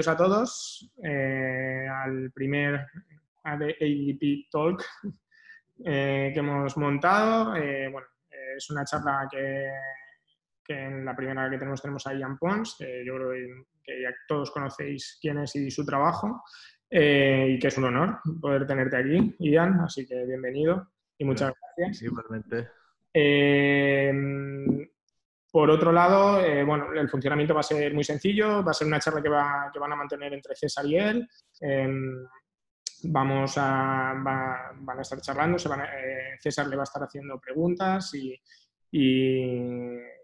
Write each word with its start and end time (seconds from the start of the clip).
bienvenidos 0.00 0.08
a 0.08 0.16
todos 0.16 0.90
eh, 1.04 1.86
al 1.86 2.30
primer 2.32 2.86
ADP 3.44 4.48
Talk 4.50 4.82
eh, 5.84 6.30
que 6.32 6.38
hemos 6.38 6.74
montado. 6.78 7.54
Eh, 7.54 7.88
bueno, 7.88 8.06
es 8.56 8.70
una 8.70 8.82
charla 8.84 9.28
que, 9.30 9.68
en 10.68 11.04
la 11.04 11.14
primera 11.14 11.50
que 11.50 11.58
tenemos 11.58 11.82
tenemos 11.82 12.06
a 12.06 12.14
Ian 12.14 12.38
Pons, 12.38 12.76
que 12.78 13.04
yo 13.04 13.14
creo 13.16 13.32
que 13.84 14.02
ya 14.02 14.08
todos 14.26 14.50
conocéis 14.52 15.18
quién 15.20 15.38
es 15.38 15.54
y 15.56 15.70
su 15.70 15.84
trabajo, 15.84 16.44
y 16.90 17.58
que 17.58 17.66
es 17.66 17.76
un 17.76 17.84
honor 17.84 18.20
poder 18.40 18.66
tenerte 18.66 18.96
aquí, 18.96 19.36
Ian, 19.40 19.80
así 19.80 20.06
que 20.06 20.24
bienvenido 20.24 20.92
y 21.18 21.24
muchas 21.26 21.52
gracias. 21.76 22.02
Igualmente. 22.02 22.68
Por 25.50 25.68
otro 25.68 25.90
lado, 25.90 26.40
eh, 26.40 26.62
bueno, 26.62 26.92
el 26.92 27.08
funcionamiento 27.08 27.54
va 27.54 27.60
a 27.60 27.64
ser 27.64 27.92
muy 27.92 28.04
sencillo, 28.04 28.62
va 28.62 28.70
a 28.70 28.74
ser 28.74 28.86
una 28.86 29.00
charla 29.00 29.20
que, 29.20 29.28
van 29.28 29.92
a 29.92 29.96
mantener 29.96 30.32
entre 30.32 30.54
César 30.54 30.86
y 30.86 30.96
él. 30.96 31.28
Em, 31.60 32.24
vamos 33.04 33.54
a, 33.56 34.14
van 34.14 34.98
a 34.98 35.02
estar 35.02 35.20
charlando, 35.20 35.56
eh, 35.56 36.36
César 36.38 36.68
le 36.68 36.76
va 36.76 36.82
a 36.82 36.84
estar 36.84 37.02
haciendo 37.02 37.40
preguntas 37.40 38.12
y, 38.14 38.40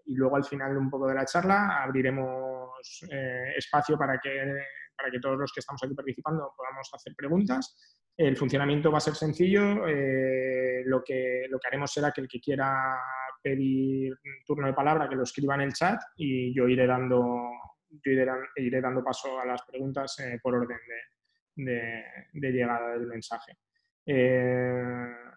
luego 0.08 0.36
al 0.36 0.44
final 0.44 0.76
un 0.76 0.88
poco 0.88 1.08
de 1.08 1.14
la 1.14 1.24
charla 1.24 1.82
abriremos 1.82 3.02
eh, 3.10 3.54
espacio 3.56 3.98
para 3.98 4.20
que, 4.20 4.30
para 4.96 5.10
que 5.10 5.18
todos 5.18 5.38
los 5.38 5.52
que 5.52 5.60
estamos 5.60 5.82
aquí 5.82 5.94
participando 5.94 6.52
podamos 6.56 6.88
hacer 6.92 7.14
preguntas. 7.16 7.76
El 8.16 8.36
funcionamiento 8.36 8.92
va 8.92 8.98
a 8.98 9.00
ser 9.00 9.14
sencillo, 9.14 9.74
lo, 9.74 11.02
que, 11.04 11.46
lo 11.50 11.58
que 11.58 11.68
haremos 11.68 11.92
será 11.92 12.12
que 12.12 12.20
el 12.20 12.28
que 12.28 12.40
quiera 12.40 12.96
pedir 13.46 14.18
turno 14.44 14.66
de 14.66 14.72
palabra 14.72 15.08
que 15.08 15.14
lo 15.14 15.22
escriba 15.22 15.54
en 15.54 15.60
el 15.60 15.72
chat 15.72 16.02
y 16.16 16.52
yo 16.52 16.66
iré 16.66 16.84
dando, 16.84 17.52
yo 18.04 18.10
iré, 18.56 18.80
dando 18.80 19.04
paso 19.04 19.38
a 19.38 19.46
las 19.46 19.62
preguntas 19.62 20.18
eh, 20.18 20.40
por 20.42 20.56
orden 20.56 20.78
de, 21.54 22.02
llegada 22.32 22.94
del 22.94 23.06
mensaje. 23.06 23.52
Eh, 24.04 24.82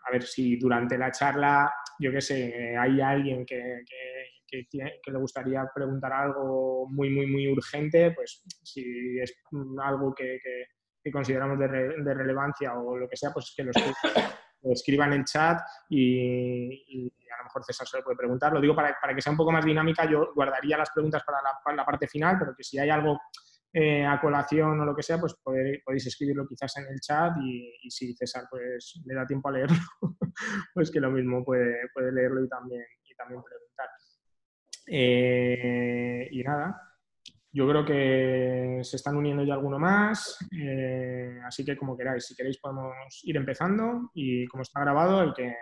a 0.04 0.12
ver 0.12 0.24
si 0.24 0.58
durante 0.58 0.98
la 0.98 1.12
charla, 1.12 1.72
yo 2.00 2.12
qué 2.12 2.20
sé, 2.20 2.76
hay 2.76 3.00
alguien 3.00 3.46
que, 3.46 3.84
que, 3.86 5.02
le 5.06 5.20
gustaría 5.20 5.70
preguntar 5.74 6.12
algo 6.12 6.88
muy, 6.90 7.12
muy, 7.12 7.28
muy 7.28 7.48
urgente, 7.48 8.12
pues 8.12 8.44
si 8.64 9.20
es 9.20 9.40
algo 9.84 10.16
que, 10.16 10.40
consideramos 11.12 11.60
de, 11.60 11.68
relevancia 11.68 12.74
o 12.74 12.98
lo 12.98 13.08
que 13.08 13.18
sea, 13.18 13.32
pues 13.32 13.54
que 13.56 13.64
lo 13.64 13.70
escriba, 13.70 13.94
en 14.62 15.14
el 15.14 15.26
chat 15.26 15.62
y 15.90 17.12
a 17.34 17.38
lo 17.38 17.44
mejor 17.46 17.64
César 17.64 17.88
se 17.88 17.98
le 17.98 18.04
puede 18.04 18.18
preguntar. 18.18 18.54
Lo 18.54 18.62
digo 18.62 18.76
para, 18.76 18.96
que 19.16 19.22
sea 19.22 19.32
un 19.32 19.38
poco 19.38 19.52
más 19.52 19.66
dinámica, 19.66 20.10
yo 20.10 20.34
guardaría 20.34 20.78
las 20.78 20.92
preguntas 20.92 21.24
para 21.24 21.40
la, 21.76 21.86
parte 21.86 22.08
final, 22.08 22.38
pero 22.40 22.56
que 22.56 22.64
si 22.64 22.78
hay 22.80 22.90
algo 22.90 23.20
eh, 23.72 24.06
a 24.06 24.20
colación 24.20 24.80
o 24.80 24.86
lo 24.86 24.96
que 24.96 25.04
sea, 25.04 25.20
pues 25.20 25.36
podéis 25.36 26.08
escribirlo 26.08 26.48
quizás 26.48 26.78
en 26.78 26.88
el 26.88 27.00
chat 27.00 27.34
y, 27.42 27.90
si 27.90 28.14
César 28.16 28.46
pues 28.50 29.02
le 29.06 29.14
da 29.14 29.26
tiempo 29.26 29.50
a 29.50 29.52
leerlo, 29.54 29.78
pues 30.74 30.92
que 30.92 31.00
lo 31.00 31.12
mismo 31.12 31.44
puede, 31.44 31.90
puede 31.94 32.12
leerlo 32.12 32.44
y 32.44 32.50
también, 32.50 32.86
y 33.04 33.16
también 33.16 33.42
preguntar. 33.44 33.90
Eh, 34.88 36.28
y 36.32 36.44
nada, 36.44 36.89
yo 37.52 37.68
creo 37.68 37.84
que 37.84 38.80
se 38.84 38.96
están 38.96 39.18
uniendo 39.18 39.44
ya 39.44 39.54
alguno 39.54 39.80
más, 39.80 40.38
eh, 40.52 41.40
así 41.46 41.66
que 41.66 41.76
como 41.76 41.98
queráis, 41.98 42.26
si 42.26 42.36
queréis 42.36 42.60
podemos 42.60 42.94
ir 43.24 43.38
empezando 43.38 44.12
y 44.14 44.46
como 44.48 44.62
está 44.62 44.82
grabado, 44.82 45.22
el 45.22 45.34
que, 45.34 45.56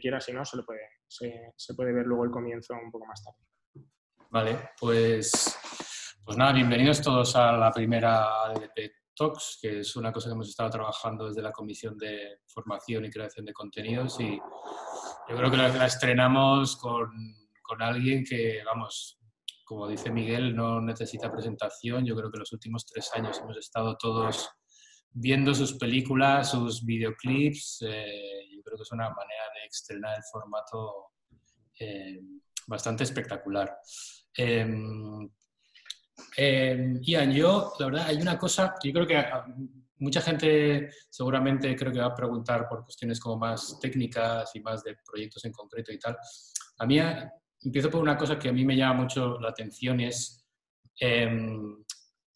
quiera, 0.00 0.20
si 0.20 0.32
no, 0.32 0.44
se 0.44 0.56
lo 0.56 0.64
puede, 0.64 0.80
se, 1.06 1.74
puede 1.76 1.92
ver 1.92 2.06
luego 2.06 2.24
el 2.24 2.30
comienzo 2.30 2.74
un 2.74 2.90
poco 2.90 3.06
más 3.06 3.22
tarde. 3.22 3.86
Vale, 4.30 4.70
pues, 4.80 5.58
pues 6.24 6.36
nada, 6.36 6.52
bienvenidos 6.54 7.02
todos 7.02 7.36
a 7.36 7.52
la 7.52 7.70
primera 7.70 8.46
ADP 8.46 8.90
Talks, 9.14 9.58
que 9.60 9.80
es 9.80 9.94
una 9.94 10.10
cosa 10.10 10.28
que 10.28 10.32
hemos 10.32 10.48
estado 10.48 10.70
trabajando 10.70 11.28
desde 11.28 11.42
la 11.42 11.52
Comisión 11.52 11.96
de 11.98 12.38
Formación 12.46 13.04
y 13.04 13.10
Creación 13.10 13.44
de 13.44 13.52
Contenidos 13.52 14.18
y 14.18 14.38
yo 15.28 15.36
creo 15.36 15.50
que 15.50 15.56
la, 15.58 15.86
estrenamos 15.86 16.78
con, 16.78 17.10
con 17.62 17.82
alguien 17.82 18.24
que, 18.24 18.62
vamos, 18.64 19.21
como 19.64 19.88
dice 19.88 20.10
Miguel, 20.10 20.54
no 20.54 20.80
necesita 20.80 21.30
presentación. 21.30 22.04
Yo 22.04 22.14
creo 22.16 22.30
que 22.30 22.38
los 22.38 22.52
últimos 22.52 22.86
tres 22.86 23.10
años 23.14 23.38
hemos 23.40 23.56
estado 23.56 23.96
todos 23.96 24.50
viendo 25.10 25.54
sus 25.54 25.74
películas, 25.74 26.50
sus 26.50 26.84
videoclips. 26.84 27.84
Eh, 27.86 28.48
yo 28.54 28.62
creo 28.62 28.76
que 28.76 28.82
es 28.82 28.92
una 28.92 29.10
manera 29.10 29.44
de 29.54 29.66
estrenar 29.70 30.16
el 30.16 30.24
formato 30.30 31.12
eh, 31.78 32.20
bastante 32.66 33.04
espectacular. 33.04 33.78
Em, 34.34 35.28
em, 36.36 37.00
Ian, 37.02 37.32
yo, 37.32 37.74
la 37.78 37.86
verdad, 37.86 38.06
hay 38.06 38.16
una 38.16 38.38
cosa, 38.38 38.74
yo 38.82 38.92
creo 38.92 39.06
que 39.06 39.16
ah, 39.16 39.44
mucha 39.98 40.20
gente 40.20 40.90
seguramente 41.10 41.76
creo 41.76 41.92
que 41.92 42.00
va 42.00 42.06
a 42.06 42.14
preguntar 42.14 42.68
por 42.68 42.84
cuestiones 42.84 43.20
como 43.20 43.38
más 43.38 43.78
técnicas 43.80 44.50
y 44.54 44.60
más 44.60 44.82
de 44.82 44.96
proyectos 45.04 45.44
en 45.44 45.52
concreto 45.52 45.92
y 45.92 45.98
tal. 45.98 46.16
A 46.78 46.86
mí, 46.86 46.98
empiezo 47.64 47.90
por 47.90 48.02
una 48.02 48.16
cosa 48.16 48.38
que 48.38 48.48
a 48.48 48.52
mí 48.52 48.64
me 48.64 48.76
llama 48.76 49.02
mucho 49.02 49.38
la 49.40 49.50
atención 49.50 50.00
es, 50.00 50.46
em, 50.98 51.84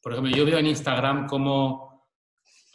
por 0.03 0.13
ejemplo, 0.13 0.35
yo 0.35 0.45
veo 0.45 0.59
en 0.59 0.67
Instagram 0.67 1.27
cómo 1.27 1.87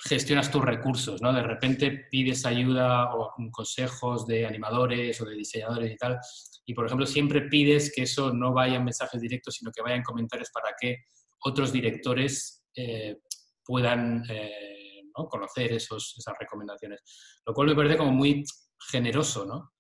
gestionas 0.04 0.50
tus 0.50 0.64
recursos, 0.64 1.22
¿no? 1.22 1.32
De 1.32 1.44
repente 1.44 2.08
pides 2.10 2.46
ayuda 2.46 3.14
o 3.14 3.34
consejos 3.52 4.26
de 4.26 4.46
animadores 4.48 5.22
o 5.22 5.26
de 5.26 5.36
diseñadores 5.36 5.92
y 5.92 5.98
tal, 5.98 6.20
y 6.66 6.74
por 6.74 6.86
ejemplo 6.86 7.06
siempre 7.06 7.42
pides 7.44 7.92
que 7.96 8.04
eso 8.04 8.34
no 8.34 8.52
vaya 8.52 8.78
en 8.78 8.86
mensajes 8.86 9.22
directos, 9.22 9.56
sino 9.56 9.72
que 9.72 9.82
vaya 9.82 9.96
en 9.96 10.04
comentarios 10.04 10.50
para 10.52 10.74
que 10.80 10.98
otros 11.44 11.72
directores 11.72 12.66
eh, 12.76 13.18
puedan 13.64 14.24
eh, 14.30 15.04
conocer 15.30 15.74
esos, 15.74 16.16
esas 16.18 16.34
recomendaciones, 16.40 17.02
lo 17.46 17.54
cual 17.54 17.68
me 17.68 17.76
parece 17.76 17.98
como 17.98 18.12
muy 18.12 18.44
generoso, 18.90 19.46
¿no? 19.46 19.71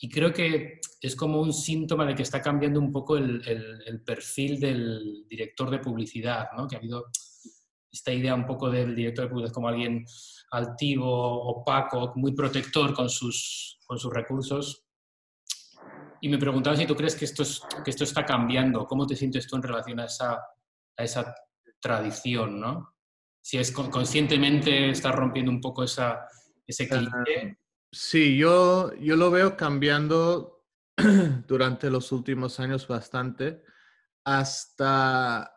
Y 0.00 0.08
creo 0.10 0.32
que 0.32 0.80
es 1.00 1.16
como 1.16 1.40
un 1.40 1.52
síntoma 1.52 2.04
de 2.06 2.14
que 2.14 2.22
está 2.22 2.42
cambiando 2.42 2.80
un 2.80 2.92
poco 2.92 3.16
el, 3.16 3.42
el 3.86 4.02
perfil 4.02 4.60
del 4.60 5.26
director 5.28 5.70
de 5.70 5.78
publicidad, 5.78 6.48
¿no? 6.56 6.66
Que 6.66 6.76
ha 6.76 6.78
habido 6.78 7.06
esta 7.96 8.12
idea 8.12 8.34
un 8.34 8.46
poco 8.46 8.70
del 8.70 8.94
director 8.94 9.24
de 9.24 9.30
publicidad 9.30 9.54
como 9.54 9.68
alguien 9.68 10.04
altivo, 10.50 11.42
opaco, 11.48 12.12
muy 12.16 12.32
protector 12.34 12.94
con 12.94 13.08
sus, 13.08 13.78
con 13.86 13.98
sus 13.98 14.12
recursos. 14.12 14.84
Y 16.20 16.28
me 16.28 16.38
preguntaba 16.38 16.76
si 16.76 16.86
tú 16.86 16.94
crees 16.94 17.16
que 17.16 17.24
esto, 17.24 17.42
es, 17.42 17.62
que 17.84 17.90
esto 17.90 18.04
está 18.04 18.24
cambiando, 18.24 18.86
¿cómo 18.86 19.06
te 19.06 19.16
sientes 19.16 19.46
tú 19.46 19.56
en 19.56 19.62
relación 19.62 20.00
a 20.00 20.06
esa, 20.06 20.34
a 20.34 21.04
esa 21.04 21.34
tradición, 21.80 22.60
¿no? 22.60 22.94
Si 23.40 23.58
es 23.58 23.70
conscientemente 23.70 24.90
estás 24.90 25.14
rompiendo 25.14 25.52
un 25.52 25.60
poco 25.60 25.84
esa, 25.84 26.26
ese 26.66 26.88
cliché. 26.88 27.58
Sí, 27.98 28.36
yo, 28.36 28.94
yo 28.96 29.16
lo 29.16 29.30
veo 29.30 29.56
cambiando 29.56 30.66
durante 31.48 31.88
los 31.88 32.12
últimos 32.12 32.60
años 32.60 32.86
bastante, 32.86 33.62
hasta 34.22 35.50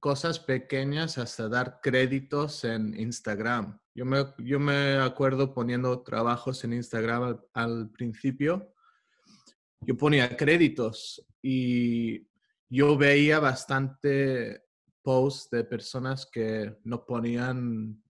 cosas 0.00 0.40
pequeñas 0.40 1.18
hasta 1.18 1.48
dar 1.48 1.78
créditos 1.80 2.64
en 2.64 2.98
Instagram. 2.98 3.78
Yo 3.94 4.04
me, 4.06 4.26
yo 4.38 4.58
me 4.58 4.96
acuerdo 4.96 5.54
poniendo 5.54 6.02
trabajos 6.02 6.64
en 6.64 6.72
Instagram 6.72 7.40
al, 7.52 7.90
principio. 7.92 8.74
Yo 9.80 9.96
ponía 9.96 10.36
créditos 10.36 11.24
y 11.40 12.26
yo 12.68 12.98
veía 12.98 13.38
bastante 13.38 14.64
posts 15.00 15.48
de 15.50 15.62
personas 15.62 16.26
que 16.26 16.76
no 16.82 17.06
ponían 17.06 18.02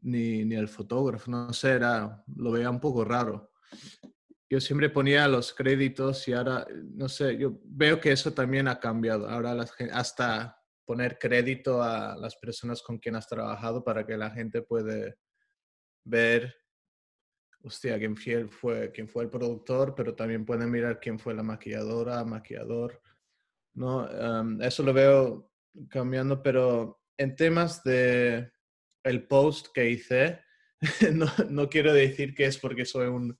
ni, 0.00 0.44
ni 0.44 0.54
el 0.54 0.68
fotógrafo, 0.68 1.30
no 1.30 1.52
sé, 1.52 1.72
era, 1.72 2.22
lo 2.36 2.50
veía 2.52 2.70
un 2.70 2.80
poco 2.80 3.04
raro. 3.04 3.50
Yo 4.48 4.60
siempre 4.60 4.90
ponía 4.90 5.28
los 5.28 5.54
créditos 5.54 6.26
y 6.28 6.32
ahora, 6.32 6.66
no 6.94 7.08
sé, 7.08 7.38
yo 7.38 7.58
veo 7.64 8.00
que 8.00 8.12
eso 8.12 8.32
también 8.32 8.68
ha 8.68 8.78
cambiado. 8.80 9.28
Ahora 9.28 9.56
hasta 9.92 10.58
poner 10.84 11.18
crédito 11.18 11.82
a 11.82 12.16
las 12.16 12.36
personas 12.36 12.82
con 12.82 12.98
quien 12.98 13.16
has 13.16 13.26
trabajado 13.26 13.82
para 13.82 14.04
que 14.06 14.16
la 14.16 14.30
gente 14.30 14.62
puede 14.62 15.16
ver, 16.04 16.54
hostia, 17.62 17.98
quién 17.98 18.16
fue, 18.50 18.90
quién 18.92 19.08
fue 19.08 19.24
el 19.24 19.30
productor, 19.30 19.94
pero 19.94 20.14
también 20.14 20.44
pueden 20.44 20.70
mirar 20.70 21.00
quién 21.00 21.18
fue 21.18 21.32
la 21.34 21.42
maquilladora, 21.42 22.24
maquillador. 22.24 23.00
¿no? 23.74 24.06
eso 24.60 24.82
lo 24.82 24.92
veo 24.92 25.50
cambiando, 25.88 26.42
pero 26.42 27.00
en 27.16 27.34
temas 27.36 27.82
de 27.84 28.50
el 29.04 29.26
post 29.26 29.68
que 29.74 29.90
hice, 29.90 30.40
no, 31.12 31.26
no 31.48 31.68
quiero 31.68 31.92
decir 31.92 32.34
que 32.34 32.46
es 32.46 32.58
porque 32.58 32.84
soy 32.84 33.08
un, 33.08 33.38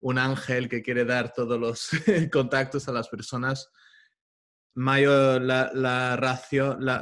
un 0.00 0.18
ángel 0.18 0.68
que 0.68 0.82
quiere 0.82 1.04
dar 1.04 1.32
todos 1.32 1.58
los 1.58 1.90
contactos 2.32 2.88
a 2.88 2.92
las 2.92 3.08
personas, 3.08 3.70
mayor, 4.74 5.40
la, 5.42 5.70
la, 5.74 6.16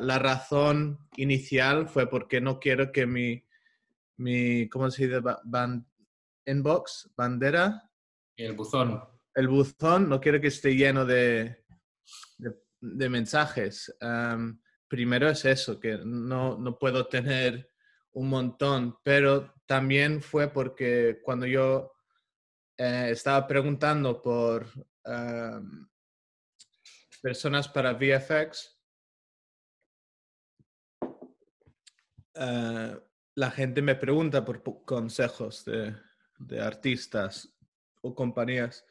la, 0.00 0.18
razón 0.18 0.98
inicial 1.16 1.88
fue 1.88 2.08
porque 2.08 2.40
no 2.40 2.60
quiero 2.60 2.92
que 2.92 3.06
mi, 3.06 3.44
mi 4.16 4.68
¿cómo 4.68 4.90
se 4.90 5.06
dice? 5.06 5.20
Ban, 5.44 5.86
inbox, 6.46 7.10
bandera. 7.16 7.90
El 8.36 8.52
buzón. 8.52 9.02
El 9.34 9.48
buzón, 9.48 10.08
no 10.08 10.20
quiero 10.20 10.40
que 10.40 10.46
esté 10.46 10.76
lleno 10.76 11.04
de, 11.04 11.64
de, 12.80 13.08
mensajes. 13.08 13.92
primero 14.86 15.28
es 15.28 15.44
eso, 15.44 15.80
que 15.80 15.98
no, 16.04 16.56
no 16.56 16.78
puedo 16.78 17.06
tener 17.08 17.73
un 18.14 18.28
montón, 18.28 18.98
pero 19.02 19.52
también 19.66 20.22
fue 20.22 20.48
porque 20.48 21.20
cuando 21.22 21.46
yo 21.46 21.92
eh, 22.76 23.08
estaba 23.10 23.46
preguntando 23.46 24.22
por 24.22 24.66
personas 27.20 27.68
para 27.68 27.92
VFX, 27.92 28.80
eh, 32.34 33.00
la 33.36 33.50
gente 33.50 33.82
me 33.82 33.94
pregunta 33.94 34.44
por 34.44 34.62
consejos 34.84 35.64
de, 35.64 35.94
de, 36.38 36.60
artistas 36.60 37.52
o 38.00 38.14
compañías. 38.14 38.84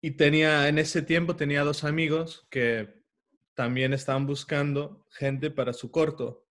Y 0.00 0.12
tenía, 0.12 0.68
en 0.68 0.78
ese 0.78 1.02
tiempo 1.02 1.36
tenía 1.36 1.62
dos 1.62 1.84
amigos 1.84 2.46
que 2.50 3.02
también 3.54 3.92
estaban 3.92 4.26
buscando 4.26 5.06
gente 5.10 5.50
para 5.50 5.72
su 5.72 5.90
corto 5.90 6.49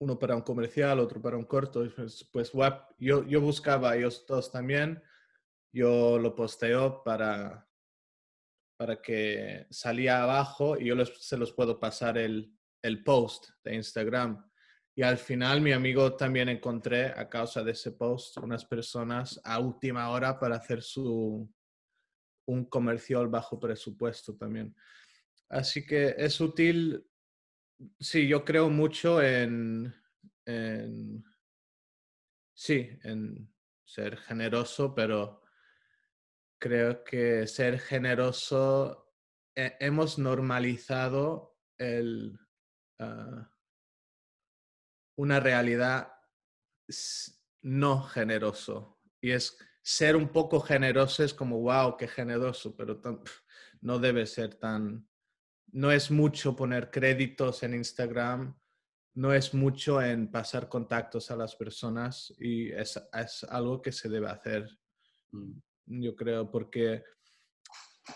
uno 0.00 0.18
para 0.18 0.36
un 0.36 0.42
comercial, 0.42 0.98
otro 1.00 1.20
para 1.20 1.36
un 1.36 1.44
corto. 1.44 1.84
Pues, 1.96 2.28
pues 2.32 2.52
yo, 2.98 3.26
yo 3.26 3.40
buscaba 3.40 3.90
a 3.90 3.96
ellos 3.96 4.24
dos 4.26 4.50
también. 4.50 5.02
Yo 5.72 6.18
lo 6.18 6.34
posteo 6.34 7.02
para, 7.02 7.68
para 8.76 9.00
que 9.00 9.66
salía 9.70 10.22
abajo 10.22 10.78
y 10.78 10.86
yo 10.86 11.04
se 11.04 11.36
los 11.36 11.52
puedo 11.52 11.80
pasar 11.80 12.18
el, 12.18 12.56
el 12.82 13.02
post 13.02 13.50
de 13.64 13.74
Instagram. 13.74 14.48
Y 14.96 15.02
al 15.02 15.18
final 15.18 15.60
mi 15.60 15.72
amigo 15.72 16.14
también 16.14 16.48
encontré 16.48 17.06
a 17.06 17.28
causa 17.28 17.64
de 17.64 17.72
ese 17.72 17.92
post 17.92 18.36
unas 18.38 18.64
personas 18.64 19.40
a 19.42 19.58
última 19.58 20.10
hora 20.10 20.38
para 20.38 20.56
hacer 20.56 20.82
su 20.82 21.50
un 22.46 22.66
comercial 22.66 23.28
bajo 23.28 23.58
presupuesto 23.58 24.36
también. 24.36 24.74
Así 25.48 25.84
que 25.86 26.14
es 26.16 26.40
útil 26.40 27.04
sí, 27.98 28.28
yo 28.28 28.44
creo 28.44 28.70
mucho 28.70 29.22
en, 29.22 29.94
sí, 32.54 32.90
en 33.02 33.52
ser 33.84 34.16
generoso, 34.16 34.94
pero 34.94 35.42
creo 36.58 37.04
que 37.04 37.46
ser 37.46 37.78
generoso, 37.78 39.12
hemos 39.54 40.18
normalizado 40.18 41.58
el, 41.78 42.38
ah, 42.98 43.50
una 45.16 45.40
realidad 45.40 46.12
no 47.62 48.02
generoso. 48.02 49.00
Y 49.20 49.30
es 49.30 49.56
ser 49.82 50.16
un 50.16 50.28
poco 50.28 50.60
generoso 50.60 51.24
es 51.24 51.34
como, 51.34 51.60
wow, 51.60 51.96
qué 51.96 52.08
generoso, 52.08 52.76
pero 52.76 53.00
no 53.80 53.98
debe 53.98 54.26
ser 54.26 54.54
tan 54.54 55.08
no 55.74 55.90
es 55.90 56.10
mucho 56.10 56.54
poner 56.54 56.88
créditos 56.90 57.64
en 57.64 57.74
Instagram, 57.74 58.56
no 59.14 59.34
es 59.34 59.54
mucho 59.54 60.00
en 60.00 60.30
pasar 60.30 60.68
contactos 60.68 61.32
a 61.32 61.36
las 61.36 61.56
personas 61.56 62.32
y 62.38 62.70
es, 62.70 62.96
algo 63.48 63.82
que 63.82 63.90
se 63.90 64.08
debe 64.08 64.28
hacer, 64.28 64.68
mm, 65.32 65.52
yo 66.02 66.14
creo, 66.14 66.48
porque 66.48 67.02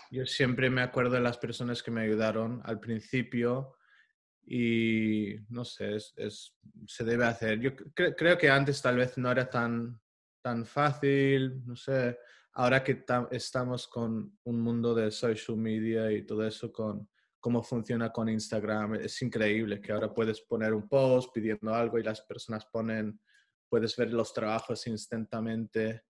yo 0.09 0.25
siempre 0.25 0.69
me 0.69 0.81
acuerdo 0.81 1.15
de 1.15 1.19
las 1.19 1.37
personas 1.37 1.83
que 1.83 1.91
me 1.91 2.01
ayudaron 2.01 2.61
al 2.63 2.79
principio 2.79 3.75
y 4.45 5.35
no 5.49 5.65
sé, 5.65 5.97
es, 5.97 6.55
se 6.87 7.03
debe 7.03 7.25
hacer. 7.25 7.59
Yo 7.59 7.75
creo 7.93 8.37
que 8.37 8.49
antes 8.49 8.81
tal 8.81 8.95
vez 8.95 9.17
no 9.17 9.29
era 9.29 9.49
tan, 9.49 9.99
tan 10.41 10.65
fácil, 10.65 11.61
no 11.65 11.75
sé, 11.75 12.17
ahora 12.53 12.85
que 12.85 13.03
estamos 13.31 13.85
con 13.87 14.39
un 14.43 14.61
mundo 14.61 14.95
de 14.95 15.11
social 15.11 15.57
media 15.57 16.09
y 16.09 16.25
todo 16.25 16.47
eso, 16.47 16.71
con 16.71 17.09
cómo 17.39 17.63
funciona 17.63 18.11
con 18.11 18.29
Instagram. 18.29 18.95
Es 18.95 19.21
increíble 19.21 19.81
que 19.81 19.91
ahora 19.91 20.13
puedes 20.13 20.41
poner 20.41 20.73
un 20.73 20.87
post 20.87 21.33
pidiendo 21.33 21.73
algo 21.73 21.97
y 21.97 22.03
las 22.03 22.21
personas 22.21 22.65
ponen, 22.65 23.19
puedes 23.67 23.95
ver 23.95 24.13
los 24.13 24.33
trabajos 24.33 24.85
instantáneamente. 24.87 26.03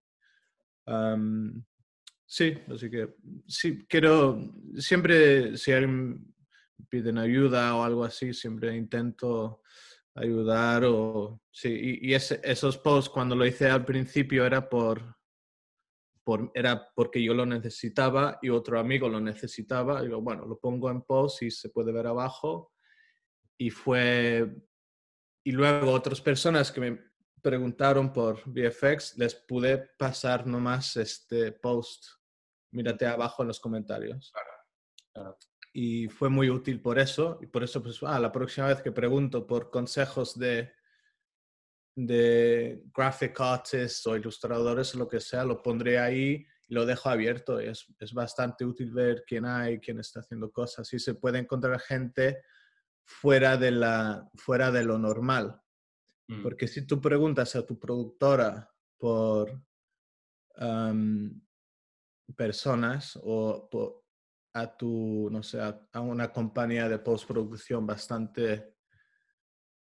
sí, 2.26 2.58
así 2.68 2.90
que 2.90 3.16
sí, 3.48 3.86
quiero, 3.88 4.54
siempre 4.78 5.58
si 5.58 5.72
alguien 5.72 6.34
piden 6.90 7.18
ayuda 7.18 7.76
o 7.76 7.84
algo 7.84 8.04
así, 8.04 8.34
siempre 8.34 8.76
intento 8.76 9.62
ayudar 10.16 10.84
o 10.86 11.42
sí, 11.52 12.00
y, 12.02 12.14
esos 12.14 12.78
posts 12.78 13.10
cuando 13.10 13.36
lo 13.36 13.46
hice 13.46 13.70
al 13.70 13.86
principio 13.86 14.46
era 14.46 14.68
por 14.68 15.19
era 16.54 16.90
porque 16.96 17.24
yo 17.24 17.34
lo 17.34 17.46
necesitaba 17.46 18.40
y 18.42 18.50
otro 18.50 18.80
amigo 18.80 19.08
lo 19.10 19.20
necesitaba. 19.20 20.02
Y 20.02 20.08
digo, 20.08 20.22
bueno, 20.22 20.46
lo 20.46 20.60
pongo 20.60 20.90
en 20.90 21.02
post 21.02 21.44
y 21.44 21.52
se 21.52 21.70
puede 21.70 21.92
ver 21.92 22.08
abajo. 22.08 22.74
Y 23.58 23.70
fue... 23.70 24.56
Y 25.44 25.52
luego 25.52 25.92
otras 25.92 26.22
personas 26.22 26.72
que 26.72 26.82
me 26.82 27.00
preguntaron 27.42 28.12
por 28.12 28.42
VFX, 28.46 29.18
les 29.18 29.36
pude 29.36 29.78
pasar 29.98 30.46
nomás 30.46 30.98
este 30.98 31.52
post. 31.52 32.06
Mírate 32.72 33.06
abajo 33.08 33.44
en 33.44 33.48
los 33.48 33.60
comentarios. 33.60 34.32
Y 35.74 36.08
fue 36.08 36.30
muy 36.30 36.50
útil 36.50 36.82
por 36.82 37.00
eso. 37.00 37.40
Y 37.42 37.48
por 37.48 37.64
eso, 37.64 37.82
pues, 37.82 38.00
ah, 38.04 38.20
la 38.20 38.32
próxima 38.32 38.68
vez 38.68 38.82
que 38.82 38.92
pregunto 38.92 39.48
por 39.48 39.70
consejos 39.70 40.38
de 40.38 40.72
de 42.06 42.84
graphic 42.94 43.40
artists 43.40 44.06
o 44.08 44.16
ilustradores 44.16 44.96
o 44.96 45.00
lo 45.00 45.08
que 45.08 45.20
sea, 45.20 45.44
lo 45.44 45.62
pondré 45.62 46.00
ahí 46.00 46.46
y 46.68 46.74
lo 46.74 46.86
dejo 46.86 47.10
abierto. 47.10 47.60
Es, 47.60 47.86
es 48.00 48.14
bastante 48.14 48.66
útil 48.66 48.92
ver 48.92 49.24
quién 49.28 49.46
hay, 49.46 49.80
quién 49.80 50.00
está 50.00 50.22
haciendo 50.22 50.52
cosas 50.52 50.92
y 50.94 51.00
se 51.00 51.16
puede 51.16 51.40
encontrar 51.40 51.80
gente 51.80 52.42
fuera 53.04 53.58
de, 53.58 53.72
la, 53.72 54.30
fuera 54.36 54.72
de 54.72 54.84
lo 54.84 54.98
normal. 54.98 55.60
Mm. 56.28 56.44
Porque 56.44 56.68
si 56.68 56.86
tú 56.86 57.02
preguntas 57.02 57.56
a 57.56 57.66
tu 57.66 57.78
productora 57.80 58.70
por 58.98 59.62
personas 62.36 63.18
o 63.24 63.70
a 64.54 64.78
tu, 64.78 65.30
no 65.32 65.42
sé, 65.42 65.60
a 65.62 66.02
una 66.02 66.32
compañía 66.32 66.90
de 66.90 67.00
postproducción 67.00 67.88
bastante 67.88 68.79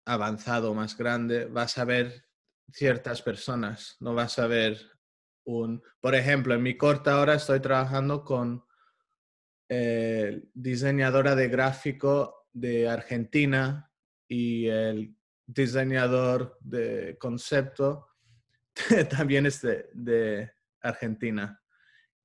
avanzado, 0.05 0.75
más 0.75 0.97
grande, 0.97 1.47
vas 1.47 1.79
a 1.79 1.85
ver 1.85 2.27
ciertas 2.73 3.23
personas, 3.23 3.97
no 4.01 4.15
vas 4.15 4.39
a 4.39 4.47
ver 4.47 4.79
un... 5.45 5.83
Por 6.01 6.15
ejemplo, 6.15 6.55
en 6.55 6.63
mi 6.63 6.77
corta 6.77 7.15
ahora 7.15 7.35
estoy 7.35 7.61
trabajando 7.61 8.25
con 8.25 8.65
eh, 9.69 10.43
diseñadora 10.55 11.35
de 11.35 11.49
gráfico 11.49 12.47
de 12.53 12.89
Argentina 12.89 13.91
y 14.29 14.67
el 14.67 15.17
diseñador 15.47 16.59
de 16.61 17.17
concepto 17.19 18.09
también 19.11 19.47
es 19.47 19.63
de, 19.63 20.51
Argentina. 20.81 21.61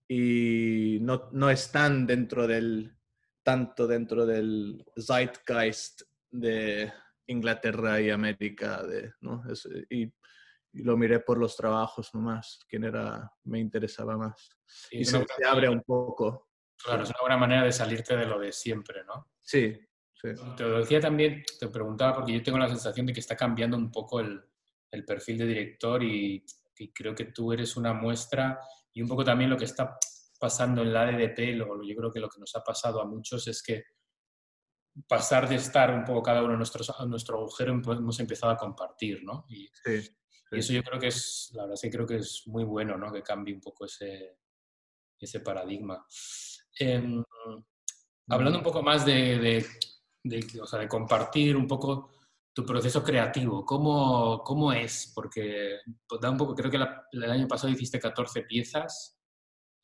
Y 0.08 0.98
no, 1.02 1.30
no, 1.32 1.50
están 1.50 2.08
dentro 2.08 2.48
del, 2.48 2.98
tanto 3.44 3.86
dentro 3.86 4.26
del 4.26 4.84
zeitgeist 5.00 6.02
de, 6.32 6.92
Inglaterra 7.28 8.02
y 8.02 8.10
América, 8.10 8.84
de, 8.84 9.14
¿no? 9.22 9.44
y, 9.90 10.12
lo 10.74 10.96
miré 10.96 11.22
por 11.22 11.40
los 11.40 11.56
trabajos 11.56 12.14
nomás, 12.14 12.60
quién 12.68 12.84
era, 12.84 13.32
me 13.46 13.60
interesaba 13.60 14.16
más. 14.16 14.50
y 14.92 15.06
se, 15.06 15.26
abre 15.48 15.70
un 15.70 15.82
poco. 15.82 16.50
Claro, 16.84 17.04
es 17.04 17.10
una 17.10 17.22
buena 17.22 17.38
manera 17.38 17.64
de 17.64 17.72
salirte 17.72 18.16
de 18.16 18.28
lo 18.28 18.38
de 18.38 18.52
siempre, 18.52 19.04
¿no? 19.06 19.32
Sí, 19.42 19.76
sí. 20.14 20.30
Te 20.56 20.64
lo 20.64 20.78
decía 20.78 21.00
también, 21.00 21.42
te 21.60 21.70
preguntaba 21.70 22.16
porque 22.16 22.34
yo 22.34 22.44
tengo 22.44 22.60
la 22.60 22.70
sensación 22.70 23.08
de 23.08 23.14
que 23.14 23.22
está 23.22 23.36
cambiando 23.36 23.76
un 23.76 23.92
poco 23.92 24.20
el, 24.20 24.40
el 24.92 25.04
perfil 25.04 25.40
de 25.40 25.48
director 25.48 26.04
y, 26.04 26.46
y, 26.78 26.92
creo 26.92 27.16
que 27.16 27.26
tú 27.26 27.52
eres 27.52 27.76
una 27.76 27.94
muestra 27.94 28.60
y 28.94 29.02
un 29.02 29.08
poco 29.08 29.24
también 29.24 29.50
lo 29.50 29.58
que 29.58 29.66
está 29.66 29.98
pasando 30.40 30.82
en 30.82 30.94
la 30.94 31.04
ADP, 31.04 31.56
lo, 31.56 31.82
yo 31.84 31.96
creo 31.96 32.12
que 32.12 32.20
lo 32.20 32.30
que 32.30 32.40
nos 32.40 32.56
ha 32.56 32.64
pasado 32.64 33.02
a 33.02 33.06
muchos 33.06 33.48
es 33.48 33.64
que 33.64 33.84
pasar 35.08 35.48
de 35.48 35.56
estar 35.56 35.94
un 35.94 36.04
poco 36.04 36.24
cada 36.24 36.42
uno 36.42 36.54
en, 36.54 36.60
nuestro 36.60 36.84
nuestro 37.08 37.38
agujero, 37.38 37.80
pues, 37.82 38.00
hemos 38.00 38.20
empezado 38.20 38.52
a 38.52 38.58
compartir, 38.58 39.24
¿no? 39.24 39.46
Y, 39.50 39.70
eso 40.50 40.72
yo 40.72 40.82
creo 40.82 40.98
que 40.98 41.08
es, 41.08 41.52
la 41.56 41.64
verdad 41.64 41.76
sí 41.76 41.90
creo 41.90 42.08
que 42.08 42.18
es 42.18 42.44
muy 42.48 42.64
bueno, 42.64 42.98
¿no? 42.98 43.12
Que 43.12 43.22
cambie 43.22 43.54
un 43.54 43.60
poco 43.60 43.86
ese, 43.86 44.38
ese 45.20 45.42
paradigma. 45.42 46.06
Em, 46.80 47.22
hablando 48.30 48.60
un 48.60 48.64
poco 48.64 48.82
más 48.82 49.06
de, 49.06 49.66
de, 50.24 50.62
o 50.62 50.66
sea, 50.66 50.80
de 50.80 50.88
compartir 50.88 51.58
un 51.58 51.68
poco 51.68 52.12
tu 52.54 52.66
proceso 52.66 53.04
creativo, 53.04 53.66
¿cómo, 53.66 54.42
cómo 54.44 54.72
es? 54.72 55.12
Porque 55.14 55.80
pues, 56.08 56.22
da 56.22 56.32
un 56.32 56.38
poco, 56.38 56.56
creo 56.56 56.72
que 56.72 56.80
el 57.12 57.32
año 57.32 57.48
pasado 57.48 57.72
hiciste 57.72 58.00
14 58.00 58.44
piezas, 58.44 59.20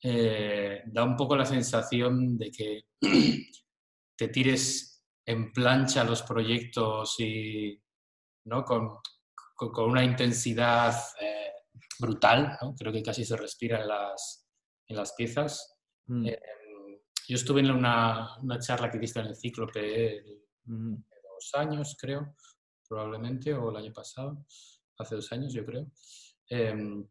eh, 0.01 0.81
da 0.87 1.03
un 1.03 1.15
poco 1.15 1.35
la 1.35 1.45
sensación 1.45 2.37
de 2.37 2.51
que 2.51 2.85
te 4.17 4.27
tires 4.27 4.92
en 5.25 5.51
plancha 5.53 6.03
los 6.03 6.21
proyectos 6.23 7.19
y 7.19 7.81
¿no? 8.45 8.63
con, 8.63 8.97
con, 9.55 9.89
una 9.89 10.03
intensidad 10.03 10.95
eh, 11.19 11.51
brutal, 11.99 12.57
¿no? 12.61 12.75
creo 12.75 12.91
que 12.91 13.03
casi 13.03 13.23
se 13.23 13.37
respira 13.37 13.81
en 13.81 13.87
las, 13.87 14.47
en 14.87 14.97
las 14.97 15.13
piezas. 15.13 15.77
Mm. 16.07 16.27
Eh, 16.27 16.39
yo 17.27 17.35
estuve 17.35 17.61
en 17.61 17.71
una, 17.71 18.37
una, 18.41 18.59
charla 18.59 18.91
que 18.91 18.99
diste 18.99 19.21
en 19.21 19.27
el 19.27 19.35
Cíclope, 19.35 20.17
el, 20.17 20.41
dos 20.65 21.51
años, 21.53 21.95
creo, 21.99 22.35
probablemente, 22.87 23.53
o 23.53 23.69
el 23.69 23.77
año 23.77 23.93
pasado, 23.93 24.45
hace 24.97 25.15
dos 25.15 25.31
años, 25.31 25.53
yo 25.53 25.65
creo. 25.65 25.87
Em, 26.49 27.07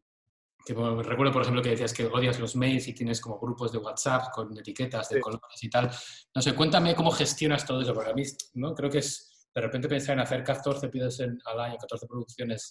que 0.65 0.75
recuerdo, 0.75 1.33
por 1.33 1.43
ejemplo, 1.43 1.63
que 1.63 1.71
decías 1.71 1.93
que 1.93 2.07
odias 2.07 2.39
los 2.39 2.57
mails 2.57 2.87
y 2.89 2.95
tienes 2.95 3.21
como 3.21 3.39
grupos 3.39 3.73
de 3.73 3.79
WhatsApp 3.79 4.31
con 4.33 4.57
etiquetas 4.57 5.09
de 5.09 5.21
colores 5.21 5.63
y 5.63 5.71
tal. 5.71 5.91
No 6.35 6.43
sé, 6.43 6.55
cuéntame 6.55 6.95
cómo 6.95 7.11
gestionas 7.11 7.67
todo 7.67 7.81
eso, 7.83 7.95
porque 7.95 8.11
a 8.11 8.15
mí 8.15 8.23
¿no? 8.55 8.75
creo 8.75 8.91
que 8.91 8.99
es 8.99 9.49
de 9.55 9.61
repente 9.61 9.89
pensar 9.89 10.15
en 10.15 10.21
hacer 10.21 10.43
14 10.43 10.89
pides 10.89 11.21
al 11.21 11.61
año, 11.61 11.77
14 11.79 12.07
producciones 12.07 12.69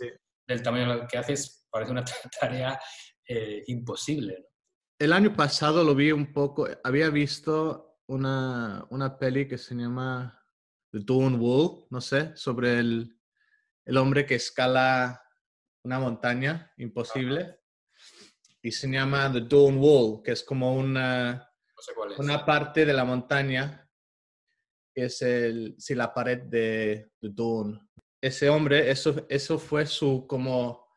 del 0.47 0.61
tamaño 0.61 1.07
que 1.07 1.17
haces, 1.17 1.67
parece 1.69 1.91
una 1.91 2.03
tarea 2.39 2.79
eh, 3.27 3.63
imposible. 3.67 4.47
El 4.97 5.13
año 5.13 5.33
pasado 5.35 5.83
lo 5.83 5.95
vi 5.95 6.11
un 6.11 6.31
poco, 6.31 6.67
había 6.83 7.09
visto 7.09 7.99
una, 8.07 8.85
una 8.89 9.17
peli 9.17 9.47
que 9.47 9.57
se 9.57 9.75
llama 9.75 10.39
The 10.91 10.99
Dawn 11.03 11.39
Wall, 11.39 11.85
no 11.89 12.01
sé, 12.01 12.35
sobre 12.35 12.79
el, 12.79 13.17
el 13.85 13.97
hombre 13.97 14.25
que 14.25 14.35
escala 14.35 15.21
una 15.83 15.99
montaña 15.99 16.71
imposible. 16.77 17.60
Y 18.61 18.71
se 18.71 18.87
llama 18.87 19.31
The 19.31 19.41
Dawn 19.41 19.77
Wall, 19.77 20.21
que 20.23 20.31
es 20.31 20.43
como 20.43 20.75
una, 20.75 21.49
una 22.17 22.45
parte 22.45 22.85
de 22.85 22.93
la 22.93 23.05
montaña 23.05 23.81
que 24.93 25.05
es 25.05 25.21
el, 25.21 25.75
si 25.77 25.95
la 25.95 26.13
pared 26.13 26.41
de, 26.43 27.11
de 27.21 27.29
Dawn. 27.29 27.89
Ese 28.19 28.49
hombre, 28.49 28.91
eso, 28.91 29.25
eso 29.29 29.57
fue 29.57 29.85
su 29.85 30.25
como 30.27 30.87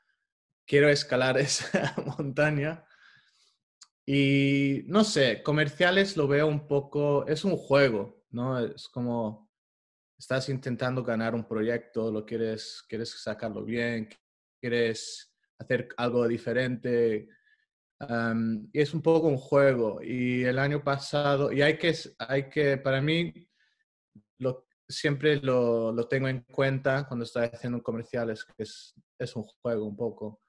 quiero 0.66 0.88
escalar 0.88 1.38
esa 1.38 1.94
montaña. 2.18 2.84
Y 4.06 4.82
no 4.86 5.04
sé, 5.04 5.42
comerciales 5.42 6.16
lo 6.16 6.28
veo 6.28 6.46
un 6.46 6.66
poco, 6.66 7.26
es 7.26 7.44
un 7.44 7.56
juego, 7.56 8.24
¿no? 8.30 8.58
Es 8.58 8.88
como 8.88 9.50
estás 10.18 10.48
intentando 10.48 11.02
ganar 11.02 11.34
un 11.34 11.46
proyecto, 11.46 12.10
lo 12.10 12.24
quieres, 12.26 12.84
quieres 12.88 13.10
sacarlo 13.10 13.64
bien, 13.64 14.08
quieres 14.60 15.34
hacer 15.58 15.88
algo 15.96 16.28
diferente. 16.28 17.28
Y 18.72 18.80
es 18.80 18.94
un 18.94 19.02
poco 19.02 19.28
un 19.28 19.38
juego. 19.38 20.00
Y 20.02 20.44
el 20.44 20.58
año 20.58 20.82
pasado, 20.82 21.52
y 21.52 21.62
hay 21.62 21.78
que, 21.78 21.94
hay 22.18 22.48
que 22.48 22.76
para 22.78 23.00
mí, 23.00 23.32
siempre 24.88 25.36
lo, 25.36 25.92
lo 25.92 26.08
tengo 26.08 26.28
en 26.28 26.40
cuenta 26.42 27.06
cuando 27.06 27.24
estoy 27.24 27.48
haciendo 27.52 27.78
un 27.78 27.82
comercial, 27.82 28.30
es 28.30 28.44
que 28.44 28.62
es, 28.62 28.94
es 29.18 29.36
un 29.36 29.44
juego 29.44 29.86
un 29.86 29.96
poco. 29.96 30.40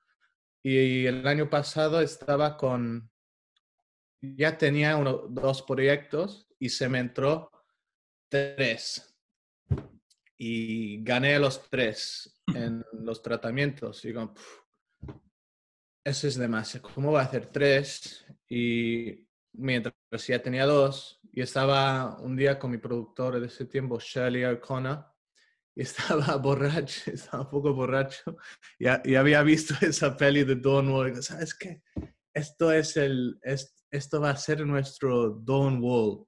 Y 0.63 1.05
el 1.05 1.27
año 1.27 1.49
pasado 1.49 2.01
estaba 2.01 2.57
con, 2.57 3.09
ya 4.21 4.57
tenía 4.57 4.97
uno, 4.97 5.27
dos 5.29 5.61
proyectos 5.61 6.47
y 6.59 6.69
se 6.69 6.89
me 6.89 6.99
entró 6.99 7.51
tres. 8.29 9.15
Y 10.37 11.01
gané 11.03 11.39
los 11.39 11.69
tres 11.69 12.41
en 12.53 12.83
los 12.91 13.21
tratamientos. 13.21 14.03
Y 14.03 14.09
digo, 14.09 14.33
eso 16.05 16.27
es 16.27 16.37
demasiado. 16.37 16.87
¿Cómo 16.93 17.09
voy 17.09 17.19
a 17.19 17.23
hacer 17.23 17.47
tres? 17.47 18.25
Y 18.47 19.27
mientras 19.53 19.95
ya 20.27 20.41
tenía 20.41 20.65
dos, 20.65 21.19
y 21.33 21.41
estaba 21.41 22.17
un 22.21 22.35
día 22.35 22.59
con 22.59 22.71
mi 22.71 22.77
productor 22.77 23.39
de 23.39 23.47
ese 23.47 23.65
tiempo, 23.65 23.99
Shirley 23.99 24.45
O'Connor, 24.45 25.03
y 25.75 25.81
estaba 25.81 26.37
borracho, 26.37 27.11
estaba 27.11 27.43
un 27.43 27.49
poco 27.49 27.73
borracho, 27.73 28.37
y, 28.77 28.85
y 29.11 29.15
había 29.15 29.41
visto 29.41 29.73
esa 29.81 30.15
peli 30.15 30.43
de 30.43 30.55
Don 30.55 30.89
Wall. 30.89 31.21
¿Sabes 31.23 31.55
qué? 31.55 31.81
Esto, 32.31 32.71
es 32.71 32.97
el, 32.97 33.39
esto 33.89 34.21
va 34.21 34.29
a 34.29 34.37
ser 34.37 34.65
nuestro 34.65 35.29
Don 35.31 35.81
Wall. 35.81 36.27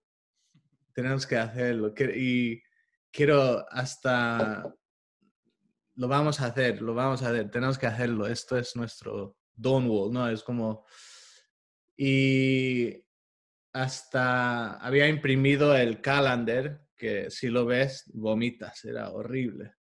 Tenemos 0.92 1.28
que 1.28 1.38
hacerlo. 1.38 1.94
Y 2.16 2.64
quiero 3.12 3.64
hasta... 3.70 4.74
Lo 5.96 6.08
vamos 6.08 6.40
a 6.42 6.48
hacer, 6.48 6.82
lo 6.82 6.94
vamos 6.94 7.24
a 7.24 7.30
hacer, 7.30 7.50
tenemos 7.50 7.78
que 7.78 7.88
hacerlo. 7.88 8.28
Esto 8.28 8.56
es 8.58 8.76
nuestro 8.76 9.37
Don 9.58 9.90
Wall, 9.90 10.14
¿no? 10.14 10.30
Es 10.30 10.44
como... 10.44 10.86
Y 11.98 13.04
hasta 13.74 14.78
había 14.78 15.08
imprimido 15.08 15.76
el 15.76 16.00
calendar 16.00 16.88
que 16.96 17.30
si 17.30 17.50
lo 17.50 17.66
ves, 17.66 18.10
vomitas, 18.14 18.84
era 18.86 19.12
horrible. 19.12 19.76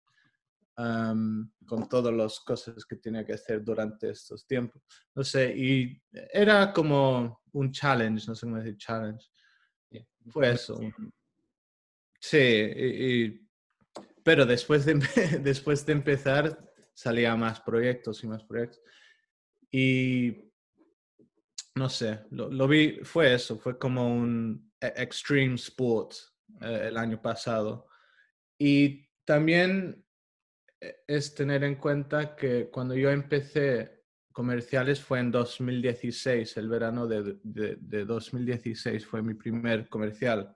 con 0.77 1.89
todas 1.89 2.13
las 2.13 2.41
cosas 2.41 2.85
que 2.85 2.97
tenía 2.97 3.25
que 3.25 3.35
hacer 3.35 3.63
durante 3.63 4.11
estos 4.11 4.47
tiempos. 4.47 4.83
No 5.15 5.23
sé, 5.23 5.55
y 5.57 6.03
era 6.33 6.73
como 6.73 7.43
un 7.53 7.71
challenge, 7.71 8.27
no 8.27 8.35
sé 8.35 8.47
cómo 8.47 8.59
decir 8.59 8.77
challenge. 8.77 9.27
Fue 10.31 10.51
eso. 10.51 10.81
Sí, 12.19 13.41
pero 14.25 14.47
después 14.47 14.85
de, 14.85 14.95
después 15.43 15.87
de 15.87 15.93
empezar 15.93 16.73
salía 16.95 17.37
más 17.37 17.61
proyectos 17.61 18.25
y 18.25 18.27
más 18.27 18.43
proyectos. 18.43 18.81
Y 19.77 20.53
no 21.75 21.89
sé, 21.89 22.21
lo, 22.31 22.69
vi, 22.69 23.01
fue 23.03 23.35
eso, 23.35 23.59
fue 23.59 23.77
como 23.77 24.07
un 24.07 24.73
e, 24.81 24.87
extreme 24.99 25.57
sport 25.57 26.13
eh, 26.61 26.85
el 26.91 26.97
año 26.97 27.21
pasado. 27.21 27.89
Y 28.57 29.09
también 29.25 30.07
eh, 30.81 30.99
es 31.09 31.35
tener 31.35 31.65
en 31.65 31.75
cuenta 31.75 32.37
que 32.37 32.71
cuando 32.71 32.95
yo 32.95 33.11
empecé 33.11 34.05
comerciales 34.31 35.01
fue 35.01 35.19
en 35.19 35.33
2016, 35.33 36.57
el 36.57 36.69
verano 36.69 37.09
de, 37.09 37.41
de, 37.43 38.05
2016 38.05 39.05
fue 39.05 39.23
mi 39.23 39.35
primer 39.35 39.89
comercial. 39.89 40.55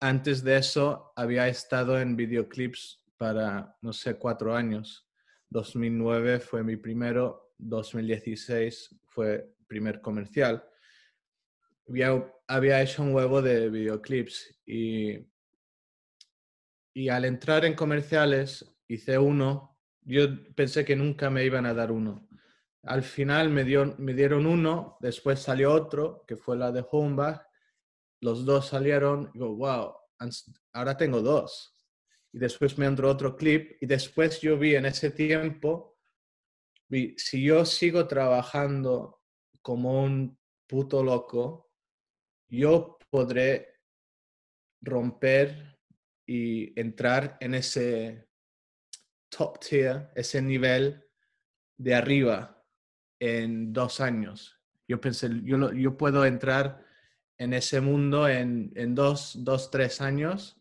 Antes 0.00 0.44
de 0.44 0.58
eso 0.58 1.14
había 1.16 1.48
estado 1.48 1.98
en 1.98 2.14
videoclips 2.14 3.02
para, 3.16 3.74
no 3.80 3.94
sé, 3.94 4.18
cuatro 4.18 4.54
años. 4.54 5.08
2009 5.48 6.40
fue 6.40 6.62
mi 6.62 6.76
primero, 6.76 7.47
2016 7.58 8.96
fue 9.06 9.52
primer 9.66 10.00
comercial 10.00 10.64
había, 12.46 12.82
hecho 12.82 13.02
un 13.02 13.14
huevo 13.14 13.40
de 13.42 13.68
videoclips 13.70 14.60
y, 14.66 15.18
y 16.94 17.08
al 17.08 17.24
entrar 17.24 17.64
en 17.64 17.74
comerciales 17.74 18.64
hice 18.88 19.18
uno. 19.18 19.78
Yo 20.02 20.26
pensé 20.54 20.84
que 20.84 20.96
nunca 20.96 21.30
me 21.30 21.44
iban 21.44 21.66
a 21.66 21.74
dar 21.74 21.92
uno. 21.92 22.28
Al 22.82 23.02
final 23.02 23.50
me, 23.50 23.64
dio, 23.64 23.94
me 23.98 24.14
dieron 24.14 24.46
uno, 24.46 24.96
después 25.00 25.40
salió 25.40 25.72
otro, 25.72 26.24
que 26.26 26.36
fue 26.36 26.56
la 26.56 26.72
de 26.72 26.84
Homebag. 26.90 27.46
Los 28.20 28.44
dos 28.44 28.68
salieron, 28.68 29.30
y 29.34 29.38
digo, 29.38 29.56
wow, 29.56 29.94
ahora 30.72 30.96
tengo 30.96 31.20
dos. 31.20 31.74
Y 32.32 32.38
después 32.38 32.78
me 32.78 32.86
entró 32.86 33.10
otro 33.10 33.36
clip 33.36 33.76
y 33.80 33.86
después 33.86 34.40
yo 34.40 34.58
vi 34.58 34.74
en 34.74 34.86
ese 34.86 35.10
tiempo, 35.10 35.97
si 37.16 37.42
yo 37.42 37.64
sigo 37.64 38.06
trabajando 38.06 39.22
como 39.62 40.02
un 40.02 40.38
puto 40.66 41.02
loco, 41.02 41.70
yo 42.48 42.98
podré 43.10 43.74
romper 44.80 45.78
y 46.26 46.78
entrar 46.78 47.36
en 47.40 47.54
ese 47.54 48.28
top 49.28 49.58
tier, 49.60 50.10
ese 50.14 50.40
nivel 50.40 51.04
de 51.76 51.94
arriba 51.94 52.64
en 53.20 53.72
dos 53.72 54.00
años. 54.00 54.58
Yo 54.86 55.00
pensé, 55.00 55.28
yo, 55.42 55.72
yo 55.72 55.96
puedo 55.96 56.24
entrar 56.24 56.84
en 57.38 57.52
ese 57.52 57.80
mundo 57.80 58.28
en, 58.28 58.72
en 58.74 58.94
dos, 58.94 59.44
dos, 59.44 59.70
tres 59.70 60.00
años 60.00 60.57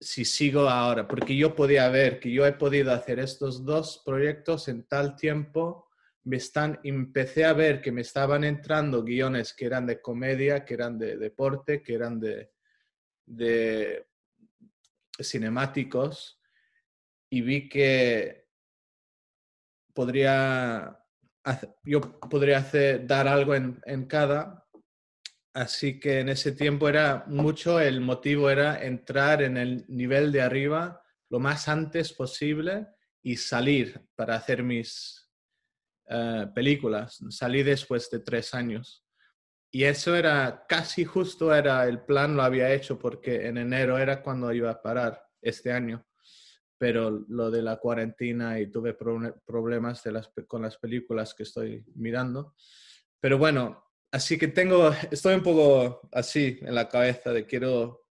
si 0.00 0.24
sigo 0.24 0.68
ahora, 0.68 1.06
porque 1.06 1.36
yo 1.36 1.54
podía 1.54 1.88
ver 1.90 2.20
que 2.20 2.32
yo 2.32 2.46
he 2.46 2.52
podido 2.52 2.92
hacer 2.92 3.18
estos 3.18 3.64
dos 3.64 4.02
proyectos 4.04 4.68
en 4.68 4.84
tal 4.84 5.14
tiempo 5.14 5.88
me 6.24 6.36
están, 6.36 6.78
empecé 6.84 7.44
a 7.44 7.52
ver 7.52 7.80
que 7.80 7.92
me 7.92 8.02
estaban 8.02 8.44
entrando 8.44 9.02
guiones 9.02 9.54
que 9.54 9.66
eran 9.66 9.86
de 9.86 10.00
comedia, 10.00 10.64
que 10.64 10.74
eran 10.74 10.98
de 10.98 11.16
deporte, 11.16 11.82
que 11.82 11.94
eran 11.94 12.20
de, 12.20 12.50
de 13.26 14.06
cinemáticos 15.22 16.40
y 17.30 17.40
vi 17.42 17.68
que 17.68 18.46
podría 19.94 20.96
yo 21.84 22.00
podría 22.00 22.58
hacer, 22.58 23.06
dar 23.06 23.26
algo 23.26 23.54
en, 23.54 23.80
en, 23.86 24.06
cada. 24.06 24.66
Así 25.52 25.98
que 25.98 26.20
en 26.20 26.28
ese 26.28 26.52
tiempo 26.52 26.88
era 26.88 27.24
mucho, 27.26 27.80
el 27.80 28.00
motivo 28.00 28.50
era 28.50 28.84
entrar 28.84 29.42
en 29.42 29.56
el 29.56 29.84
nivel 29.88 30.30
de 30.30 30.42
arriba 30.42 31.02
lo 31.28 31.40
más 31.40 31.68
antes 31.68 32.12
posible 32.12 32.86
y 33.22 33.36
salir 33.36 34.00
para 34.14 34.36
hacer 34.36 34.62
mis, 34.62 35.20
eh, 36.12 36.48
películas. 36.52 37.22
Salí 37.28 37.62
después 37.62 38.10
de 38.10 38.18
tres 38.18 38.52
años. 38.52 39.06
Y 39.70 39.84
eso 39.84 40.16
era 40.16 40.64
casi 40.68 41.04
justo, 41.04 41.54
era 41.54 41.86
el 41.86 42.04
plan, 42.04 42.34
lo 42.34 42.42
había 42.42 42.72
hecho 42.72 42.98
porque 42.98 43.46
en 43.46 43.58
enero 43.58 43.96
era 43.96 44.20
cuando 44.20 44.52
iba 44.52 44.72
a 44.72 44.82
parar 44.82 45.22
este 45.40 45.72
año. 45.72 46.04
Pero 46.76 47.24
lo 47.28 47.52
de 47.52 47.62
la 47.62 47.76
cuarentena 47.76 48.58
y 48.58 48.68
tuve 48.72 48.94
problemas 48.94 50.02
de 50.02 50.10
las, 50.10 50.32
con 50.48 50.62
las 50.62 50.78
películas 50.78 51.32
que 51.32 51.44
estoy 51.44 51.84
mirando. 51.94 52.56
Pero 53.20 53.38
bueno, 53.38 53.89
así 54.12 54.38
que 54.38 54.48
tengo, 54.48 54.90
estoy 55.10 55.34
un 55.34 55.42
poco 55.42 56.08
así 56.12 56.58
en 56.62 56.74
la 56.74 56.88
cabeza 56.88 57.32
de 57.32 57.46
quiero, 57.46 58.06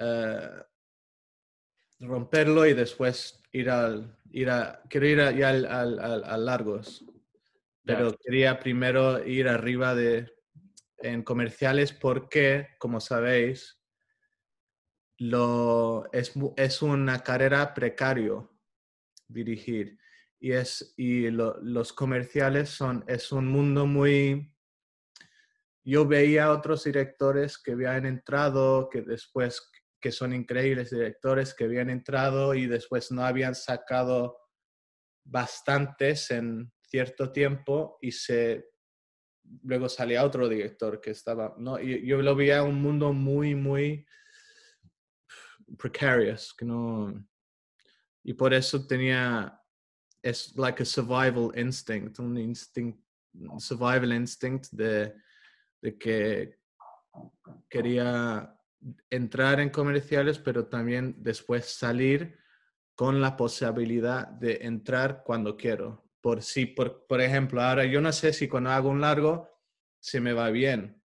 uh, 0.00 0.62
romperlo 2.00 2.66
y 2.66 2.74
después 2.74 3.42
ir 3.52 3.70
al, 3.70 4.18
ir 4.30 4.50
a, 4.50 4.82
quiero 4.88 5.06
ir 5.06 5.18
ya 5.36 5.50
al, 5.50 5.66
al, 5.66 6.24
al, 6.24 6.44
largos, 6.44 7.04
pero 7.84 8.16
quería 8.16 8.58
primero 8.58 9.24
ir 9.24 9.48
arriba 9.48 9.94
de, 9.94 10.32
en 10.98 11.22
comerciales 11.22 11.92
porque, 11.92 12.68
como 12.78 13.00
sabéis, 13.00 13.80
lo, 15.18 16.10
es, 16.12 16.32
es 16.56 16.82
una 16.82 17.22
carrera 17.22 17.72
precario 17.72 18.50
dirigir 19.28 19.98
y, 20.44 20.52
es, 20.52 20.92
y 20.98 21.30
los 21.30 21.94
comerciales 21.94 22.68
son, 22.68 23.02
es 23.08 23.32
un 23.32 23.46
mundo 23.46 23.86
muy... 23.86 24.54
Yo 25.82 26.06
veía 26.06 26.52
otros 26.52 26.84
directores 26.84 27.56
que 27.56 27.72
habían 27.72 28.04
entrado, 28.04 28.90
que 28.90 29.00
después 29.00 29.72
que 29.98 30.12
son 30.12 30.34
increíbles 30.34 30.90
directores 30.90 31.54
que 31.54 31.64
habían 31.64 31.88
entrado 31.88 32.54
y 32.54 32.66
después 32.66 33.10
no 33.10 33.24
habían 33.24 33.54
sacado 33.54 34.36
bastantes 35.24 36.30
en 36.30 36.70
cierto 36.82 37.32
tiempo 37.32 37.96
y 38.02 38.12
se 38.12 38.66
luego 39.62 39.88
salía 39.88 40.26
otro 40.26 40.46
director 40.46 41.00
que 41.00 41.12
estaba 41.12 41.54
no 41.56 41.80
y 41.80 42.06
yo 42.06 42.20
lo 42.20 42.36
veía 42.36 42.62
un 42.62 42.82
mundo 42.82 43.14
muy 43.14 43.54
muy 43.54 44.06
precarious 45.78 46.52
que 46.54 46.66
no 46.66 47.26
y 48.22 48.34
por 48.34 48.52
eso 48.52 48.86
tenía 48.86 49.58
es 50.24 50.56
like 50.56 50.82
a 50.82 50.86
survival 50.86 51.52
instinct 51.56 52.18
un 52.18 52.36
instinct 52.38 52.98
survival 53.58 54.12
instinct 54.12 54.72
de, 54.72 55.14
de 55.82 55.98
que 55.98 56.58
quería 57.68 58.56
entrar 59.10 59.60
en 59.60 59.70
comerciales, 59.70 60.38
pero 60.38 60.66
también 60.66 61.14
después 61.18 61.66
salir 61.66 62.38
con 62.94 63.20
la 63.20 63.36
posibilidad 63.36 64.28
de 64.28 64.58
entrar 64.62 65.22
cuando 65.24 65.56
quiero. 65.56 66.04
Por 66.20 66.42
si, 66.42 66.66
por, 66.66 67.06
por 67.06 67.20
ejemplo, 67.20 67.60
ahora 67.62 67.84
yo 67.84 68.00
no 68.00 68.12
sé 68.12 68.32
si 68.32 68.48
cuando 68.48 68.70
hago 68.70 68.88
un 68.88 69.00
largo 69.00 69.48
se 70.00 70.20
me 70.20 70.32
va 70.32 70.50
bien. 70.50 71.02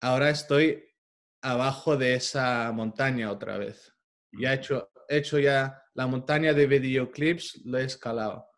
Ahora 0.00 0.30
estoy 0.30 0.84
abajo 1.42 1.96
de 1.96 2.14
esa 2.14 2.70
montaña 2.72 3.30
otra 3.30 3.58
vez. 3.58 3.94
Ya 4.32 4.52
he 4.52 4.56
hecho, 4.56 4.90
he 5.08 5.18
hecho 5.18 5.38
ya 5.38 5.82
la 5.94 6.06
montaña 6.06 6.52
de 6.52 6.66
videoclips, 6.66 7.62
lo 7.64 7.78
he 7.78 7.84
escalado. 7.84 8.48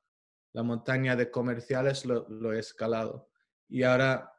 La 0.52 0.62
montaña 0.62 1.16
de 1.16 1.30
comerciales 1.30 2.04
lo, 2.04 2.26
lo 2.28 2.52
he 2.52 2.58
escalado. 2.58 3.30
Y 3.68 3.82
ahora 3.82 4.32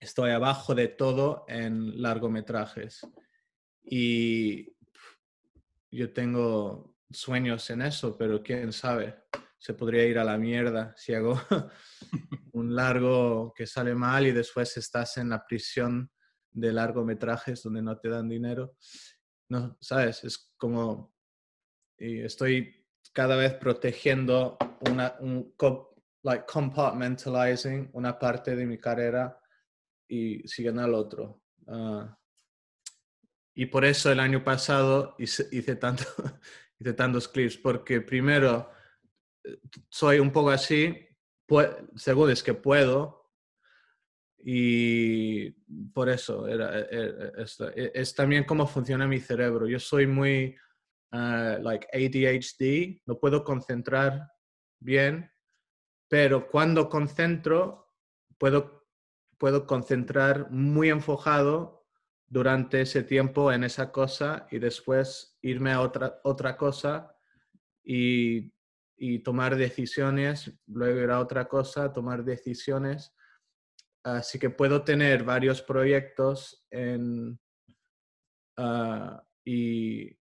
estoy 0.00 0.30
abajo 0.30 0.74
de 0.74 0.88
todo 0.88 1.44
en 1.48 2.00
largometrajes. 2.00 3.00
Y 3.82 4.76
yo 5.90 6.12
tengo 6.12 6.96
sueños 7.10 7.68
en 7.70 7.82
eso, 7.82 8.16
pero 8.16 8.42
quién 8.42 8.72
sabe, 8.72 9.24
se 9.58 9.74
podría 9.74 10.06
ir 10.06 10.18
a 10.18 10.24
la 10.24 10.38
mierda 10.38 10.94
si 10.96 11.14
hago 11.14 11.40
un 12.52 12.74
largo 12.74 13.52
que 13.54 13.66
sale 13.66 13.94
mal 13.94 14.26
y 14.26 14.32
después 14.32 14.76
estás 14.76 15.16
en 15.16 15.30
la 15.30 15.44
prisión 15.44 16.10
de 16.50 16.72
largometrajes 16.72 17.62
donde 17.62 17.82
no 17.82 17.98
te 17.98 18.08
dan 18.08 18.28
dinero. 18.28 18.76
No, 19.48 19.76
sabes, 19.80 20.24
es 20.24 20.52
como 20.56 21.14
y 21.98 22.20
estoy 22.20 22.84
cada 23.12 23.36
vez 23.36 23.54
protegiendo 23.54 24.56
una, 24.88 25.16
un, 25.20 25.54
like 26.22 26.44
compartmentalizing 26.46 27.90
una 27.92 28.18
parte 28.18 28.54
de 28.54 28.66
mi 28.66 28.78
carrera 28.78 29.40
y 30.08 30.46
siguen 30.46 30.78
al 30.78 30.94
otro. 30.94 31.42
Ah, 31.66 32.16
y 33.54 33.66
por 33.66 33.84
eso 33.84 34.12
el 34.12 34.20
año 34.20 34.44
pasado 34.44 35.16
hice, 35.18 35.48
hice, 35.50 35.76
tanto, 35.76 36.04
hice 36.78 36.92
tantos 36.92 37.28
clips, 37.28 37.56
porque 37.56 38.00
primero 38.00 38.70
eh, 39.44 39.58
soy 39.90 40.20
un 40.20 40.30
poco 40.30 40.50
así, 40.50 40.96
según 41.96 42.30
es 42.30 42.42
que 42.42 42.54
puedo, 42.54 43.32
y 44.38 45.50
por 45.92 46.08
eso 46.08 46.46
era, 46.46 46.78
era, 46.78 47.32
e, 47.74 47.90
es, 47.94 48.14
también 48.14 48.44
cómo 48.44 48.66
funciona 48.66 49.06
mi 49.06 49.18
cerebro. 49.18 49.66
Yo 49.66 49.80
soy 49.80 50.06
muy 50.06 50.56
uh, 51.12 51.58
like 51.62 51.86
ADHD, 51.92 53.02
no 53.06 53.18
puedo 53.18 53.44
concentrar 53.44 54.30
bien, 54.80 55.30
pero 56.08 56.48
cuando 56.48 56.88
concentro 56.88 57.92
puedo, 58.38 58.86
puedo 59.38 59.66
concentrar 59.66 60.50
muy 60.50 60.88
enfocado 60.88 61.86
durante 62.26 62.82
ese 62.82 63.02
tiempo 63.02 63.52
en 63.52 63.64
esa 63.64 63.90
cosa 63.90 64.46
y 64.50 64.58
después 64.58 65.38
irme 65.42 65.72
a 65.72 65.80
otra, 65.80 66.20
otra 66.24 66.56
cosa 66.56 67.14
y, 67.82 68.52
y 68.96 69.20
tomar 69.20 69.56
decisiones, 69.56 70.52
luego 70.66 71.00
ir 71.00 71.10
a 71.10 71.20
otra 71.20 71.48
cosa, 71.48 71.92
tomar 71.92 72.24
decisiones. 72.24 73.14
Así 74.04 74.38
que 74.38 74.50
puedo 74.50 74.84
tener 74.84 75.24
varios 75.24 75.62
proyectos 75.62 76.66
en, 76.70 77.38
uh, 78.58 79.18
y 79.44 80.18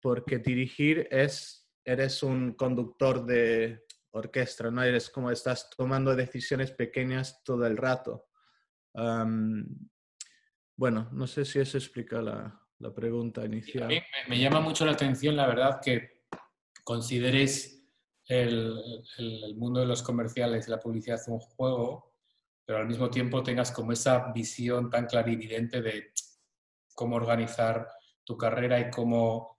porque 0.00 0.38
dirigir 0.38 1.08
es, 1.10 1.68
eres 1.84 2.22
un 2.22 2.54
conductor 2.54 3.24
de 3.24 3.84
orquesta, 4.10 4.70
¿no? 4.70 4.82
Eres 4.82 5.10
como 5.10 5.30
estás 5.30 5.70
tomando 5.70 6.14
decisiones 6.14 6.72
pequeñas 6.72 7.42
todo 7.44 7.66
el 7.66 7.76
rato. 7.76 8.26
Um, 8.94 9.64
bueno, 10.76 11.08
no 11.12 11.26
sé 11.26 11.44
si 11.44 11.58
eso 11.58 11.78
explica 11.78 12.22
la, 12.22 12.60
la 12.78 12.94
pregunta 12.94 13.44
inicial. 13.44 13.84
A 13.84 13.88
mí 13.88 14.00
me, 14.28 14.38
llama 14.38 14.60
mucho 14.60 14.84
la 14.84 14.92
atención, 14.92 15.36
la 15.36 15.46
verdad, 15.46 15.80
que 15.82 16.22
consideres 16.84 17.84
el, 18.26 18.78
el, 19.18 19.56
mundo 19.56 19.80
de 19.80 19.86
los 19.86 20.02
comerciales 20.02 20.68
y 20.68 20.70
la 20.70 20.78
publicidad 20.78 21.20
un 21.28 21.40
juego, 21.40 22.14
pero 22.64 22.78
al 22.78 22.86
mismo 22.86 23.10
tiempo 23.10 23.42
tengas 23.42 23.72
como 23.72 23.92
esa 23.92 24.32
visión 24.32 24.90
tan 24.90 25.06
clarividente 25.06 25.82
de 25.82 26.12
cómo 26.94 27.16
organizar 27.16 27.88
tu 28.24 28.36
carrera 28.36 28.78
y 28.78 28.90
cómo 28.90 29.57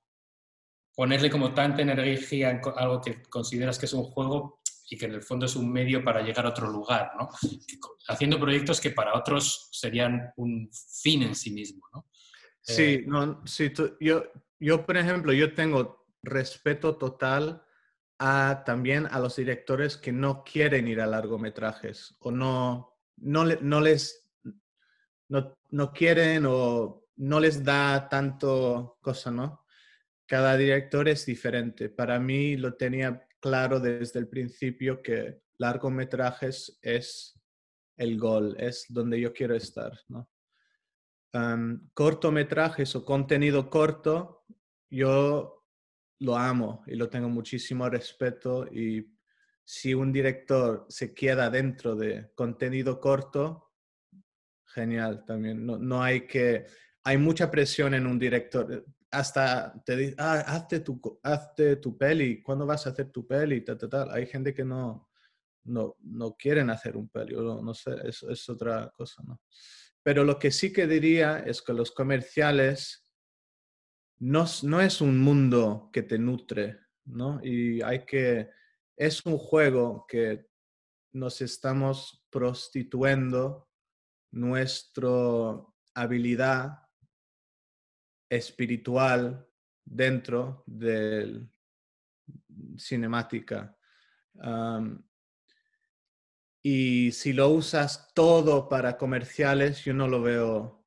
ponerle 0.99 1.29
como 1.29 1.53
tanta 1.53 1.81
energía 1.81 2.49
en 2.49 2.59
algo 2.75 2.99
que 2.99 3.21
consideras 3.29 3.79
que 3.79 3.85
es 3.85 3.93
un 3.93 4.03
juego 4.03 4.59
y 4.89 4.97
que 4.97 5.05
en 5.05 5.13
el 5.13 5.21
fondo 5.21 5.45
es 5.45 5.55
un 5.55 5.71
medio 5.71 6.03
para 6.03 6.21
llegar 6.21 6.45
a 6.45 6.49
otro 6.49 6.69
lugar, 6.69 7.12
¿no? 7.17 7.29
Haciendo 8.09 8.38
proyectos 8.38 8.81
que 8.81 8.89
para 8.89 9.17
otros 9.17 9.69
serían 9.71 10.33
un 10.35 10.69
fin 10.73 11.23
en 11.23 11.35
sí 11.35 11.51
mismo, 11.51 11.88
¿no? 11.93 12.09
Sí, 12.59 12.83
eh, 12.83 13.03
no, 13.07 13.41
sí, 13.45 13.71
yo, 14.01 14.25
yo, 14.59 14.85
por 14.85 14.97
ejemplo, 14.97 15.31
yo 15.31 15.53
tengo 15.53 16.05
respeto 16.21 16.97
total 16.97 17.63
a, 18.17 18.63
también 18.65 19.07
a 19.09 19.19
los 19.19 19.38
directores 19.38 19.95
que 19.95 20.12
no 20.12 20.43
quieren 20.43 20.85
ir 20.89 20.99
a 20.99 21.07
largometrajes 21.07 22.17
o 22.19 22.29
no, 22.29 22.99
no, 23.15 23.45
no 23.45 23.79
les, 23.79 24.29
no, 25.29 25.57
no 25.69 25.93
quieren 25.93 26.45
o 26.45 27.05
no 27.15 27.39
les 27.39 27.63
da 27.63 28.09
tanto 28.09 28.97
cosa, 29.01 29.31
¿no? 29.31 29.59
Cada 30.29 30.55
director 30.55 31.09
es 31.09 31.25
diferente. 31.25 31.89
Para 31.89 32.19
mí 32.19 32.55
lo 32.55 32.75
tenía 32.75 33.27
claro 33.39 33.79
desde 33.79 34.19
el 34.19 34.27
principio 34.27 35.01
que 35.01 35.41
largometrajes 35.57 36.77
es 36.83 37.41
el 37.97 38.19
gol, 38.19 38.55
es 38.59 38.85
donde 38.89 39.19
yo 39.19 39.33
quiero 39.33 39.55
estar. 39.55 39.91
cortometrajes 41.95 42.95
o 42.95 43.03
contenido 43.03 43.71
corto, 43.71 44.45
yo 44.91 45.65
lo 46.19 46.35
amo 46.37 46.83
y 46.85 46.93
lo 46.93 47.09
tengo 47.09 47.29
muchísimo 47.29 47.89
respeto 47.89 48.67
y 48.71 49.11
si 49.63 49.95
un 49.95 50.11
director 50.11 50.85
se 50.89 51.11
queda 51.11 51.49
dentro 51.49 51.95
de 51.95 52.29
contenido 52.35 52.99
corto, 52.99 53.71
genial 54.63 55.25
también. 55.25 55.65
No, 55.65 55.79
no 55.79 56.03
hay 56.03 56.27
que, 56.27 56.67
hay 57.03 57.17
mucha 57.17 57.49
presión 57.49 57.95
en 57.95 58.05
un 58.05 58.19
director 58.19 58.85
hasta 59.12 59.74
te 59.86 59.95
dice, 59.95 60.15
ah, 60.17 60.43
hazte 60.48 60.82
tu, 60.82 61.19
hazte 61.24 61.78
tu 61.78 61.98
peli, 61.98 62.41
¿cuándo 62.41 62.65
vas 62.65 62.86
a 62.86 62.91
hacer 62.91 63.12
tu 63.12 63.26
peli? 63.26 63.62
Tal, 63.62 63.78
tal, 63.78 63.89
tal. 63.89 64.12
Hay 64.12 64.28
gente 64.28 64.54
que 64.54 64.63
no, 64.63 65.10
no, 65.63 65.95
no 66.02 66.36
quieren 66.36 66.69
hacer 66.69 66.95
un 66.95 67.10
peli, 67.10 67.36
o 67.36 67.62
no, 67.62 67.74
sé, 67.74 67.91
es, 68.04 68.24
es 68.24 68.50
otra 68.50 68.91
cosa, 68.95 69.24
¿no? 69.24 69.41
Pero 70.04 70.24
lo 70.24 70.39
que 70.39 70.52
sí 70.52 70.72
que 70.72 70.88
diría 70.88 71.39
es 71.39 71.62
que 71.62 71.74
los 71.74 71.91
comerciales 71.91 73.06
no, 74.19 74.45
no 74.63 74.82
es 74.82 75.02
un 75.02 75.19
mundo 75.19 75.89
que 75.91 76.04
te 76.04 76.17
nutre, 76.17 76.80
¿no? 77.06 77.39
Y 77.43 77.82
hay 77.82 78.06
que, 78.06 78.50
es 78.95 79.26
un 79.26 79.38
juego 79.38 80.06
que 80.08 80.48
nos 81.13 81.41
estamos 81.41 82.24
prostituyendo 82.30 83.69
nuestra 84.32 85.10
habilidad 85.95 86.88
espiritual 88.29 89.47
dentro 89.83 90.63
del 90.67 91.49
cinemática. 92.77 93.75
y 96.61 97.11
si 97.11 97.33
lo 97.33 97.49
usas 97.49 98.13
todo 98.13 98.69
para 98.69 98.97
comerciales, 98.97 99.83
yo 99.83 99.93
no 99.93 100.07
lo 100.07 100.21
veo, 100.21 100.85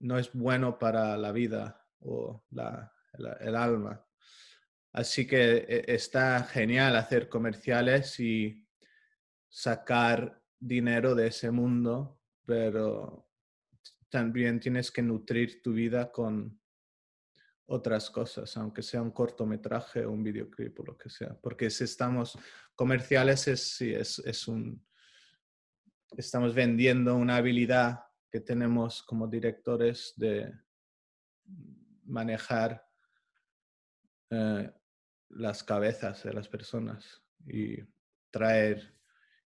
no 0.00 0.18
es 0.18 0.32
bueno 0.32 0.78
para 0.78 1.16
la 1.16 1.32
vida 1.32 1.86
o 2.00 2.44
la, 2.50 2.92
el, 3.40 3.56
alma. 3.56 4.04
Así 4.92 5.26
que 5.26 5.56
eh, 5.68 5.84
está 5.88 6.42
genial 6.44 6.96
hacer 6.96 7.28
comerciales 7.28 8.18
y 8.20 8.66
sacar 9.48 10.42
dinero 10.58 11.14
de 11.14 11.28
ese 11.28 11.50
mundo, 11.50 12.20
pero 12.44 13.28
también 14.08 14.60
tienes 14.60 14.90
que 14.90 15.02
nutrir 15.02 15.62
tu 15.62 15.72
vida 15.72 16.10
con 16.10 16.60
otras 17.66 18.10
cosas, 18.10 18.56
aunque 18.56 18.82
sea 18.82 19.00
un 19.00 19.10
cortometraje 19.10 20.04
o 20.04 20.12
un 20.12 20.22
videoclip 20.22 20.80
o 20.80 20.84
lo 20.84 20.96
que 20.98 21.08
sea. 21.08 21.34
Porque 21.40 21.70
si 21.70 21.84
estamos 21.84 22.38
comerciales, 22.74 23.48
es, 23.48 23.80
es, 23.80 24.18
es 24.18 24.48
un, 24.48 24.84
estamos 26.16 26.54
vendiendo 26.54 27.16
una 27.16 27.36
habilidad 27.36 28.00
que 28.30 28.40
tenemos 28.40 29.02
como 29.02 29.26
directores 29.28 30.12
de 30.16 30.52
manejar 32.04 32.84
eh, 34.30 34.72
las 35.30 35.62
cabezas 35.62 36.22
de 36.24 36.32
las 36.32 36.48
personas 36.48 37.22
y 37.46 37.78
traer 38.30 38.94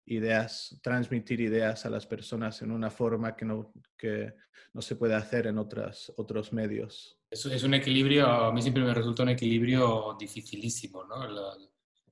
ideas, 0.07 0.79
transmitir 0.83 1.41
ideas 1.41 1.85
a 1.85 1.91
las 1.91 2.07
personas 2.07 2.63
en 2.63 2.71
una 2.71 2.91
forma 2.91 3.37
que 3.37 3.45
no, 3.45 3.73
que 3.97 4.35
no 4.73 4.81
se 4.81 4.97
puede 4.97 5.15
hacer 5.15 5.47
en 5.47 5.59
otras, 5.59 6.13
otros 6.17 6.53
medios. 6.53 7.18
Es, 7.31 7.45
es 7.47 7.63
un 7.63 7.75
equilibrio, 7.75 8.27
a 8.27 8.53
mí 8.53 8.63
siempre 8.63 8.83
me 8.83 8.95
resulta 8.95 9.23
un 9.23 9.31
equilibrio 9.31 10.17
dificilísimo, 10.19 11.05
¿no? 11.05 11.17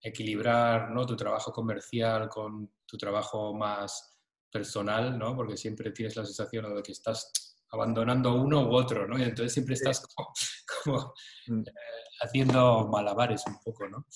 equilibrar 0.00 0.90
¿no? 0.90 1.04
tu 1.04 1.16
trabajo 1.16 1.52
comercial 1.52 2.28
con 2.28 2.70
tu 2.86 2.96
trabajo 2.96 3.54
más 3.54 4.16
personal, 4.50 5.18
¿no? 5.18 5.34
Porque 5.34 5.56
siempre 5.56 5.90
tienes 5.90 6.16
la 6.16 6.24
sensación 6.24 6.74
de 6.74 6.82
que 6.82 6.92
estás 6.92 7.32
abandonando 7.70 8.34
uno 8.34 8.62
u 8.62 8.74
otro, 8.74 9.06
¿no? 9.06 9.18
Y 9.18 9.22
entonces 9.22 9.52
siempre 9.52 9.74
estás 9.74 10.06
como, 10.84 11.12
mm. 11.48 11.60
eh, 11.60 11.72
haciendo 12.22 12.88
malabares 12.88 13.42
un 13.46 13.58
poco, 13.58 13.88
¿no? 13.88 14.06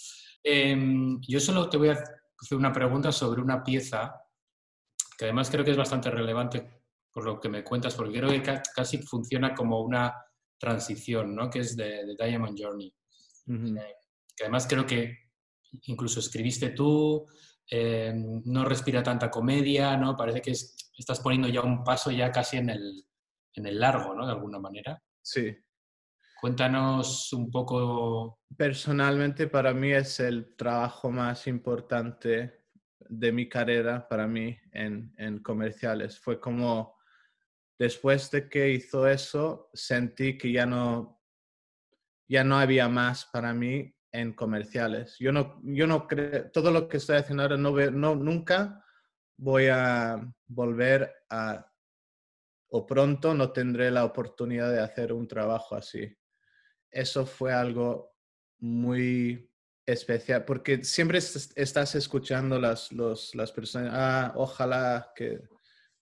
Em, 0.43 1.21
yo 1.27 1.41
solo 1.41 1.69
te 1.69 1.77
voy 1.77 1.89
a 1.89 1.93
hacer 1.93 2.57
una 2.57 2.73
pregunta 2.73 3.13
sobre 3.13 3.43
una 3.43 3.63
pieza 3.63 4.15
que 5.19 5.27
además 5.27 5.51
creo 5.51 5.65
que 5.65 5.73
es 5.73 5.77
bastante 5.77 6.11
relevante 6.11 6.83
por 7.13 7.25
lo 7.25 7.41
que 7.41 7.49
me 7.49 7.65
cuentas, 7.65 7.95
porque 7.95 8.19
creo 8.19 8.31
que 8.31 8.63
casi 8.75 8.99
funciona 8.99 9.55
como 9.55 9.83
una 9.83 10.15
transición, 10.61 11.35
¿no? 11.35 11.51
Que 11.51 11.61
es 11.61 11.75
de, 11.77 12.15
Diamond 12.17 12.57
Journey. 12.57 12.95
Eh, 13.49 13.97
que 14.37 14.45
además 14.45 14.67
creo 14.69 14.87
que 14.87 15.17
incluso 15.87 16.21
escribiste 16.21 16.71
tú, 16.71 17.27
eh, 17.69 18.13
no 18.15 18.65
respira 18.65 19.03
tanta 19.03 19.31
comedia, 19.31 19.97
¿no? 19.97 20.17
Parece 20.17 20.43
que 20.43 20.51
estás 20.51 21.21
poniendo 21.21 21.49
ya 21.49 21.63
un 21.63 21.83
paso 21.83 22.11
ya 22.11 22.31
casi 22.31 22.59
en 22.59 22.71
el, 22.71 23.05
en 23.55 23.67
el 23.67 23.81
largo, 23.81 24.15
¿no? 24.15 24.27
De 24.27 24.33
alguna 24.33 24.59
manera. 24.59 25.03
Sí. 25.23 25.57
Cuéntanos 26.41 27.33
un 27.33 27.51
poco. 27.51 28.41
Personalmente, 28.57 29.47
para 29.47 29.73
mí 29.73 29.93
es 29.93 30.21
el 30.21 30.57
trabajo 30.57 31.11
más 31.11 31.47
importante 31.47 32.65
de 32.99 33.33
mi 33.33 33.49
carrera, 33.49 34.07
para 34.09 34.27
mí, 34.27 34.57
en, 34.73 35.13
en 35.17 35.43
comerciales. 35.43 36.19
Fue 36.19 36.39
como, 36.39 36.97
después 37.81 38.31
de 38.31 38.47
que 38.47 38.69
hizo 38.73 39.09
eso, 39.09 39.71
sentí 39.73 40.37
que 40.37 40.53
ya 40.53 40.67
no, 40.67 41.19
ya 42.29 42.45
no 42.45 42.59
había 42.59 42.91
más 42.91 43.25
para 43.33 43.55
mí 43.55 43.97
en 44.13 44.35
comerciales. 44.35 45.17
Yo 45.19 45.33
no, 45.33 45.59
yo 45.63 45.87
no 45.87 46.07
creo, 46.07 46.51
todo 46.51 46.71
lo 46.71 46.89
que 46.89 46.99
estoy 46.99 47.17
haciendo 47.17 47.43
ahora, 47.43 47.57
no, 47.57 47.73
no, 47.91 48.15
nunca 48.15 48.85
voy 49.39 49.69
a 49.69 50.21
volver 50.47 51.11
a, 51.31 51.73
o 52.69 52.85
pronto 52.85 53.33
no 53.33 53.51
tendré 53.51 53.91
la 53.91 54.05
oportunidad 54.05 54.71
de 54.71 54.81
hacer 54.81 55.15
un 55.15 55.27
trabajo 55.27 55.75
así. 55.75 56.15
Eso 56.91 57.25
fue 57.25 57.51
algo 57.51 58.15
muy 58.59 59.51
especial, 59.87 60.45
porque 60.45 60.85
siempre 60.85 61.17
estás 61.17 61.95
escuchando 61.95 62.59
las, 62.59 62.93
los, 62.93 63.35
las 63.35 63.51
personas, 63.53 63.91
ah, 63.97 64.33
ojalá 64.37 65.13
que 65.17 65.41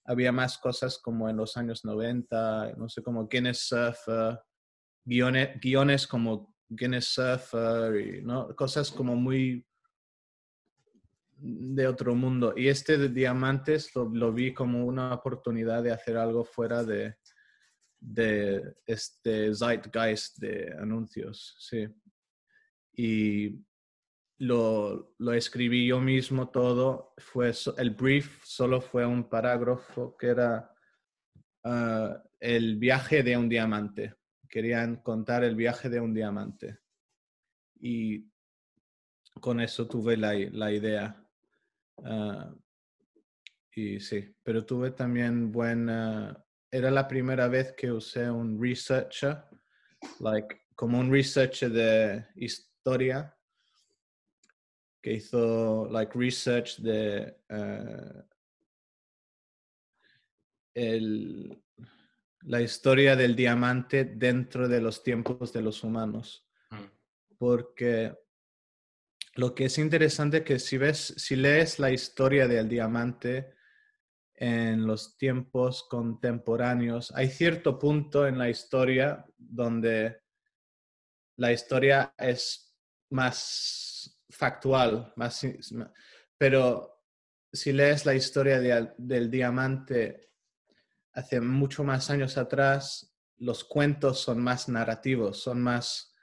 había 0.09 0.33
más 0.33 0.57
cosas 0.57 0.99
como 0.99 1.29
en 1.29 1.37
los 1.37 1.57
años 1.59 1.85
90, 1.85 2.73
no 2.79 2.89
sé, 2.89 3.03
como 3.03 3.29
Guinness 3.29 3.69
Surf, 3.69 3.99
guiones, 5.05 5.61
guiones 5.61 6.07
como 6.07 6.57
Guinness 6.67 7.09
Surfer 7.09 8.01
y 8.01 8.23
¿no? 8.23 8.57
cosas 8.57 8.91
como 8.91 9.15
muy 9.15 9.67
de 11.37 11.87
otro 11.87 12.15
mundo. 12.15 12.55
Y 12.57 12.69
este 12.69 12.97
de 12.97 13.11
Diamantes 13.11 13.95
lo, 13.95 14.33
vi 14.33 14.55
como 14.55 14.87
una 14.87 15.13
oportunidad 15.13 15.83
de 15.83 15.93
hacer 15.93 16.17
algo 16.17 16.43
fuera 16.43 16.83
de, 16.83 17.17
de 18.01 18.77
este 18.87 19.55
zeitgeist 19.55 20.39
de 20.39 20.75
anuncios, 20.81 21.55
sí. 21.61 21.87
Y 22.95 23.63
lo, 24.39 25.15
lo, 25.19 25.33
escribí 25.33 25.87
yo 25.87 26.01
mismo 26.01 26.49
todo. 26.51 27.15
Fue 27.19 27.53
el 27.77 27.91
brief 27.91 28.43
solo 28.45 28.81
fue 28.81 29.05
un 29.05 29.29
parágrafo 29.29 30.17
que 30.17 30.29
era 30.29 30.73
ah, 31.65 32.23
el 32.41 32.77
viaje 32.77 33.23
de 33.23 33.37
un 33.37 33.49
diamante 33.49 34.19
querían 34.49 34.97
contar 34.97 35.45
el 35.45 35.55
viaje 35.55 35.89
de 35.89 36.01
un 36.01 36.15
diamante. 36.15 36.79
Y 37.81 38.27
con 39.41 39.61
eso 39.61 39.87
tuve 39.87 40.17
la, 40.17 40.33
la 40.35 40.73
idea. 40.73 41.25
Ah, 42.05 42.53
y 43.75 44.01
sí, 44.01 44.35
pero 44.43 44.65
tuve 44.65 44.91
también 44.91 45.53
buena... 45.53 46.45
Era 46.71 46.91
la 46.91 47.07
primera 47.07 47.49
vez 47.49 47.73
que 47.73 47.93
usé 47.93 48.31
un 48.31 48.61
researcher, 48.61 49.45
like, 50.21 50.67
como 50.75 50.99
un 50.99 51.11
researcher 51.11 51.71
de 51.71 52.27
historia, 52.37 53.35
que 55.03 55.15
hizo 55.15 55.89
like 55.91 56.19
research 56.19 56.79
de 56.79 57.37
ah, 57.51 58.25
el, 60.75 61.63
la 62.43 62.61
historia 62.61 63.17
del 63.17 63.35
diamante 63.35 64.05
dentro 64.05 64.69
de 64.69 64.81
los 64.81 65.03
tiempos 65.03 65.53
de 65.53 65.63
los 65.63 65.83
humanos. 65.83 66.47
Mm. 66.71 67.37
Porque 67.39 68.17
lo 69.35 69.55
que 69.55 69.67
es 69.67 69.79
interesante 69.79 70.39
es 70.39 70.45
que 70.45 70.59
si 70.59 70.79
ves, 70.79 71.15
si 71.17 71.37
lees 71.37 71.79
la 71.79 71.91
historia 71.91 72.49
del 72.49 72.69
diamante 72.69 73.55
en 74.35 74.87
los 74.87 75.17
tiempos 75.17 75.85
contemporáneos, 75.89 77.13
hay 77.15 77.29
cierto 77.29 77.79
punto 77.79 78.27
en 78.27 78.39
la 78.39 78.49
historia 78.49 79.25
donde 79.37 80.21
la 81.37 81.53
historia 81.53 82.15
es 82.19 82.77
más 83.11 83.98
factual, 84.31 85.13
más, 85.17 85.47
pero 86.37 87.03
si 87.53 87.73
lees 87.73 88.05
la 88.07 88.15
historia 88.15 88.61
del 88.97 89.31
diamante 89.31 90.31
hace 91.15 91.41
mucho 91.41 91.83
más 91.83 92.11
años 92.11 92.37
atrás, 92.37 93.15
los 93.39 93.65
cuentos 93.65 94.21
son 94.21 94.43
más 94.43 94.69
narrativos, 94.69 95.41
son 95.41 95.63
más 95.63 96.15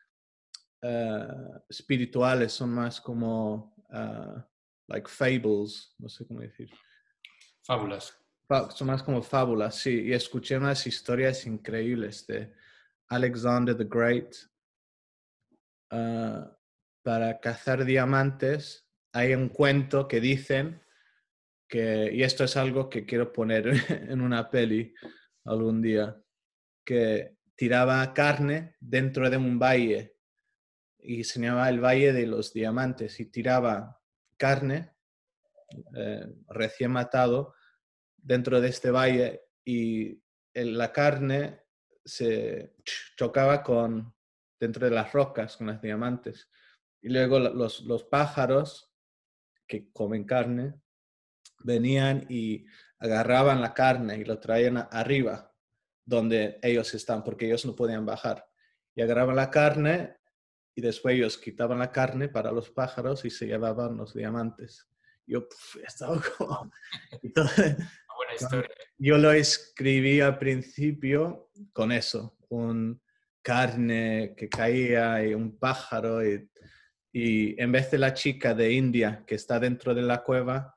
eh, 0.82 1.28
espirituales, 1.70 2.54
son 2.54 2.72
más 2.72 3.02
como, 3.02 3.76
uh, 3.90 4.40
like 4.88 5.10
fables, 5.10 5.96
no 5.98 6.10
sé 6.10 6.26
cómo 6.28 6.42
decir. 6.42 6.70
Fábulas. 7.64 8.16
Son 8.76 8.88
más 8.88 9.02
como 9.02 9.24
fábulas, 9.24 9.76
sí. 9.76 10.04
Y 10.04 10.14
escuché 10.14 10.58
unas 10.58 10.86
historias 10.86 11.48
increíbles 11.48 12.28
de 12.28 12.54
Alexander 13.08 13.76
the 13.76 13.86
Great. 13.86 14.36
Uh, 15.92 16.46
para 17.06 17.40
cazar 17.40 17.86
diamantes, 17.86 18.90
hay 19.14 19.36
un 19.36 19.50
cuento 19.50 20.08
que 20.08 20.20
dicen 20.20 20.82
y 22.12 22.24
esto 22.24 22.46
es 22.46 22.58
algo 22.58 22.90
que 22.90 23.06
quiero 23.06 23.32
poner 23.32 23.68
en 24.10 24.22
una 24.22 24.50
peli 24.50 24.94
algún 25.46 25.84
día, 25.84 26.20
que 26.84 27.38
tiraba 27.56 28.12
carne 28.14 28.76
dentro 28.80 29.30
de 29.30 29.38
un 29.38 29.60
valle 29.60 30.16
y 30.98 31.24
se 31.24 31.40
llamaba 31.40 31.70
el 31.70 31.80
Valle 31.80 32.14
de 32.14 32.26
los 32.26 32.54
Diamantes 32.54 33.20
y 33.20 33.28
tiraba 33.28 34.02
carne 34.38 34.96
eh, 35.96 36.26
recién 36.48 36.92
matado 36.92 37.54
dentro 38.18 38.60
de 38.60 38.70
este 38.70 38.90
valle 38.90 39.42
y 39.64 40.20
la 40.54 40.92
carne 40.92 41.62
se 42.04 42.74
chocaba 43.16 43.62
con 43.62 44.16
dentro 44.60 44.86
de 44.86 44.96
las 44.96 45.14
rocas 45.14 45.58
con 45.58 45.68
los 45.68 45.82
diamantes 45.82 46.50
y 47.06 47.10
luego 47.10 47.38
los, 47.38 47.82
los 47.82 48.04
pájaros 48.04 48.92
que 49.68 49.92
comen 49.92 50.24
carne 50.24 50.74
venían 51.60 52.26
y 52.30 52.66
agarraban 52.98 53.62
la 53.62 53.76
carne 53.76 54.18
y 54.18 54.26
lo 54.26 54.40
traían 54.40 54.88
arriba, 54.90 55.54
donde 56.04 56.58
ellos 56.64 56.96
están, 56.96 57.24
porque 57.24 57.46
ellos 57.46 57.64
no 57.64 57.76
podían 57.76 58.08
bajar. 58.08 58.50
Y 58.96 59.04
agarraban 59.04 59.36
la 59.36 59.52
carne 59.52 60.18
y 60.74 60.82
después 60.82 61.14
ellos 61.14 61.38
quitaban 61.38 61.78
la 61.78 61.92
carne 61.92 62.28
para 62.28 62.52
los 62.52 62.72
pájaros 62.72 63.24
y 63.24 63.30
se 63.30 63.46
llevaban 63.46 63.98
los 63.98 64.16
diamantes. 64.16 64.88
Yo 65.28 65.48
estaba 65.86 66.20
como... 66.20 66.72
Yo 68.98 69.20
lo 69.20 69.32
escribí 69.32 70.22
al 70.22 70.40
principio 70.40 71.52
con 71.72 71.92
eso, 71.92 72.36
un 72.50 73.00
carne 73.44 74.34
que 74.36 74.50
caía 74.50 75.24
y 75.24 75.36
un 75.36 75.60
pájaro 75.60 76.26
y, 76.26 76.50
y 77.18 77.56
en 77.62 77.72
vez 77.72 77.90
de 77.92 77.98
la 77.98 78.14
chica 78.14 78.54
de 78.54 78.74
India 78.74 79.24
que 79.26 79.36
está 79.36 79.58
dentro 79.58 79.96
de 79.96 80.02
la 80.02 80.22
cueva, 80.22 80.76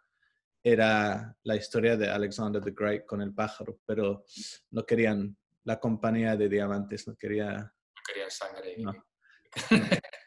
era 0.63 1.37
la 1.43 1.57
historia 1.57 1.97
de 1.97 2.09
Alexander 2.09 2.63
the 2.63 2.71
Great 2.71 3.05
con 3.07 3.21
el 3.21 3.35
pájaro, 3.35 3.81
pero 3.85 4.25
no 4.71 4.87
querían 4.87 5.37
la 5.65 5.81
compañía 5.81 6.37
de 6.37 6.49
diamantes, 6.49 7.09
no 7.09 7.17
quería... 7.17 7.55
No 7.57 8.03
quería 8.07 8.31
sangre. 8.31 8.77
No, 8.79 8.93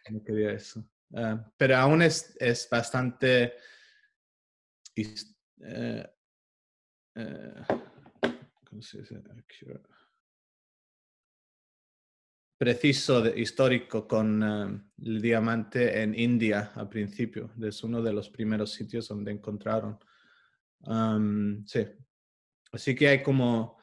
no 0.09 0.23
quería 0.25 0.51
eso. 0.51 0.85
Ah, 1.15 1.49
pero 1.55 1.77
aún 1.77 2.01
es, 2.01 2.35
es 2.41 2.67
bastante... 2.69 3.53
Uh, 4.97 6.03
¿Cómo 8.65 8.81
se 8.81 8.99
dice? 8.99 9.15
Preciso 12.61 13.25
histórico 13.35 14.07
con 14.07 14.43
el 15.03 15.19
diamante 15.19 16.03
en 16.03 16.13
India 16.13 16.71
al 16.75 16.87
principio. 16.87 17.49
Es 17.59 17.83
uno 17.83 18.03
de 18.03 18.13
los 18.13 18.29
primeros 18.29 18.71
sitios 18.71 19.07
donde 19.07 19.31
encontraron 19.31 19.97
sí. 21.65 21.87
Así 22.71 22.93
que 22.93 23.07
hay 23.07 23.23
como 23.23 23.79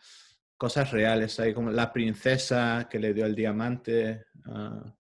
cosas 0.57 0.93
reales. 0.93 1.41
Hay 1.41 1.53
como 1.53 1.73
la 1.73 1.93
princesa 1.93 2.87
que 2.89 3.01
le 3.01 3.13
dio 3.13 3.27
el 3.27 3.35
diamante. 3.35 4.27
Ah, 4.45 4.95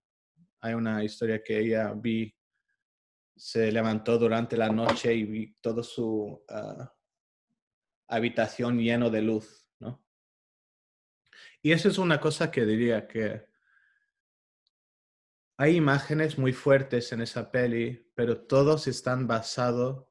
hay 0.60 0.74
una 0.74 1.04
historia 1.04 1.40
que 1.40 1.60
ella 1.60 1.92
vi, 1.94 2.34
se 3.36 3.70
levantó 3.70 4.18
durante 4.18 4.56
la 4.56 4.70
noche 4.70 5.14
y 5.14 5.22
vi 5.22 5.54
toda 5.60 5.84
su 5.84 6.44
ah, 6.48 6.92
habitación 8.08 8.80
lleno 8.80 9.08
de 9.08 9.22
luz, 9.22 9.70
¿no? 9.78 10.04
Y 11.62 11.70
eso 11.70 11.88
es 11.88 11.98
una 11.98 12.20
cosa 12.20 12.50
que 12.50 12.66
diría 12.66 13.06
que 13.06 13.46
hay 15.58 15.76
imágenes 15.76 16.38
muy 16.38 16.52
fuertes 16.52 17.12
en 17.12 17.20
esa 17.20 17.50
peli, 17.50 18.10
pero 18.14 18.46
todos 18.46 18.86
están 18.86 19.26
basados 19.26 20.06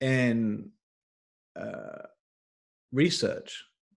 en 0.00 0.74
Uh, 1.54 2.08
research, 2.90 3.52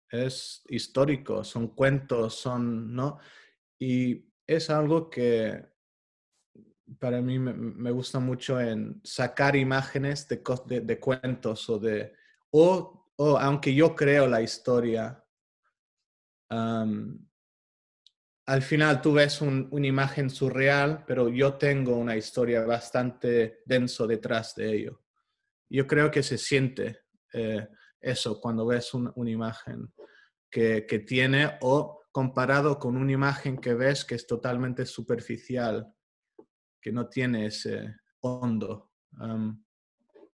es 0.09 0.61
histórico, 0.67 1.43
son 1.43 1.69
cuentos, 1.69 2.35
son, 2.35 2.93
¿no? 2.93 3.19
Y 3.79 4.25
es 4.45 4.69
algo 4.69 5.09
que 5.09 5.65
para 6.99 7.21
mí 7.21 7.39
me, 7.39 7.91
gusta 7.91 8.19
mucho 8.19 8.59
en 8.59 9.01
sacar 9.03 9.55
imágenes 9.55 10.27
de, 10.27 10.41
de, 10.81 10.99
cuentos 10.99 11.69
o 11.69 11.79
de, 11.79 12.13
o, 12.51 13.09
o, 13.15 13.37
aunque 13.37 13.73
yo 13.73 13.95
creo 13.95 14.27
la 14.27 14.41
historia, 14.41 15.23
al 18.47 18.61
final 18.61 19.01
tú 19.01 19.13
ves 19.13 19.41
una 19.41 19.87
imagen 19.87 20.29
surreal, 20.29 21.03
pero 21.07 21.29
yo 21.29 21.55
tengo 21.55 21.95
una 21.95 22.15
historia 22.15 22.63
bastante 22.63 23.63
denso 23.65 24.05
detrás 24.05 24.53
de 24.55 24.73
ello. 24.75 25.01
Yo 25.67 25.87
creo 25.87 26.11
que 26.11 26.21
se 26.21 26.37
siente 26.37 27.01
eh, 27.33 27.67
eso 27.99 28.39
cuando 28.39 28.67
ves 28.67 28.93
una 28.93 29.29
imagen 29.31 29.91
que, 30.49 31.03
tiene 31.05 31.57
o 31.61 32.03
comparado 32.11 32.77
con 32.77 32.95
una 32.95 33.11
imagen 33.11 33.57
que 33.57 33.73
ves 33.73 34.05
que 34.05 34.15
es 34.15 34.27
totalmente 34.27 34.85
superficial, 34.85 35.91
que 36.79 36.91
no 36.91 37.09
tiene 37.09 37.47
ese 37.47 37.95
hondo. 38.21 38.91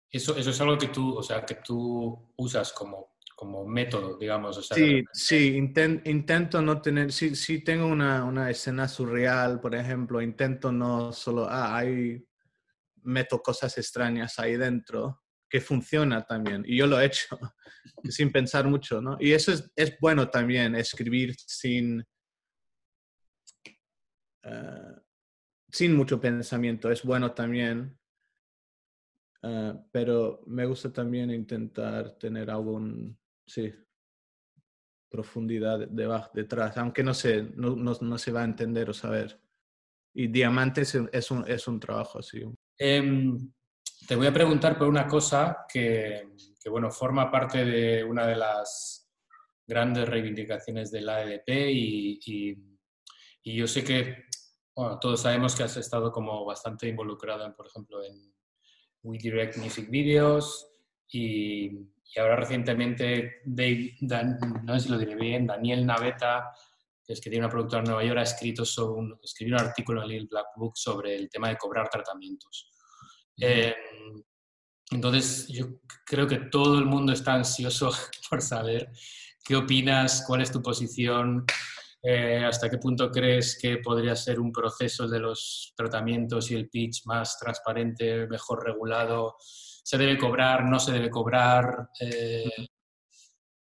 eso, 0.10 0.38
eso 0.38 0.50
es 0.50 0.62
algo 0.62 0.78
que 0.78 0.88
tú, 0.88 1.18
o 1.18 1.22
sea, 1.22 1.46
que 1.46 1.56
tú 1.56 2.34
usas 2.38 2.72
como, 2.72 3.17
como 3.38 3.68
método, 3.68 4.18
digamos. 4.18 4.68
sí, 4.74 5.06
sí, 5.14 5.56
intento 5.56 6.60
no 6.60 6.82
tener, 6.82 7.12
si, 7.12 7.36
si 7.36 7.64
tengo 7.64 7.86
una, 7.86 8.24
una, 8.24 8.50
escena 8.50 8.88
surreal, 8.88 9.62
por 9.62 9.76
ejemplo, 9.76 10.24
intento 10.24 10.72
no 10.72 11.14
solo, 11.14 11.48
ah, 11.48 11.78
hay, 11.78 12.26
meto 13.04 13.40
cosas 13.40 13.78
extrañas 13.78 14.40
ahí 14.40 14.58
dentro, 14.58 15.22
que 15.48 15.62
funciona 15.62 16.26
también. 16.26 16.64
Y 16.66 16.78
yo 16.78 16.88
lo 16.88 17.00
he 17.00 17.06
hecho 17.06 17.38
sin 18.10 18.32
pensar 18.32 18.68
mucho, 18.68 19.02
¿no? 19.02 19.18
Y 19.20 19.34
eso 19.34 19.52
es, 19.52 19.72
es 19.76 20.00
bueno 20.00 20.32
también, 20.32 20.74
escribir 20.74 21.36
sin, 21.38 22.04
eh, 24.42 24.96
sin 25.72 25.96
mucho 25.96 26.20
pensamiento. 26.20 26.90
Es 26.90 27.04
bueno 27.04 27.36
también. 27.36 28.00
Eh, 29.44 29.74
pero 29.92 30.42
me 30.48 30.66
gusta 30.66 30.92
también 30.92 31.30
intentar 31.30 32.18
tener 32.18 32.50
algún, 32.50 33.16
sí, 33.48 33.74
profundidad 35.10 35.88
debajo, 35.88 36.30
detrás, 36.34 36.78
aunque 36.78 37.04
no 37.04 37.14
se, 37.14 37.44
no, 37.56 37.76
no, 37.76 38.18
se 38.18 38.32
va 38.32 38.42
a 38.42 38.46
entender 38.46 38.90
o 38.90 38.94
saber. 38.94 39.40
Y 40.14 40.28
Diamantes 40.28 40.96
es 41.12 41.32
un, 41.32 41.46
es 41.48 41.68
un 41.68 41.80
trabajo 41.80 42.20
así. 42.20 42.44
Em, 42.78 43.52
te 44.08 44.16
voy 44.16 44.28
a 44.28 44.34
preguntar 44.34 44.78
por 44.78 44.88
una 44.88 45.08
cosa 45.08 45.66
que, 45.72 46.30
bueno, 46.70 46.92
forma 46.92 47.32
parte 47.32 47.64
de 47.64 48.04
una 48.04 48.28
de 48.28 48.36
las 48.36 49.10
grandes 49.66 50.08
reivindicaciones 50.08 50.92
del 50.92 51.10
AEDP 51.10 51.50
y, 51.72 52.20
y, 53.44 53.56
yo 53.56 53.66
sé 53.66 53.84
que, 53.84 54.26
bueno, 54.76 55.00
todos 55.00 55.22
sabemos 55.22 55.56
que 55.56 55.64
has 55.64 55.78
estado 55.78 56.12
como 56.12 56.44
bastante 56.46 56.88
involucrado, 56.88 57.46
en, 57.46 57.54
por 57.54 57.68
ejemplo, 57.68 58.04
en 58.04 58.34
We 59.04 59.18
Direct 59.18 59.58
Music 59.58 59.90
Videos 59.90 60.70
y, 61.10 61.88
y 62.14 62.20
ahora 62.20 62.36
recientemente, 62.36 63.42
Dave, 63.46 63.96
no 64.64 64.74
sé 64.74 64.80
si 64.80 64.90
lo 64.90 64.98
diré 64.98 65.16
bien, 65.16 65.48
Daniel 65.48 65.86
Naveta, 65.86 66.52
que 67.04 67.14
es 67.14 67.22
que 67.22 67.30
tiene 67.30 67.46
una 67.46 67.52
productora 67.52 67.82
en 67.82 67.90
Nueva 67.90 68.04
York, 68.04 68.20
ha 68.20 68.24
escrito 68.24 68.66
sobre 68.66 69.00
un, 69.00 69.20
escribió 69.24 69.56
un 69.56 69.62
artículo 69.62 70.04
en 70.04 70.12
el 70.12 70.28
Black 70.28 70.48
Book 70.56 70.78
sobre 70.78 71.16
el 71.16 71.30
tema 71.30 71.50
de 71.50 71.58
cobrar 71.58 71.90
tratamientos. 71.90 72.70
Eh, 73.40 73.76
entonces, 74.92 75.48
yo 75.48 75.80
creo 76.06 76.28
que 76.28 76.38
todo 76.38 76.80
el 76.80 76.86
mundo 76.86 77.14
está 77.14 77.34
ansioso 77.34 77.92
por 78.30 78.42
saber 78.42 78.90
qué 79.44 79.56
opinas, 79.56 80.24
cuál 80.26 80.42
es 80.42 80.52
tu 80.52 80.62
posición, 80.62 81.46
eh, 82.10 82.46
hasta 82.46 82.70
qué 82.70 82.78
punto 82.78 83.12
crees 83.12 83.60
que 83.62 83.80
podría 83.80 84.16
ser 84.16 84.40
un 84.40 84.50
proceso 84.50 85.10
de 85.10 85.20
los 85.20 85.74
tratamientos 85.76 86.50
y 86.50 86.56
el 86.56 86.70
pitch 86.70 87.06
más 87.06 87.38
transparente, 87.38 88.26
mejor 88.28 88.64
regulado. 88.64 89.36
¿Se 89.42 89.98
debe 89.98 90.18
cobrar? 90.18 90.64
¿No 90.64 90.80
se 90.80 90.94
debe 90.94 91.10
cobrar? 91.10 91.90
Eh, 92.00 92.50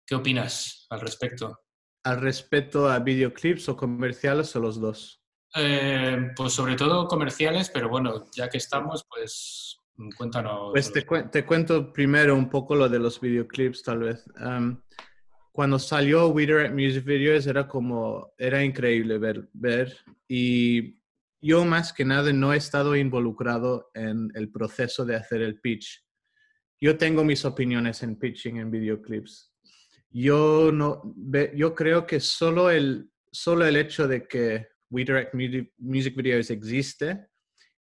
¿Qué 0.05 0.17
opinas 0.17 0.89
al 0.91 1.01
respecto? 1.03 1.61
¿Al 2.03 2.21
respecto 2.21 2.91
a 2.91 2.99
videoclips 2.99 3.69
o 3.69 3.77
comerciales 3.77 4.57
o 4.57 4.59
los 4.59 4.81
dos? 4.81 5.23
Eh, 5.55 6.33
pues 6.35 6.53
sobre 6.53 6.75
todo 6.75 7.07
comerciales, 7.07 7.71
pero 7.73 7.89
bueno, 7.89 8.25
ya 8.35 8.49
que 8.49 8.59
estamos, 8.59 9.05
pues 9.09 9.79
cuéntanos. 10.19 10.73
Pues 10.73 10.93
te, 10.93 11.47
cuento 11.47 11.93
primero 11.93 12.35
un 12.35 12.51
poco 12.51 12.75
lo 12.75 12.89
de 12.89 12.99
los 12.99 13.21
videoclips, 13.21 13.85
tal 13.85 14.01
vez. 14.01 14.25
Cuando 15.53 15.79
salió 15.79 16.29
We 16.29 16.47
Direct 16.47 16.75
Music 16.75 17.05
Videos 17.05 17.47
era 17.47 17.69
como, 17.69 18.33
era 18.39 18.65
increíble 18.65 19.19
ver, 19.19 19.49
ver 19.53 19.95
y 20.27 20.99
yo 21.43 21.65
más 21.65 21.93
que 21.93 22.05
nada 22.05 22.33
no 22.33 22.55
he 22.55 22.57
estado 22.57 22.97
involucrado 22.97 23.91
en 23.95 24.31
el 24.35 24.51
proceso 24.51 25.05
de 25.05 25.17
hacer 25.17 25.43
el 25.43 25.61
pitch. 25.61 26.03
Yo 26.81 26.97
tengo 26.97 27.23
mis 27.23 27.45
opiniones 27.45 28.03
en 28.03 28.17
pitching 28.17 28.59
en 28.59 28.71
videoclips. 28.71 29.53
Yo, 30.11 30.71
no, 30.73 31.15
yo 31.55 31.75
creo 31.75 32.07
que 32.07 32.21
solo 32.21 32.71
el, 32.71 33.11
solo 33.31 33.67
el 33.67 33.77
hecho 33.77 34.09
de 34.09 34.27
que 34.27 34.69
We 34.91 35.05
Direct 35.05 35.35
Music 35.79 36.17
Videos 36.17 36.51
existe 36.51 37.27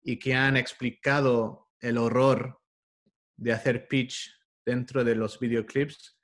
y 0.02 0.18
que 0.18 0.34
han 0.34 0.56
explicado 0.56 1.68
el 1.80 1.98
horror 1.98 2.58
de 3.36 3.52
hacer 3.52 3.86
pitch 3.86 4.32
dentro 4.64 5.04
de 5.04 5.14
los 5.14 5.38
videoclips 5.38 6.21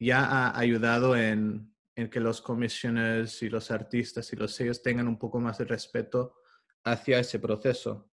ya 0.00 0.24
ha 0.24 0.58
ayudado 0.58 1.16
en, 1.16 1.68
que 2.10 2.20
los 2.20 2.40
comisioners 2.40 3.42
y 3.42 3.50
los 3.50 3.70
artistas 3.70 4.32
y 4.32 4.36
los 4.36 4.54
sellos 4.54 4.82
tengan 4.82 5.06
un 5.06 5.18
poco 5.18 5.38
más 5.38 5.58
de 5.58 5.66
respeto 5.66 6.36
hacia 6.82 7.18
ese 7.18 7.38
proceso. 7.38 8.10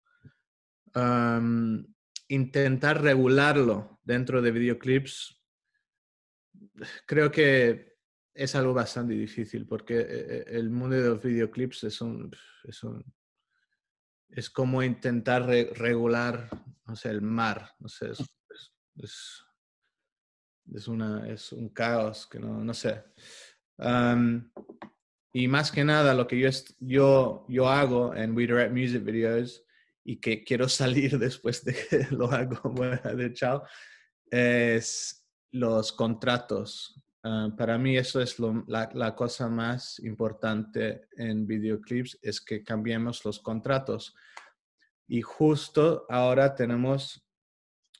intentar 2.29 3.01
regularlo 3.01 3.99
dentro 4.03 4.41
de 4.41 4.51
videoclips 4.51 5.43
creo 7.05 7.31
que 7.31 7.97
es 8.33 8.55
algo 8.55 8.73
bastante 8.73 9.13
difícil 9.13 9.67
porque 9.67 9.99
eh, 9.99 10.05
eh, 10.09 10.43
el 10.47 10.69
mundo 10.69 10.95
de 10.95 11.09
los 11.09 11.21
videoclips 11.21 11.83
es 11.83 12.01
un, 12.01 12.31
es, 12.63 12.83
un, 12.83 13.03
es 14.29 14.49
como 14.49 14.81
intentar 14.81 15.45
regular, 15.45 16.49
no 16.85 16.95
sé, 16.95 17.09
el 17.09 17.21
mar, 17.21 17.69
es, 20.73 20.87
una, 20.87 21.27
es 21.27 21.51
un 21.51 21.69
caos 21.69 22.27
que 22.27 22.39
no, 22.39 22.63
no 22.63 22.73
sé. 22.73 23.03
y 25.33 25.47
más 25.47 25.71
que 25.71 25.83
nada 25.83 26.13
lo 26.13 26.27
que 26.27 26.39
yo, 26.39 26.49
yo, 26.79 27.45
yo 27.49 27.67
hago 27.67 28.15
en 28.15 28.35
We 28.35 28.43
Direct 28.43 28.71
Music 28.71 29.03
Videos 29.03 29.63
y 30.03 30.17
que 30.17 30.43
quiero 30.43 30.69
salir 30.69 31.17
después 31.17 31.63
de 31.65 31.73
que 31.73 32.07
lo 32.11 32.31
hago, 32.31 32.69
bueno, 32.71 33.15
de 33.15 33.33
chao, 33.33 33.63
es 34.29 35.25
los 35.51 35.91
contratos 35.91 37.03
Ah, 37.25 37.49
para 37.57 37.77
mí 37.77 37.95
eso 37.95 38.19
es 38.19 38.37
la, 38.37 38.89
la, 38.93 39.15
cosa 39.15 39.47
más 39.47 39.97
importante 39.99 41.07
en 41.15 41.47
videoclips, 41.47 42.19
es 42.21 42.41
que 42.41 42.63
cambiemos 42.63 43.23
los 43.23 43.39
contratos. 43.39 44.13
Y 45.07 45.21
justo 45.21 46.05
ahora 46.09 46.53
tenemos 46.53 47.25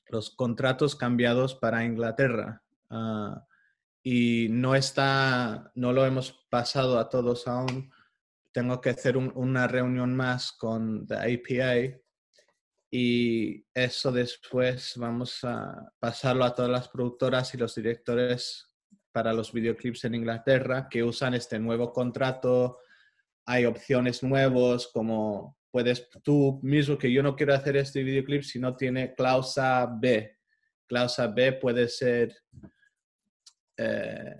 los 0.08 0.30
contratos 0.30 0.96
cambiados 0.96 1.54
para 1.54 1.84
Inglaterra. 1.84 2.62
Ah, 2.90 3.44
y 4.02 4.48
no 4.50 4.74
está, 4.74 5.72
no 5.74 5.92
lo 5.92 6.04
hemos 6.04 6.32
pasado 6.50 6.98
a 6.98 7.08
todos 7.08 7.48
aún. 7.48 7.90
Tengo 8.52 8.80
que 8.80 8.90
hacer 8.90 9.16
una 9.16 9.66
reunión 9.66 10.14
más 10.14 10.52
con 10.52 11.06
la 11.08 11.22
APA 11.22 11.98
y 12.90 13.66
eso 13.74 14.12
después 14.12 14.92
vamos 14.96 15.42
a 15.42 15.92
pasarlo 15.98 16.44
a 16.44 16.54
todas 16.54 16.70
las 16.70 16.88
productoras 16.88 17.52
y 17.54 17.58
los 17.58 17.74
directores 17.74 18.70
para 19.10 19.32
los 19.32 19.52
videoclips 19.52 20.04
en 20.04 20.14
Inglaterra 20.14 20.88
que 20.88 21.02
usan 21.02 21.34
este 21.34 21.58
nuevo 21.58 21.92
contrato. 21.92 22.78
Hay 23.46 23.64
opciones 23.64 24.22
nuevos 24.22 24.88
como 24.92 25.56
puedes 25.74 26.08
tú 26.22 26.60
mismo 26.62 26.96
que 26.96 27.10
yo 27.10 27.20
no 27.20 27.34
quiero 27.34 27.52
hacer 27.52 27.76
este 27.76 28.04
videoclip 28.04 28.44
si 28.44 28.60
no 28.60 28.76
tiene 28.76 29.12
cláusula 29.12 29.92
B. 30.00 30.38
Cláusula 30.86 31.26
B 31.26 31.54
puede 31.54 31.88
ser 31.88 32.32
eh, 33.76 34.36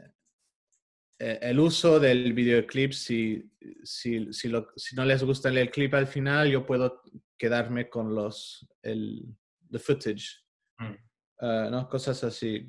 eh, 1.19 1.39
el 1.43 1.59
uso 1.59 1.99
del 1.99 2.33
videoclip, 2.35 2.93
si, 2.93 3.51
si, 3.83 4.33
si, 4.33 4.49
no 4.95 5.05
les 5.05 5.25
gusta 5.25 5.49
el 5.49 5.73
clip 5.73 5.95
al 5.95 6.07
final, 6.07 6.49
yo 6.49 6.65
puedo 6.65 7.03
quedarme 7.37 7.89
con 7.89 8.15
los, 8.15 8.65
el 8.81 9.27
the 9.73 9.81
footage, 9.81 10.41
mm. 10.79 10.95
eh, 11.41 11.69
¿no? 11.69 11.89
Cosas 11.89 12.23
así. 12.23 12.69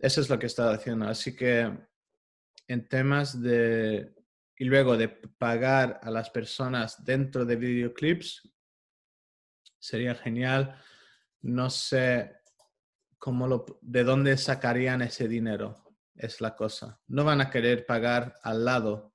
Eso 0.00 0.20
es 0.20 0.28
lo 0.28 0.36
que 0.36 0.46
estaba 0.46 0.72
haciendo. 0.72 1.06
Así 1.06 1.36
que 1.36 1.72
en 2.66 2.88
temas 2.88 3.40
de... 3.40 4.17
Y 4.58 4.64
luego 4.64 4.96
de 4.96 5.08
pagar 5.08 6.00
a 6.02 6.10
las 6.10 6.30
personas 6.30 7.04
dentro 7.04 7.44
de 7.44 7.56
videoclips, 7.56 8.50
sería 9.78 10.14
genial. 10.14 10.76
No 11.42 11.70
sé 11.70 12.38
cómo 13.18 13.46
lo, 13.46 13.64
de 13.80 14.04
dónde 14.04 14.36
sacarían 14.36 15.02
ese 15.02 15.28
dinero, 15.28 15.94
es 16.14 16.40
la 16.40 16.56
cosa. 16.56 17.00
No 17.06 17.24
van 17.24 17.40
a 17.40 17.50
querer 17.50 17.86
pagar 17.86 18.34
al 18.42 18.64
lado. 18.64 19.14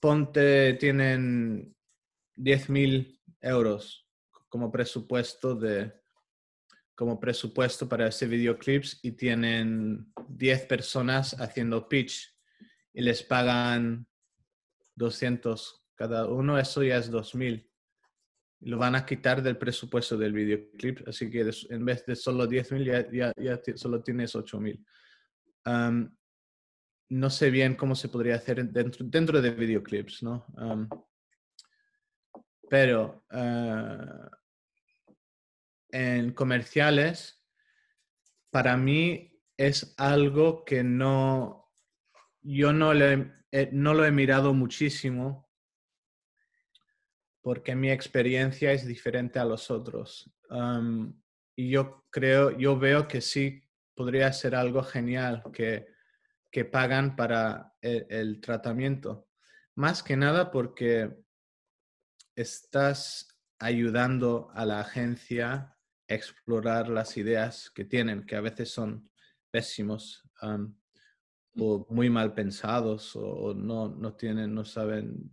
Ponte, 0.00 0.74
tienen 0.74 1.76
10.000 2.36 3.20
euros 3.40 4.08
como 4.48 4.70
presupuesto 4.70 5.54
de 5.54 5.92
como 6.94 7.20
presupuesto 7.20 7.86
para 7.88 8.08
ese 8.08 8.26
videoclips 8.26 9.00
y 9.02 9.12
tienen 9.12 10.10
10 10.28 10.66
personas 10.66 11.38
haciendo 11.38 11.88
pitch 11.88 12.34
y 12.94 13.02
les 13.02 13.22
pagan 13.22 14.08
200 14.96 15.84
cada 15.94 16.26
uno, 16.26 16.58
eso 16.58 16.82
ya 16.82 16.96
es 16.96 17.10
2000 17.10 17.70
lo 18.60 18.78
van 18.78 18.94
a 18.94 19.04
quitar 19.04 19.42
del 19.42 19.58
presupuesto 19.58 20.16
del 20.16 20.32
videoclip, 20.32 21.06
así 21.06 21.30
que 21.30 21.48
en 21.70 21.84
vez 21.84 22.04
de 22.06 22.16
solo 22.16 22.46
10.000 22.46 23.12
ya, 23.12 23.32
ya, 23.36 23.60
solo 23.76 24.02
tienes 24.02 24.34
8.000. 24.34 24.84
Um, 25.66 26.16
no 27.10 27.30
sé 27.30 27.50
bien 27.50 27.74
cómo 27.76 27.94
se 27.94 28.08
podría 28.08 28.36
hacer 28.36 28.64
dentro, 28.68 29.04
dentro 29.06 29.40
de 29.40 29.50
videoclips, 29.50 30.22
¿no? 30.22 30.46
pero 32.68 33.24
uh, 33.30 34.28
en 35.90 36.32
comerciales, 36.32 37.40
para 38.50 38.76
mí 38.76 39.40
es 39.56 39.94
algo 39.98 40.64
que 40.64 40.82
no, 40.82 41.65
yo 42.46 42.72
no, 42.72 42.94
le, 42.94 43.32
eh, 43.50 43.68
no 43.72 43.94
lo 43.94 44.04
he 44.04 44.10
mirado 44.10 44.54
muchísimo 44.54 45.48
porque 47.42 47.74
mi 47.74 47.90
experiencia 47.90 48.72
es 48.72 48.86
diferente 48.86 49.38
a 49.38 49.44
los 49.44 49.70
otros. 49.70 50.30
y 51.56 51.70
yo 51.70 52.04
creo, 52.10 52.56
yo 52.58 52.78
veo 52.78 53.08
que 53.08 53.20
sí 53.20 53.62
podría 53.94 54.32
ser 54.32 54.54
algo 54.54 54.82
genial 54.82 55.42
que, 55.52 55.86
que 56.50 56.64
pagan 56.64 57.16
para 57.16 57.74
el, 57.80 58.40
tratamiento. 58.40 59.28
Más 59.74 60.02
que 60.02 60.16
nada 60.16 60.50
porque 60.50 61.16
estás 62.34 63.28
ayudando 63.58 64.50
a 64.54 64.66
la 64.66 64.80
agencia 64.80 65.76
a 66.08 66.14
explorar 66.14 66.88
las 66.88 67.16
ideas 67.16 67.70
que 67.70 67.84
tienen, 67.84 68.26
que 68.26 68.36
a 68.36 68.40
veces 68.40 68.70
son 68.70 69.10
pésimos 69.50 70.28
o 71.58 71.86
muy 71.90 72.10
mal 72.10 72.34
pensados 72.34 73.16
o 73.16 73.54
no, 73.54 73.88
no 73.88 74.14
tienen, 74.14 74.54
no 74.54 74.64
saben 74.64 75.30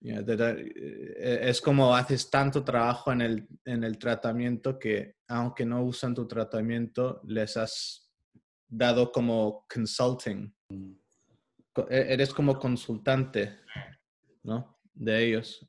eh, 0.00 1.40
es 1.42 1.60
como 1.60 1.94
haces 1.94 2.30
tanto 2.30 2.62
trabajo 2.62 3.10
en 3.12 3.20
el, 3.20 3.48
en 3.64 3.82
el 3.82 3.98
tratamiento 3.98 4.78
que 4.78 5.16
aunque 5.26 5.66
no 5.66 5.82
usan 5.82 6.14
tu 6.14 6.26
tratamiento, 6.26 7.20
les 7.24 7.56
has 7.56 8.08
dado 8.68 9.10
como 9.10 9.66
consulting. 9.72 10.54
E, 10.70 12.12
eres 12.12 12.32
como 12.32 12.58
consultante, 12.58 13.58
¿no? 14.44 14.78
De 14.94 15.24
ellos. 15.24 15.68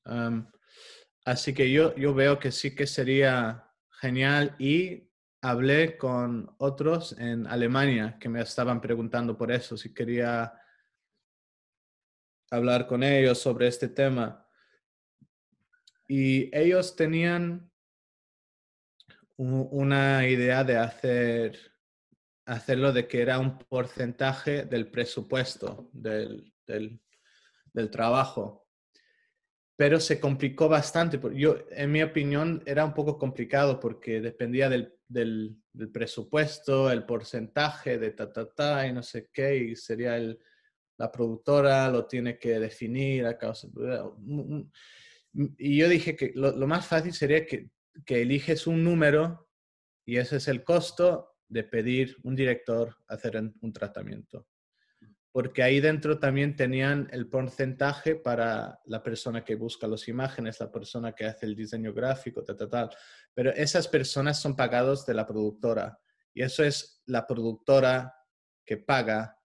así 1.25 1.53
que 1.53 1.71
yo, 1.71 1.95
yo 1.95 2.13
veo 2.13 2.39
que 2.39 2.51
sí 2.51 2.75
que 2.75 2.87
sería 2.87 3.63
genial 3.99 4.55
y 4.59 5.08
hablé 5.41 5.97
con 5.97 6.53
otros 6.57 7.17
en 7.17 7.47
Alemania 7.47 8.17
que 8.19 8.29
me 8.29 8.41
estaban 8.41 8.81
preguntando 8.81 9.37
por 9.37 9.51
eso, 9.51 9.77
si 9.77 9.93
quería 9.93 10.53
hablar 12.51 12.87
con 12.87 13.03
ellos 13.03 13.39
sobre 13.39 13.67
este 13.67 13.87
tema. 13.87 14.45
Y 16.07 16.55
ellos 16.55 16.95
tenían 16.95 17.71
una 19.37 20.27
idea 20.27 20.63
de 20.63 20.77
hacer 20.77 21.69
hacerlo 22.49 22.91
de 22.91 23.07
que 23.07 23.21
era 23.21 23.39
un 23.39 23.59
porcentaje 23.59 24.65
del 24.65 24.89
presupuesto 24.89 25.89
del, 25.93 26.51
del, 26.65 26.99
trabajo. 27.91 28.67
Pero 29.79 30.01
se 30.01 30.19
complicó 30.19 30.67
bastante. 30.67 31.17
Yo, 31.35 31.55
en 31.71 31.89
mi 31.89 32.03
opinión, 32.03 32.61
era 32.65 32.83
un 32.83 32.93
poco 32.93 33.17
complicado 33.17 33.79
porque 33.79 34.19
dependía 34.19 34.67
del, 34.67 34.93
del, 35.07 35.55
del 35.71 35.89
presupuesto, 35.89 36.91
el 36.91 37.05
porcentaje 37.05 37.97
de 37.97 38.11
ta, 38.11 38.29
ta, 38.29 38.49
ta, 38.53 38.85
y 38.85 38.91
no 38.91 39.01
sé 39.01 39.29
qué, 39.31 39.55
y 39.55 39.77
sería 39.77 40.17
el, 40.17 40.37
la 40.97 41.09
productora 41.09 41.89
lo 41.89 42.05
tiene 42.07 42.37
que 42.37 42.59
definir 42.59 43.25
a 43.25 43.37
causa. 43.37 43.69
Y 45.57 45.77
yo 45.77 45.87
dije 45.87 46.17
que 46.17 46.33
lo, 46.35 46.67
más 46.67 46.85
fácil 46.85 47.13
sería 47.13 47.45
que, 47.45 47.69
que, 48.05 48.21
eliges 48.21 48.67
un 48.67 48.83
número 48.83 49.47
y 50.05 50.17
ese 50.17 50.35
es 50.35 50.49
el 50.49 50.65
costo 50.65 51.37
de 51.47 51.63
pedir 51.63 52.17
un 52.23 52.35
director 52.35 52.97
hacer 53.07 53.41
un 53.61 53.71
tratamiento. 53.71 54.45
Porque 55.31 55.61
ahí 55.61 55.79
dentro 55.79 56.19
también 56.19 56.55
tenían 56.55 57.07
el 57.11 57.27
porcentaje 57.27 58.15
para 58.15 58.79
la 58.85 59.03
persona 59.03 59.45
que 59.45 59.55
busca 59.55 59.87
las 59.87 60.07
imágenes, 60.07 60.59
la 60.59 60.71
persona 60.71 61.13
que 61.13 61.25
hace 61.25 61.45
el 61.45 61.55
diseño 61.55 61.93
gráfico, 61.93 62.43
tal, 62.43 62.57
tal, 62.57 62.69
tal. 62.69 62.89
Pero 63.33 63.51
esas 63.51 63.87
personas 63.87 64.39
son 64.39 64.55
pagados 64.55 65.05
de 65.05 65.13
la 65.13 65.27
productora. 65.27 65.99
Y 66.33 66.41
eso 66.41 66.63
es 66.63 67.01
la 67.05 67.27
productora 67.27 68.15
que 68.65 68.77
paga 68.77 69.39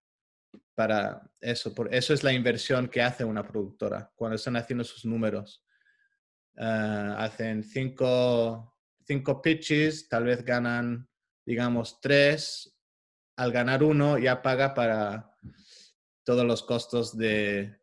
para 0.74 1.30
eso. 1.40 1.74
Por 1.74 1.94
eso 1.94 2.14
es 2.14 2.24
la 2.24 2.32
inversión 2.32 2.88
que 2.88 3.02
hace 3.02 3.24
una 3.24 3.46
productora 3.46 4.10
cuando 4.14 4.36
están 4.36 4.56
haciendo 4.56 4.84
sus 4.84 5.04
números. 5.04 5.64
Ah, 6.56 7.16
hacen 7.18 7.62
cinco, 7.62 8.76
cinco 9.06 9.42
pitches, 9.42 10.08
tal 10.08 10.24
vez 10.24 10.44
ganan, 10.44 11.08
digamos, 11.44 12.00
tres. 12.00 12.76
Al 13.36 13.50
ganar 13.50 13.82
uno 13.82 14.18
ya 14.18 14.42
paga 14.42 14.74
para 14.74 15.34
todos 16.24 16.44
los 16.44 16.62
costos 16.62 17.16
de, 17.16 17.78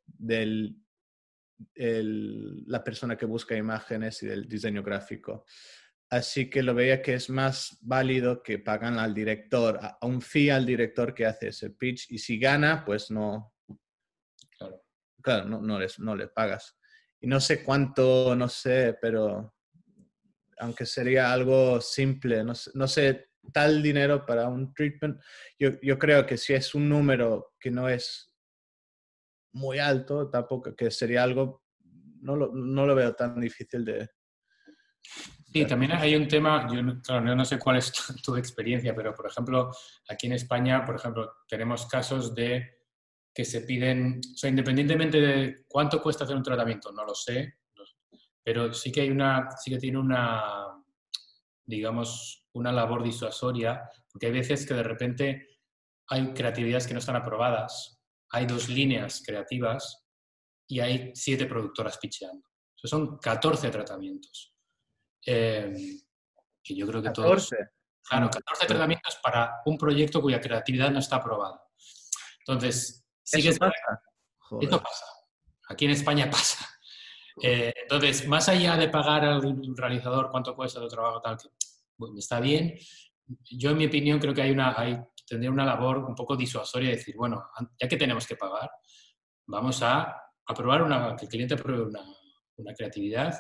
la 1.76 2.84
persona 2.84 3.16
que 3.18 3.26
busca 3.26 3.56
imágenes 3.56 4.24
y 4.24 4.28
del 4.28 4.48
diseño 4.48 4.84
gráfico. 4.84 5.46
Así 6.10 6.50
que 6.50 6.62
lo 6.62 6.74
veía 6.74 7.02
que 7.02 7.14
es 7.14 7.30
más 7.30 7.78
válido 7.82 8.44
que 8.44 8.60
pagan 8.60 9.00
al 9.00 9.14
director, 9.14 9.80
a 9.82 9.98
un 10.02 10.22
fee 10.22 10.50
al 10.50 10.66
director 10.66 11.14
que 11.14 11.26
hace 11.26 11.48
ese 11.50 11.70
pitch. 11.70 12.12
Y 12.12 12.18
si 12.18 12.38
gana, 12.38 12.84
pues 12.84 13.10
no. 13.12 13.54
Claro, 15.22 15.46
no, 15.46 15.62
no, 15.62 15.80
les, 15.80 16.00
no 16.00 16.16
le 16.16 16.28
pagas. 16.28 16.78
Y 17.22 17.28
no 17.28 17.40
sé 17.40 17.64
cuánto, 17.64 18.36
no 18.36 18.50
sé, 18.50 18.98
pero 19.00 19.56
aunque 20.58 20.86
sería 20.86 21.32
algo 21.32 21.80
simple, 21.80 22.44
no 22.44 22.56
sé, 22.56 22.72
no 22.74 22.88
sé 22.88 23.30
tal 23.54 23.82
dinero 23.82 24.26
para 24.26 24.48
un 24.48 24.74
treatment. 24.74 25.20
Yo, 25.58 25.72
yo, 25.82 25.98
creo 25.98 26.26
que 26.26 26.38
si 26.38 26.54
es 26.54 26.76
un 26.76 26.90
número 26.90 27.54
que 27.60 27.72
no 27.72 27.88
es 27.90 28.31
muy 29.54 29.80
alto, 29.80 30.30
tampoco 30.30 30.76
que 30.76 30.92
sería 30.92 31.24
algo, 31.24 31.64
no 32.22 32.36
lo, 32.36 32.52
no 32.54 32.86
lo 32.86 32.96
veo 32.96 33.14
tan 33.14 33.40
difícil 33.40 33.84
de, 33.84 34.10
Sí, 35.54 35.66
también 35.66 35.92
hay 35.92 36.16
un 36.16 36.30
tema, 36.30 36.66
yo 36.72 36.82
no, 36.82 37.02
claro, 37.02 37.36
no 37.36 37.44
sé 37.44 37.60
cuál 37.60 37.76
es 37.78 37.92
tu, 38.24 38.38
experiencia, 38.38 38.96
pero 38.96 39.14
por 39.14 39.28
ejemplo, 39.28 39.72
aquí 40.08 40.28
en 40.28 40.34
España, 40.34 40.86
por 40.86 40.96
ejemplo, 40.96 41.34
tenemos 41.48 41.86
casos 41.88 42.34
de 42.34 42.80
que 43.34 43.44
se 43.44 43.62
piden, 43.62 44.22
o 44.34 44.38
sea, 44.38 44.50
independientemente 44.50 45.20
de 45.20 45.66
cuánto 45.68 46.02
cuesta 46.02 46.24
hacer 46.24 46.38
un 46.38 46.44
tratamiento, 46.44 46.92
no 46.94 47.04
lo 47.04 47.14
sé, 47.14 47.56
pero 48.44 48.74
sí 48.74 48.92
que 48.94 49.02
hay 49.02 49.10
una, 49.10 49.50
sí 49.58 49.72
que 49.72 49.78
tiene 49.78 49.98
una, 49.98 50.68
digamos, 51.66 52.46
una 52.54 52.72
labor 52.72 53.04
disuasoria, 53.04 53.82
porque 54.10 54.28
hay 54.28 54.32
veces 54.32 54.66
que 54.66 54.74
de 54.74 54.84
repente 54.84 55.48
hay 56.08 56.34
creatividades 56.34 56.88
que 56.88 56.94
no 56.94 57.00
están 57.00 57.18
aprobadas, 57.18 58.01
hay 58.32 58.46
dos 58.46 58.70
líneas 58.70 59.22
creativas 59.26 60.04
y 60.68 60.80
hay 60.80 61.12
siete 61.14 61.46
productoras 61.46 61.98
picheando. 61.98 62.46
O 62.48 62.78
sea, 62.78 62.90
son 62.90 63.18
14 63.18 63.70
tratamientos. 63.70 64.56
Eh, 65.26 65.74
y 66.64 66.76
yo 66.76 66.88
creo 66.88 67.02
que 67.02 67.10
14. 67.10 67.56
todos... 67.56 67.70
Claro, 68.04 68.30
14 68.30 68.66
tratamientos 68.66 69.20
para 69.22 69.62
un 69.66 69.78
proyecto 69.78 70.22
cuya 70.22 70.42
creatividad 70.42 70.90
no 70.90 71.00
está 71.00 71.18
aprobada. 71.18 71.62
Entonces, 72.40 73.06
sí 73.24 73.42
que 73.42 73.54
pasa. 73.54 74.02
Esto 74.60 74.82
pasa. 74.82 75.06
Aquí 75.70 75.86
en 75.86 75.92
España 75.92 76.30
pasa. 76.32 76.68
Eh, 77.42 77.74
entonces, 77.84 78.28
más 78.28 78.50
allá 78.50 78.76
de 78.76 78.90
pagar 78.90 79.24
al 79.26 79.42
realizador 79.76 80.30
cuánto 80.32 80.56
cuesta 80.56 80.82
el 80.82 80.90
trabajo, 80.90 81.22
tal, 81.22 81.38
que 81.38 81.50
bueno, 81.98 82.18
está 82.18 82.40
bien, 82.40 82.76
yo 83.52 83.72
en 83.72 83.78
mi 83.78 83.86
opinión 83.86 84.20
creo 84.20 84.34
que 84.34 84.42
hay 84.42 84.52
una, 84.52 84.78
hay, 84.78 84.98
tendría 85.32 85.50
una 85.50 85.64
labor 85.64 86.00
un 86.00 86.14
poco 86.14 86.36
disuasoria 86.36 86.90
de 86.90 86.98
decir, 86.98 87.16
bueno, 87.16 87.42
ya 87.80 87.88
que 87.88 87.96
tenemos 87.96 88.28
que 88.28 88.36
pagar, 88.36 88.70
vamos 89.48 89.82
a 89.82 90.14
aprobar 90.46 90.82
una, 90.82 91.16
que 91.16 91.24
el 91.24 91.32
cliente 91.32 91.54
apruebe 91.54 91.84
una, 91.84 92.04
una 92.58 92.74
creatividad 92.74 93.40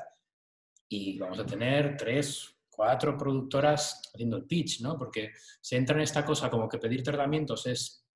y 0.87 1.19
vamos 1.19 1.37
a 1.39 1.45
tener 1.45 1.97
tres, 1.97 2.61
cuatro 2.69 3.17
productoras 3.17 4.09
haciendo 4.13 4.37
el 4.37 4.45
pitch, 4.45 4.79
¿no? 4.79 4.97
Porque 4.97 5.31
se 5.59 5.75
entra 5.75 5.97
en 5.97 6.03
esta 6.03 6.23
cosa 6.23 6.49
como 6.49 6.69
que 6.69 6.77
pedir 6.77 7.03
tratamientos 7.03 7.65
es... 7.65 8.07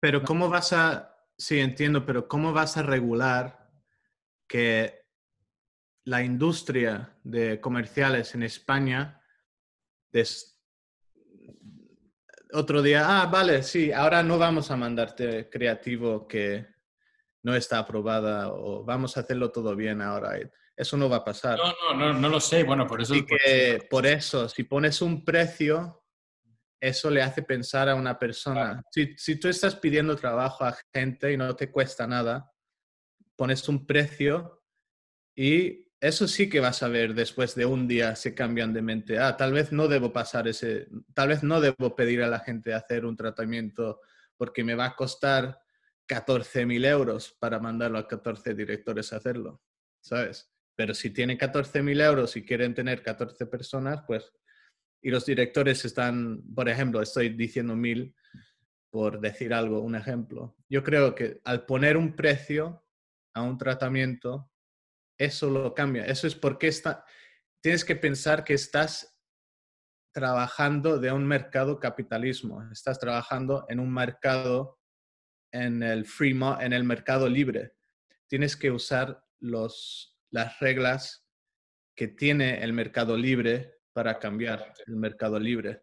Pero 0.00 0.22
¿cómo 0.22 0.48
vas 0.48 0.72
a... 0.72 1.14
Sí, 1.36 1.60
entiendo, 1.60 2.06
pero 2.06 2.26
¿cómo 2.28 2.54
vas 2.54 2.78
a 2.78 2.82
regular 2.82 3.70
que 4.48 5.04
la 6.04 6.22
industria 6.22 7.18
de 7.24 7.60
comerciales 7.60 8.34
en 8.34 8.42
España 8.42 9.20
otro 12.54 12.82
día, 12.82 13.04
ah, 13.06 13.26
vale, 13.26 13.62
sí, 13.62 13.92
ahora 13.92 14.22
no 14.22 14.38
vamos 14.38 14.70
a 14.70 14.76
mandarte 14.76 15.48
creativo 15.50 16.26
que 16.26 16.66
no 17.42 17.54
está 17.54 17.78
aprobada 17.78 18.52
o 18.52 18.84
vamos 18.84 19.16
a 19.16 19.20
hacerlo 19.20 19.50
todo 19.50 19.76
bien 19.76 20.00
ahora. 20.00 20.38
Eso 20.76 20.96
no 20.96 21.08
va 21.08 21.16
a 21.16 21.24
pasar. 21.24 21.58
No, 21.58 21.94
no, 21.94 22.12
no, 22.12 22.20
no 22.20 22.28
lo 22.28 22.40
sé. 22.40 22.64
Bueno, 22.64 22.86
por 22.86 23.00
eso. 23.02 23.14
que, 23.14 23.86
por 23.88 24.06
eso, 24.06 24.48
si 24.48 24.64
pones 24.64 25.02
un 25.02 25.24
precio, 25.24 26.04
eso 26.80 27.10
le 27.10 27.22
hace 27.22 27.42
pensar 27.42 27.88
a 27.88 27.94
una 27.94 28.18
persona. 28.18 28.82
Si, 28.90 29.14
si 29.16 29.38
tú 29.38 29.48
estás 29.48 29.76
pidiendo 29.76 30.16
trabajo 30.16 30.64
a 30.64 30.76
gente 30.92 31.32
y 31.32 31.36
no 31.36 31.54
te 31.54 31.70
cuesta 31.70 32.06
nada, 32.06 32.50
pones 33.36 33.68
un 33.68 33.86
precio 33.86 34.62
y 35.36 35.83
eso 36.04 36.28
sí 36.28 36.50
que 36.50 36.60
vas 36.60 36.82
a 36.82 36.88
ver 36.88 37.14
después 37.14 37.54
de 37.54 37.64
un 37.64 37.88
día 37.88 38.14
se 38.14 38.34
cambian 38.34 38.74
de 38.74 38.82
mente. 38.82 39.18
Ah, 39.18 39.38
tal 39.38 39.54
vez 39.54 39.72
no 39.72 39.88
debo 39.88 40.12
pasar 40.12 40.46
ese, 40.46 40.86
tal 41.14 41.28
vez 41.28 41.42
no 41.42 41.62
debo 41.62 41.96
pedir 41.96 42.22
a 42.22 42.28
la 42.28 42.40
gente 42.40 42.74
hacer 42.74 43.06
un 43.06 43.16
tratamiento 43.16 44.02
porque 44.36 44.62
me 44.64 44.74
va 44.74 44.84
a 44.84 44.96
costar 44.96 45.58
14.000 46.06 46.84
euros 46.84 47.34
para 47.40 47.58
mandarlo 47.58 47.96
a 47.96 48.06
14 48.06 48.52
directores 48.52 49.14
a 49.14 49.16
hacerlo, 49.16 49.62
¿sabes? 50.02 50.52
Pero 50.74 50.92
si 50.92 51.08
tienen 51.08 51.38
14.000 51.38 51.98
euros 52.02 52.36
y 52.36 52.44
quieren 52.44 52.74
tener 52.74 53.02
14 53.02 53.46
personas, 53.46 54.02
pues, 54.06 54.30
y 55.00 55.10
los 55.10 55.24
directores 55.24 55.86
están, 55.86 56.42
por 56.54 56.68
ejemplo, 56.68 57.00
estoy 57.00 57.30
diciendo 57.30 57.74
1.000 57.74 58.14
por 58.90 59.20
decir 59.20 59.54
algo, 59.54 59.80
un 59.80 59.94
ejemplo. 59.94 60.54
Yo 60.68 60.84
creo 60.84 61.14
que 61.14 61.40
al 61.44 61.64
poner 61.64 61.96
un 61.96 62.14
precio 62.14 62.84
a 63.32 63.40
un 63.40 63.56
tratamiento, 63.56 64.50
eso 65.18 65.50
lo 65.50 65.74
cambia. 65.74 66.04
Eso 66.04 66.26
es 66.26 66.34
porque 66.34 66.68
está, 66.68 67.04
tienes 67.60 67.84
que 67.84 67.96
pensar 67.96 68.44
que 68.44 68.54
estás 68.54 69.14
trabajando 70.12 70.98
de 70.98 71.10
un 71.10 71.26
mercado 71.26 71.80
capitalismo, 71.80 72.62
estás 72.70 73.00
trabajando 73.00 73.66
en 73.68 73.80
un 73.80 73.92
mercado, 73.92 74.78
en 75.52 75.82
el 75.82 76.06
free, 76.06 76.38
en 76.60 76.72
el 76.72 76.84
mercado 76.84 77.28
libre. 77.28 77.74
Tienes 78.28 78.56
que 78.56 78.70
usar 78.70 79.24
los, 79.40 80.16
las 80.30 80.58
reglas 80.60 81.26
que 81.96 82.08
tiene 82.08 82.62
el 82.62 82.72
mercado 82.72 83.16
libre 83.16 83.78
para 83.92 84.18
cambiar 84.18 84.72
el 84.86 84.96
mercado 84.96 85.38
libre. 85.38 85.82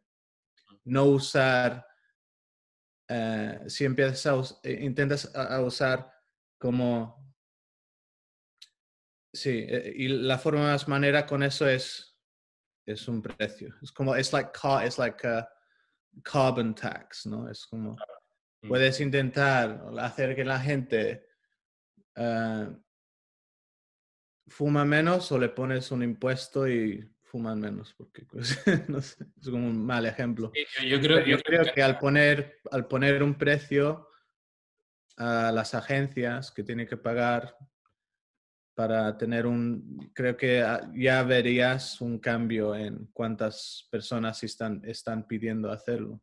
No 0.85 1.05
usar, 1.05 1.85
eh, 3.07 3.59
si 3.67 3.85
empiezas 3.85 4.25
a, 4.27 4.59
eh, 4.63 4.79
intentas 4.81 5.33
a 5.35 5.61
usar 5.61 6.11
como 6.57 7.20
Sí, 9.33 9.65
eh, 9.67 9.93
y 9.95 10.07
la 10.09 10.37
forma 10.37 10.63
más 10.63 10.87
manera 10.87 11.25
con 11.25 11.43
eso 11.43 11.67
es, 11.67 12.17
es 12.85 13.07
un 13.07 13.21
precio. 13.21 13.73
Es 13.81 13.91
como, 13.91 14.15
es 14.15 14.33
like, 14.33 14.51
it's 14.85 14.97
like 14.97 15.25
a 15.25 15.47
carbon 16.23 16.75
tax, 16.75 17.25
¿no? 17.25 17.49
Es 17.49 17.65
como, 17.65 17.95
mm. 18.61 18.67
puedes 18.67 18.99
intentar 18.99 19.83
hacer 19.99 20.35
que 20.35 20.43
la 20.43 20.59
gente 20.59 21.25
uh, 22.17 22.75
fuma 24.47 24.83
menos 24.83 25.31
o 25.31 25.39
le 25.39 25.49
pones 25.49 25.91
un 25.91 26.03
impuesto 26.03 26.67
y 26.67 27.09
fuman 27.21 27.61
menos, 27.61 27.93
porque 27.93 28.25
pues, 28.25 28.61
no 28.89 29.01
sé, 29.01 29.25
es 29.39 29.49
como 29.49 29.65
un 29.65 29.85
mal 29.85 30.05
ejemplo. 30.05 30.51
yo, 30.85 30.99
creo, 30.99 31.25
yo, 31.25 31.39
creo, 31.39 31.63
que, 31.63 31.71
que, 31.71 31.83
al, 31.83 31.97
poner, 31.97 32.59
al 32.69 32.87
poner 32.87 33.23
un 33.23 33.35
precio 33.35 34.09
a 35.15 35.51
las 35.53 35.73
agencias 35.73 36.51
que 36.51 36.63
tienen 36.63 36.87
que 36.87 36.97
pagar 36.97 37.55
para 38.73 39.17
tener 39.17 39.45
un, 39.45 40.11
creo 40.13 40.37
que 40.37 40.61
ah, 40.61 40.89
ya 40.93 41.23
verías 41.23 41.99
un 42.01 42.19
cambio 42.19 42.75
en 42.75 43.07
cuántas 43.13 43.87
personas 43.91 44.43
están, 44.43 44.81
están 44.85 45.27
pidiendo 45.27 45.71
hacerlo. 45.71 46.21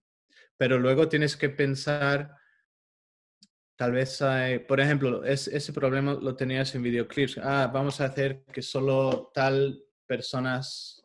Pero 0.57 0.79
luego 0.79 1.09
tienes 1.09 1.37
que 1.37 1.51
pensar, 1.51 2.35
tal 3.77 3.93
vez 3.93 4.21
hay, 4.23 4.61
por 4.61 4.81
ejemplo, 4.81 5.25
ese 5.25 5.73
problema 5.73 6.15
lo 6.15 6.35
tenías 6.35 6.75
en 6.75 6.83
videoclips. 6.83 7.39
Ah, 7.39 7.71
vamos 7.73 8.01
a 8.01 8.07
hacer 8.07 8.45
que 8.53 8.63
solo 8.63 9.31
tal 9.33 9.85
personas, 10.07 11.05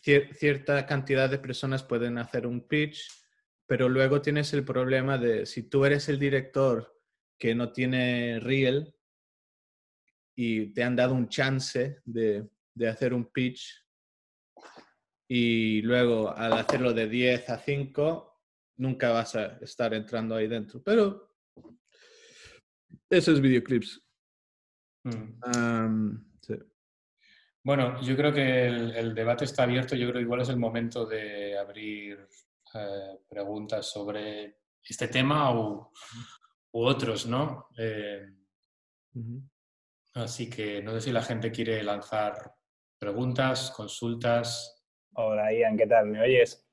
cierta 0.00 0.86
cantidad 0.86 1.28
de 1.28 1.38
personas 1.38 1.82
pueden 1.82 2.16
hacer 2.16 2.46
un 2.46 2.66
pitch, 2.66 3.06
pero 3.66 3.88
luego 3.88 4.22
tienes 4.22 4.52
el 4.54 4.64
problema 4.64 5.18
de 5.18 5.46
si 5.46 5.64
tú 5.68 5.84
eres 5.84 6.08
el 6.08 6.18
director 6.18 6.94
que 7.38 7.54
no 7.54 7.72
tiene 7.72 8.38
reel, 8.40 8.93
y 10.36 10.72
te 10.72 10.82
han 10.82 10.96
dado 10.96 11.14
un 11.14 11.28
chance 11.28 12.00
de, 12.04 12.48
de 12.74 12.88
hacer 12.88 13.14
un 13.14 13.26
pitch 13.26 13.84
y 15.28 15.82
luego 15.82 16.30
al 16.36 16.52
hacerlo 16.52 16.92
de 16.92 17.08
10 17.08 17.50
a 17.50 17.58
5 17.58 18.34
nunca 18.76 19.10
vas 19.10 19.36
a 19.36 19.58
estar 19.58 19.94
entrando 19.94 20.34
ahí 20.34 20.48
dentro. 20.48 20.82
Pero 20.82 21.34
esos 23.10 23.40
videoclips. 23.40 24.02
Mm. 25.04 26.16
Bueno, 27.62 28.00
yo 28.02 28.14
creo 28.14 28.32
que 28.32 28.66
el, 28.66 29.14
debate 29.14 29.46
está 29.46 29.62
abierto. 29.62 29.96
Yo 29.96 30.08
creo 30.08 30.18
que 30.18 30.24
igual 30.24 30.42
es 30.42 30.50
el 30.50 30.58
momento 30.58 31.06
de 31.06 31.58
abrir 31.58 32.28
eh, 32.74 33.18
preguntas 33.26 33.86
sobre 33.90 34.58
este 34.82 35.08
tema 35.08 35.58
u, 35.58 35.90
otros, 36.72 37.26
¿no? 37.26 37.68
Eh, 37.78 38.28
Así 40.14 40.48
que 40.48 40.80
no 40.80 40.92
sé 40.92 41.00
si 41.00 41.10
la 41.10 41.22
gente 41.22 41.50
quiere 41.50 41.82
lanzar 41.82 42.54
preguntas, 43.00 43.72
consultas. 43.72 44.86
Hola 45.14 45.52
Ian, 45.52 45.76
¿qué 45.76 45.88
tal? 45.88 46.06
¿Me 46.06 46.20
oyes? 46.20 46.64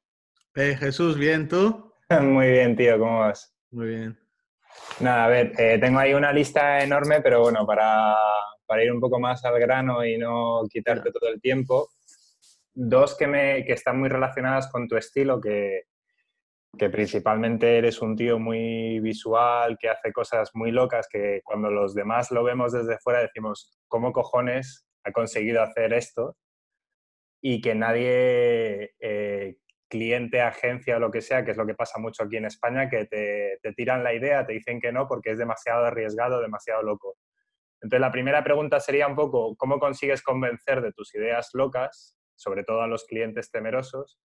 Hey 0.53 0.75
Jesús, 0.75 1.17
¿bien 1.17 1.47
tú? 1.47 1.91
Muy 2.21 2.51
bien, 2.51 2.75
tío, 2.75 2.99
¿cómo 2.99 3.21
vas? 3.21 3.51
Muy 3.71 3.87
bien. 3.87 4.19
Nada, 4.99 5.25
a 5.25 5.27
ver, 5.29 5.53
eh, 5.57 5.79
tengo 5.79 5.97
ahí 5.97 6.13
una 6.13 6.31
lista 6.31 6.83
enorme, 6.83 7.21
pero 7.21 7.41
bueno, 7.41 7.65
para, 7.65 8.15
para, 8.67 8.83
ir 8.83 8.91
un 8.91 8.99
poco 8.99 9.19
más 9.19 9.43
al 9.43 9.59
grano 9.59 10.05
y 10.05 10.19
no 10.19 10.61
quitarte 10.69 11.11
todo 11.11 11.27
el 11.29 11.41
tiempo, 11.41 11.89
dos 12.75 13.17
que, 13.17 13.25
me, 13.25 13.65
que 13.65 13.73
están 13.73 13.99
muy 13.99 14.09
relacionadas 14.09 14.67
con 14.67 14.87
tu 14.87 14.97
estilo, 14.97 15.41
que, 15.41 15.85
que 16.77 16.89
principalmente 16.89 17.77
eres 17.77 18.01
un 18.01 18.15
tío 18.15 18.39
muy 18.39 18.99
visual, 18.99 19.77
que 19.79 19.89
hace 19.89 20.11
cosas 20.13 20.51
muy 20.53 20.71
locas, 20.71 21.07
que 21.09 21.41
cuando 21.43 21.69
los 21.69 21.93
demás 21.93 22.31
lo 22.31 22.43
vemos 22.43 22.71
desde 22.71 22.97
fuera 22.99 23.19
decimos, 23.19 23.77
¿cómo 23.87 24.13
cojones 24.13 24.87
ha 25.03 25.11
conseguido 25.11 25.61
hacer 25.61 25.93
esto? 25.93 26.37
Y 27.41 27.61
que 27.61 27.75
nadie, 27.75 28.93
eh, 28.99 29.57
cliente, 29.89 30.41
agencia 30.41 30.97
o 30.97 30.99
lo 30.99 31.11
que 31.11 31.21
sea, 31.21 31.43
que 31.43 31.51
es 31.51 31.57
lo 31.57 31.65
que 31.65 31.75
pasa 31.75 31.99
mucho 31.99 32.23
aquí 32.23 32.37
en 32.37 32.45
España, 32.45 32.89
que 32.89 33.05
te, 33.05 33.59
te, 33.61 33.73
tiran 33.73 34.03
la 34.03 34.13
idea, 34.13 34.45
te 34.45 34.53
dicen 34.53 34.79
que 34.79 34.93
no 34.93 35.07
porque 35.07 35.31
es 35.31 35.37
demasiado 35.37 35.85
arriesgado, 35.85 36.41
demasiado 36.41 36.83
loco. 36.83 37.17
Entonces, 37.81 37.99
la 37.99 38.11
primera 38.11 38.43
pregunta 38.43 38.79
sería 38.79 39.07
un 39.07 39.15
poco, 39.15 39.55
¿cómo 39.57 39.79
consigues 39.79 40.21
convencer 40.21 40.81
de 40.81 40.93
tus 40.93 41.13
ideas 41.15 41.49
locas, 41.53 42.15
sobre 42.35 42.63
todo 42.63 42.81
a 42.81 42.87
los 42.87 43.05
clientes 43.05 43.51
temerosos? 43.51 44.19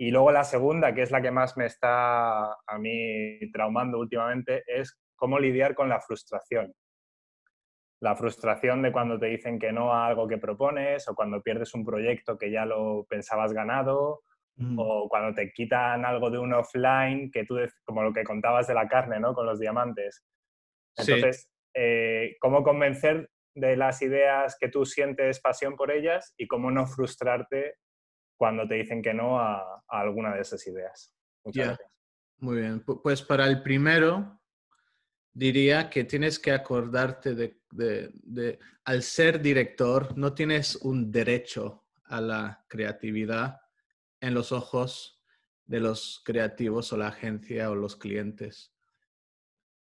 Y 0.00 0.10
luego 0.10 0.32
la 0.32 0.44
segunda, 0.44 0.94
que 0.94 1.02
es 1.02 1.10
la 1.10 1.20
que 1.20 1.30
más 1.30 1.58
me 1.58 1.66
está 1.66 2.54
a 2.54 2.78
mí 2.78 3.38
traumando 3.52 3.98
últimamente, 3.98 4.64
es 4.66 4.98
cómo 5.14 5.38
lidiar 5.38 5.74
con 5.74 5.90
la 5.90 6.00
frustración. 6.00 6.72
La 8.00 8.16
frustración 8.16 8.80
de 8.80 8.92
cuando 8.92 9.18
te 9.18 9.26
dicen 9.26 9.58
que 9.58 9.72
no 9.72 9.92
a 9.92 10.06
algo 10.06 10.26
que 10.26 10.38
propones 10.38 11.06
o 11.06 11.14
cuando 11.14 11.42
pierdes 11.42 11.74
un 11.74 11.84
proyecto 11.84 12.38
que 12.38 12.50
ya 12.50 12.64
lo 12.64 13.04
pensabas 13.10 13.52
ganado 13.52 14.22
o 14.78 15.06
cuando 15.10 15.34
te 15.34 15.52
quitan 15.52 16.06
algo 16.06 16.30
de 16.30 16.38
un 16.38 16.54
offline 16.54 17.30
que 17.30 17.44
tú, 17.44 17.58
como 17.84 18.02
lo 18.02 18.14
que 18.14 18.24
contabas 18.24 18.68
de 18.68 18.74
la 18.74 18.88
carne, 18.88 19.20
¿no? 19.20 19.34
Con 19.34 19.44
los 19.44 19.60
diamantes. 19.60 20.24
Entonces, 20.96 21.50
eh, 21.74 22.36
¿cómo 22.40 22.62
convencer 22.62 23.28
de 23.54 23.76
las 23.76 24.00
ideas 24.00 24.56
que 24.58 24.70
tú 24.70 24.86
sientes 24.86 25.40
pasión 25.40 25.76
por 25.76 25.90
ellas 25.90 26.32
y 26.38 26.46
cómo 26.46 26.70
no 26.70 26.86
frustrarte 26.86 27.74
cuando 28.40 28.66
te 28.66 28.76
dicen 28.76 29.02
que 29.02 29.12
no 29.12 29.38
a, 29.38 29.84
alguna 29.86 30.34
de 30.34 30.40
esas 30.40 30.66
ideas. 30.66 31.14
Muchas 31.44 31.66
gracias. 31.66 31.90
Muy 32.38 32.56
bien. 32.56 32.80
Pues 32.80 33.20
para 33.20 33.46
el 33.46 33.62
primero, 33.62 34.40
diría 35.30 35.90
que 35.90 36.04
tienes 36.04 36.38
que 36.38 36.50
acordarte 36.50 37.34
de, 37.34 38.58
al 38.86 39.02
ser 39.02 39.42
director, 39.42 40.16
no 40.16 40.32
tienes 40.32 40.76
un 40.76 41.12
derecho 41.12 41.84
a 42.04 42.22
la 42.22 42.64
creatividad 42.66 43.60
en 44.22 44.32
los 44.32 44.52
ojos 44.52 45.22
de 45.66 45.80
los 45.80 46.22
creativos 46.24 46.94
o 46.94 46.96
la 46.96 47.08
agencia 47.08 47.70
o 47.70 47.74
los 47.74 47.96
clientes. 47.96 48.74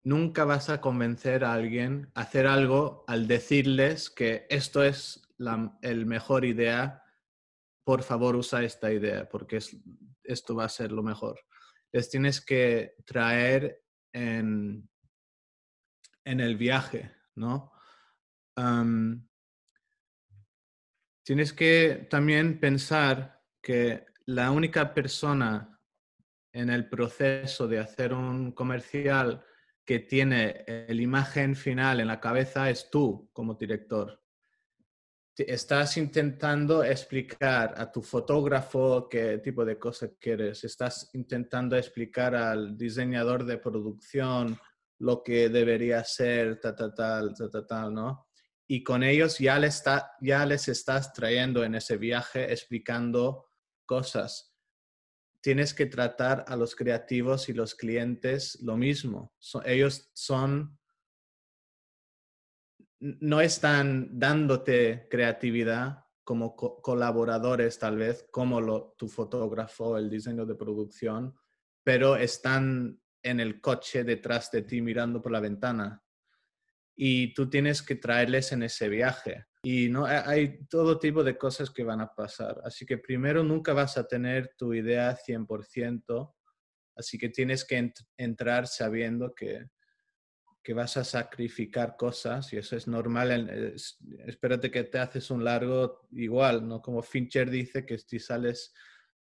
Nunca 0.04 0.46
vas 0.46 0.70
a 0.70 0.80
convencer 0.80 1.44
a 1.44 1.52
alguien 1.52 2.10
a 2.14 2.22
hacer 2.22 2.46
algo 2.46 3.04
al 3.08 3.28
decirles 3.28 4.08
que 4.08 4.46
esto 4.48 4.82
es 4.82 5.20
la 5.36 5.76
el 5.82 6.06
mejor 6.06 6.46
idea 6.46 7.02
por 7.88 8.02
favor 8.02 8.36
usa 8.36 8.62
esta 8.62 8.92
idea 8.92 9.26
porque 9.26 9.60
esto 10.22 10.54
va 10.54 10.66
a 10.66 10.68
ser 10.68 10.92
lo 10.92 11.02
mejor. 11.02 11.40
Les 11.90 12.10
tienes 12.10 12.38
que 12.44 12.96
traer 13.06 13.82
en, 14.12 14.86
en 16.22 16.40
el 16.40 16.58
viaje, 16.58 17.10
¿no? 17.36 17.72
tienes 21.24 21.54
que 21.54 22.06
también 22.10 22.60
pensar 22.60 23.42
que 23.62 24.04
la 24.26 24.50
única 24.50 24.92
persona 24.92 25.80
en 26.52 26.68
el 26.68 26.90
proceso 26.90 27.66
de 27.66 27.78
hacer 27.78 28.12
un 28.12 28.52
comercial 28.52 29.42
que 29.86 30.00
tiene 30.00 30.66
la 30.66 31.02
imagen 31.02 31.56
final 31.56 32.00
en 32.00 32.08
la 32.08 32.20
cabeza 32.20 32.68
es 32.68 32.90
tú 32.90 33.30
como 33.32 33.54
director 33.54 34.27
estás 35.46 35.96
intentando 35.96 36.82
explicar 36.82 37.74
a 37.76 37.90
tu 37.90 38.02
fotógrafo 38.02 39.08
qué 39.08 39.38
tipo 39.38 39.64
de 39.64 39.78
cosas 39.78 40.10
quieres, 40.18 40.64
estás 40.64 41.10
intentando 41.12 41.76
explicar 41.76 42.34
al 42.34 42.76
diseñador 42.76 43.44
de 43.44 43.58
producción 43.58 44.58
lo 45.00 45.22
que 45.22 45.48
debería 45.48 46.02
ser, 46.04 46.60
tal, 46.60 46.74
tal, 46.74 46.94
tal, 46.94 47.34
tal, 47.34 47.66
tal, 47.66 47.94
¿no? 47.94 48.26
Y 48.66 48.82
con 48.82 49.02
ellos 49.02 49.38
ya, 49.38 49.58
les 49.58 49.76
está, 49.76 50.12
ya 50.20 50.44
les 50.44 50.68
estás 50.68 51.12
trayendo 51.12 51.64
en 51.64 51.74
ese 51.74 51.96
viaje 51.96 52.52
explicando 52.52 53.46
cosas. 53.86 54.54
Tienes 55.40 55.72
que 55.72 55.86
tratar 55.86 56.44
a 56.48 56.56
los 56.56 56.74
creativos 56.74 57.48
y 57.48 57.52
los 57.52 57.74
clientes 57.74 58.58
lo 58.60 58.76
mismo. 58.76 59.32
ellos 59.64 60.10
son 60.12 60.78
no 63.00 63.40
están 63.40 64.18
dándote 64.18 65.06
creatividad 65.10 66.04
como 66.24 66.54
colaboradores 66.54 67.78
tal 67.78 67.96
vez, 67.96 68.26
como 68.30 68.92
tu 68.98 69.08
fotógrafo, 69.08 69.96
el 69.96 70.10
diseño 70.10 70.44
de 70.44 70.56
producción, 70.56 71.34
pero 71.82 72.16
están 72.16 73.00
en 73.22 73.40
el 73.40 73.60
coche 73.60 74.04
detrás 74.04 74.50
de 74.50 74.62
ti 74.62 74.82
mirando 74.82 75.22
por 75.22 75.32
la 75.32 75.40
ventana. 75.40 76.02
Y 76.94 77.32
tú 77.32 77.48
tienes 77.48 77.80
que 77.82 77.94
traerles 77.94 78.52
en 78.52 78.62
ese 78.64 78.88
viaje. 78.88 79.46
Y 79.62 79.88
no 79.88 80.04
hay 80.04 80.66
todo 80.66 80.98
tipo 80.98 81.24
de 81.24 81.38
cosas 81.38 81.70
que 81.70 81.84
van 81.84 82.00
a 82.00 82.14
pasar. 82.14 82.60
Así 82.64 82.84
que 82.84 82.98
primero 82.98 83.42
nunca 83.42 83.72
vas 83.72 83.96
a 83.96 84.06
tener 84.06 84.54
tu 84.56 84.74
idea 84.74 85.16
100%. 85.16 86.34
Así 86.96 87.16
que 87.16 87.28
tienes 87.28 87.64
que 87.64 87.92
entrar 88.16 88.66
sabiendo 88.66 89.34
que 89.34 89.66
que 90.68 90.74
vas 90.74 90.98
a 90.98 91.02
sacrificar 91.02 91.96
cosas 91.96 92.52
y 92.52 92.58
eso 92.58 92.76
es 92.76 92.86
normal. 92.86 93.74
espérate 94.26 94.70
que 94.70 94.84
te 94.84 94.98
haces 94.98 95.30
un 95.30 95.42
largo 95.42 96.06
igual, 96.10 96.68
¿no? 96.68 96.82
Como 96.82 97.02
Fincher 97.02 97.48
dice 97.48 97.86
que 97.86 97.96
si 97.96 98.18
sales 98.18 98.74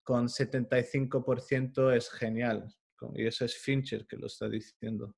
con 0.01 0.29
75% 0.29 1.95
es 1.95 2.09
genial. 2.09 2.67
Y 3.13 3.27
eso 3.27 3.45
es 3.45 3.55
Fincher 3.55 4.07
que 4.07 4.17
lo 4.17 4.25
está 4.25 4.49
diciendo. 4.49 5.15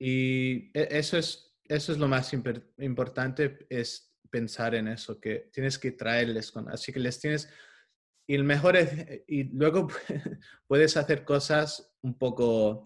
y 0.00 0.76
e, 0.76 0.88
eso 0.90 1.16
es, 1.16 1.56
eso 1.62 1.92
es 1.92 1.98
lo 1.98 2.08
más 2.08 2.32
importante, 2.32 3.68
es 3.70 4.16
pensar 4.28 4.74
en 4.74 4.88
eso, 4.88 5.20
que 5.20 5.48
tienes 5.52 5.78
que 5.78 5.92
traerles 5.92 6.50
con... 6.50 6.68
Así 6.68 6.92
que 6.92 6.98
les 6.98 7.20
tienes... 7.20 7.48
Y 8.26 8.34
el 8.34 8.42
mejor 8.42 8.76
es... 8.76 9.22
Y 9.28 9.44
luego 9.44 9.86
puedes 10.66 10.96
hacer 10.96 11.24
cosas 11.24 11.94
un 12.02 12.18
poco 12.18 12.84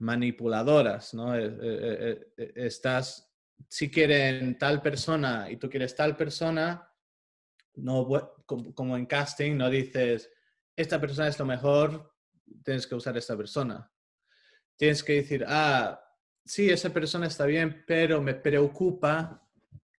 manipuladoras, 0.00 1.14
¿no? 1.14 1.36
Eh, 1.36 1.46
eh, 1.46 2.32
eh, 2.36 2.52
estás, 2.56 3.32
si 3.68 3.90
quieren 3.90 4.58
tal 4.58 4.82
persona 4.82 5.50
y 5.50 5.56
tú 5.56 5.68
quieres 5.68 5.94
tal 5.94 6.16
persona, 6.16 6.90
no, 7.74 8.08
como 8.46 8.96
en 8.96 9.06
casting, 9.06 9.56
no 9.56 9.70
dices, 9.70 10.30
esta 10.74 11.00
persona 11.00 11.28
es 11.28 11.38
lo 11.38 11.44
mejor, 11.44 12.14
tienes 12.64 12.86
que 12.86 12.94
usar 12.94 13.16
esta 13.16 13.36
persona. 13.36 13.90
Tienes 14.76 15.04
que 15.04 15.14
decir, 15.14 15.44
ah, 15.46 16.02
sí, 16.44 16.70
esa 16.70 16.90
persona 16.90 17.26
está 17.26 17.44
bien, 17.44 17.84
pero 17.86 18.22
me 18.22 18.34
preocupa 18.34 19.46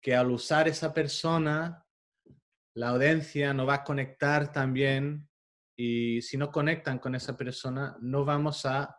que 0.02 0.16
al 0.16 0.32
usar 0.32 0.68
esa 0.68 0.92
persona, 0.94 1.86
la 2.74 2.90
audiencia 2.90 3.54
no 3.54 3.68
va 3.68 3.76
a 3.76 3.84
conectar 3.84 4.52
también 4.52 5.30
y 5.76 6.22
si 6.24 6.38
no 6.38 6.52
conectan 6.52 6.98
con 6.98 7.14
esa 7.14 7.38
persona, 7.38 7.96
no 8.02 8.26
vamos 8.26 8.66
a 8.66 8.98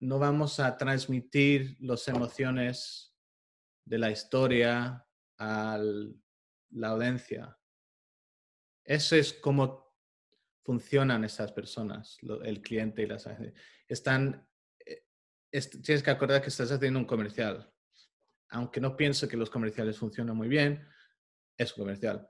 no 0.00 0.18
vamos 0.18 0.60
a 0.60 0.76
transmitir 0.76 1.76
las 1.80 2.06
emociones 2.08 3.14
de 3.84 3.98
la 3.98 4.10
historia 4.10 5.06
a 5.38 5.80
la 6.70 6.88
audiencia. 6.88 7.58
Eso 8.84 9.16
es 9.16 9.32
como 9.34 9.88
funcionan 10.62 11.24
esas 11.24 11.52
personas, 11.52 12.18
el 12.44 12.60
cliente 12.60 13.02
y 13.02 13.06
las 13.06 13.26
Están, 13.86 14.46
eh, 14.84 15.02
tienes 15.82 16.02
que 16.02 16.10
acordar 16.10 16.42
que 16.42 16.50
estás 16.50 16.70
haciendo 16.70 16.98
un 16.98 17.06
comercial. 17.06 17.72
Aunque 18.50 18.80
no 18.80 18.96
pienso 18.96 19.26
que 19.26 19.36
los 19.36 19.50
comerciales 19.50 19.98
funcionan 19.98 20.36
muy 20.36 20.48
bien, 20.48 20.86
es 21.56 21.74
un 21.76 21.84
comercial. 21.84 22.28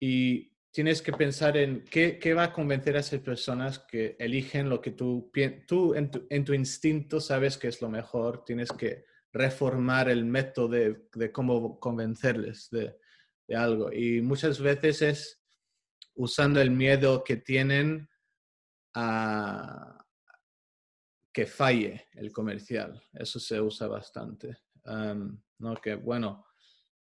Y 0.00 0.51
tienes 0.72 1.02
que 1.02 1.12
pensar 1.12 1.56
en 1.56 1.84
qué, 1.84 2.34
va 2.34 2.44
a 2.44 2.52
convencer 2.52 2.96
a 2.96 3.00
esas 3.00 3.20
personas 3.20 3.78
que 3.78 4.16
eligen 4.18 4.68
lo 4.68 4.80
que 4.80 4.92
tú, 4.92 5.30
tú 5.66 5.94
en 5.94 6.44
tu, 6.44 6.54
instinto 6.54 7.20
sabes 7.20 7.58
que 7.58 7.68
es 7.68 7.80
lo 7.82 7.90
mejor, 7.90 8.44
tienes 8.44 8.72
que 8.72 9.04
reformar 9.32 10.08
el 10.08 10.24
método 10.24 10.68
de, 10.68 11.30
cómo 11.30 11.78
convencerles 11.78 12.70
de, 12.70 12.96
de, 13.46 13.56
algo. 13.56 13.92
Y 13.92 14.22
muchas 14.22 14.60
veces 14.60 15.02
es 15.02 15.42
usando 16.14 16.60
el 16.60 16.70
miedo 16.70 17.22
que 17.22 17.36
tienen 17.36 18.08
a 18.94 20.02
que 21.32 21.46
falle 21.46 22.08
el 22.14 22.32
comercial. 22.32 23.02
Eso 23.12 23.38
se 23.40 23.60
usa 23.60 23.88
bastante. 23.88 24.58
¿no? 25.58 25.76
Que 25.82 25.94
bueno, 25.94 26.46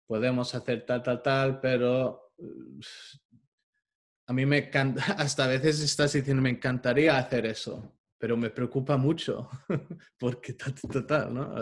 podemos 0.06 0.54
hacer 0.54 0.84
tal, 0.84 1.02
tal, 1.02 1.22
tal, 1.22 1.60
pero 1.60 2.32
a 4.26 4.32
mí 4.32 4.44
me 4.44 4.58
encanta, 4.58 5.02
hasta 5.18 5.44
a 5.44 5.48
veces 5.48 5.80
estás 5.80 6.12
diciendo, 6.12 6.42
me 6.42 6.50
encantaría 6.50 7.16
hacer 7.16 7.46
eso, 7.46 7.96
pero 8.18 8.36
me 8.36 8.50
preocupa 8.50 8.96
mucho, 8.96 9.48
porque 10.18 10.54
total, 10.54 11.32
¿no? 11.32 11.54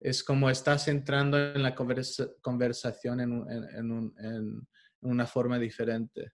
Es 0.00 0.22
como 0.22 0.50
estás 0.50 0.88
entrando 0.88 1.38
en 1.38 1.62
la 1.62 1.74
conversación 1.74 3.20
en, 3.20 4.66
una 5.00 5.26
forma 5.26 5.58
diferente. 5.58 6.32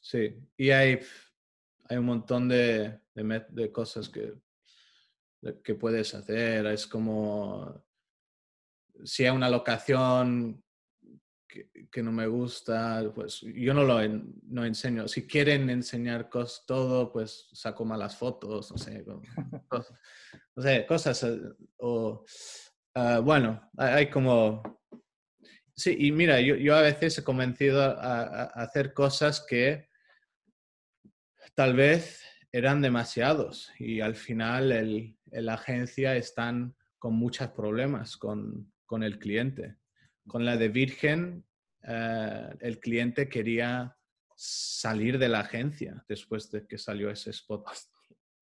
sí, 0.00 0.36
y 0.56 0.70
hay, 0.70 0.98
hay 1.84 1.96
un 1.96 2.06
montón 2.06 2.48
de, 2.48 3.00
de, 3.14 3.72
cosas 3.72 4.08
que, 4.08 4.34
que 5.62 5.74
puedes 5.76 6.12
hacer. 6.14 6.66
Es 6.66 6.88
como 6.88 7.84
si 9.04 9.24
hay 9.24 9.30
una 9.30 9.48
locación 9.48 10.64
que, 11.48 12.02
no 12.02 12.12
me 12.12 12.26
gusta, 12.26 13.02
pues 13.14 13.40
yo 13.40 13.74
no 13.74 13.84
lo 13.84 14.00
no 14.44 14.64
enseño. 14.64 15.08
Si 15.08 15.26
quieren 15.26 15.70
enseñar 15.70 16.28
todo, 16.66 17.10
pues 17.12 17.48
saco 17.52 17.84
malas 17.84 18.16
fotos, 18.16 18.70
no 18.70 18.78
sé. 18.78 19.04
O 20.54 20.60
sea, 20.60 20.84
cosas, 20.88 21.22
eh, 21.22 21.40
o, 21.78 22.24
ah, 22.94 23.20
bueno, 23.20 23.70
hay 23.76 24.10
como... 24.10 24.80
Sí, 25.74 25.96
y 25.96 26.10
mira, 26.10 26.40
yo, 26.40 26.56
yo 26.56 26.74
a 26.74 26.82
veces 26.82 27.16
he 27.16 27.22
convencido 27.22 27.80
a, 27.80 27.92
a, 27.92 28.44
hacer 28.46 28.92
cosas 28.92 29.44
que 29.48 29.88
tal 31.54 31.76
vez 31.76 32.24
eran 32.50 32.82
demasiados 32.82 33.70
y 33.78 34.00
al 34.00 34.16
final 34.16 34.72
el, 34.72 35.16
la 35.30 35.54
agencia 35.54 36.16
están 36.16 36.76
con 36.98 37.14
muchos 37.14 37.48
problemas 37.52 38.16
con, 38.16 38.72
con 38.84 39.02
el 39.02 39.18
cliente. 39.18 39.76
Con 40.28 40.44
la 40.44 40.56
de 40.56 40.68
Virgen, 40.68 41.44
eh, 41.82 42.50
el 42.60 42.78
cliente 42.78 43.28
quería 43.28 43.96
salir 44.36 45.18
de 45.18 45.28
la 45.28 45.40
agencia 45.40 46.04
después 46.06 46.50
de 46.50 46.66
que 46.66 46.78
salió 46.78 47.10
ese 47.10 47.30
spot. 47.30 47.66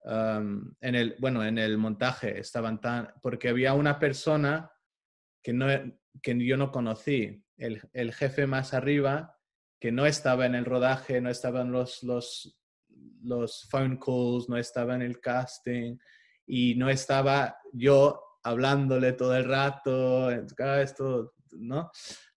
en 0.04 0.94
el, 0.94 1.16
bueno, 1.18 1.44
en 1.44 1.58
el 1.58 1.78
montaje 1.78 2.38
estaban 2.38 2.80
tan... 2.80 3.08
porque 3.22 3.48
había 3.48 3.72
una 3.72 3.98
persona 3.98 4.70
que, 5.42 5.52
yo 6.24 6.56
no 6.56 6.70
conocí, 6.70 7.42
el, 7.56 8.12
jefe 8.12 8.46
más 8.46 8.74
arriba, 8.74 9.38
que 9.80 9.92
no 9.92 10.06
estaba 10.06 10.46
en 10.46 10.54
el 10.54 10.64
rodaje, 10.64 11.20
no 11.20 11.30
estaban 11.30 11.72
los, 11.72 12.02
los, 12.02 13.68
phone 13.70 13.98
calls, 13.98 14.48
no 14.48 14.56
estaba 14.56 14.94
en 14.96 15.02
el 15.02 15.20
casting 15.20 15.96
y 16.46 16.74
no 16.74 16.90
estaba 16.90 17.56
yo 17.72 18.20
hablándole 18.42 19.12
todo 19.12 19.36
el 19.36 19.44
rato, 19.44 20.30
esto, 20.30 21.35
¿no? 21.58 21.90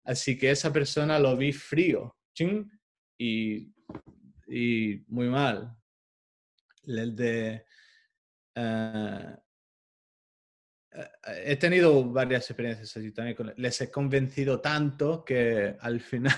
Así 0.04 0.38
que 0.38 0.52
esa 0.52 0.72
persona 0.72 1.20
lo 1.20 1.36
vi 1.38 1.52
frío, 1.52 2.16
y, 3.18 3.74
y 4.48 5.04
muy 5.08 5.28
mal. 5.28 5.76
El 6.86 7.16
de... 7.16 7.66
Eh, 8.56 9.36
eh, 10.92 11.08
he 11.46 11.56
tenido 11.58 12.04
varias 12.06 12.50
experiencias 12.50 12.96
así 12.96 13.12
también. 13.12 13.54
les 13.58 13.82
he 13.82 13.92
convencido 13.92 14.60
tanto 14.60 15.24
que 15.24 15.76
al 15.80 16.00
final 16.00 16.34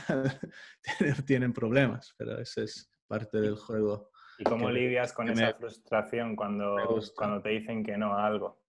tienen 1.25 1.53
problemas, 1.53 2.13
pero 2.17 2.39
eso 2.39 2.61
es 2.61 2.91
parte 3.07 3.39
del 3.39 3.55
juego. 3.55 4.11
¿Y 4.39 4.43
cómo 4.43 4.71
lidias 4.71 5.13
con 5.13 5.29
esa 5.29 5.53
frustración 5.53 6.35
cuando, 6.35 6.75
cuando 7.15 7.41
te 7.41 7.49
dicen 7.49 7.83
que 7.83 7.95
no 7.95 8.13
a 8.13 8.25
algo? 8.25 8.63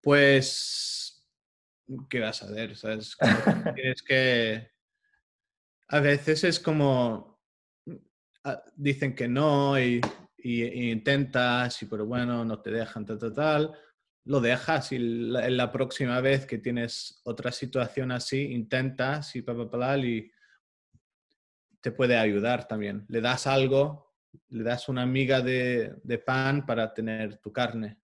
Pues, 0.00 1.13
¿qué 2.08 2.20
vas 2.20 2.42
a 2.42 2.46
hacer? 2.46 2.76
¿Sabes? 2.76 3.16
tienes 3.74 4.02
que... 4.02 4.70
A 5.88 6.00
veces 6.00 6.44
es 6.44 6.60
como... 6.60 7.40
Ah, 8.44 8.62
dicen 8.76 9.14
que 9.14 9.26
no 9.26 9.78
y, 9.78 10.00
intentas, 10.42 11.82
y 11.82 11.86
pero 11.86 12.04
bueno, 12.04 12.44
no 12.44 12.60
te 12.60 12.70
dejan, 12.70 13.06
tal, 13.06 13.18
tal, 13.18 13.32
tal. 13.32 13.72
Lo 14.24 14.40
dejas 14.40 14.92
y 14.92 14.98
la, 14.98 15.48
la 15.48 15.72
próxima 15.72 16.20
vez 16.20 16.46
que 16.46 16.58
tienes 16.58 17.20
otra 17.24 17.52
situación 17.52 18.12
así, 18.12 18.52
intentas 18.52 19.34
y 19.36 19.42
pa, 19.42 19.54
pa, 19.70 19.98
y 19.98 20.30
te 21.80 21.90
puede 21.90 22.16
ayudar 22.16 22.66
también. 22.66 23.04
Le 23.08 23.20
das 23.20 23.46
algo 23.46 24.04
le 24.50 24.62
das 24.62 24.88
una 24.88 25.06
miga 25.06 25.40
de, 25.40 26.22
pan 26.24 26.64
para 26.66 26.92
tener 26.92 27.36
tu 27.38 27.52
carne. 27.52 27.98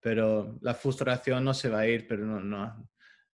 Pero 0.00 0.58
la 0.60 0.74
frustración 0.74 1.44
no 1.44 1.54
se 1.54 1.68
va 1.68 1.80
a 1.80 1.86
ir, 1.88 2.06
pero 2.06 2.24
no, 2.24 2.40
no, 2.40 2.88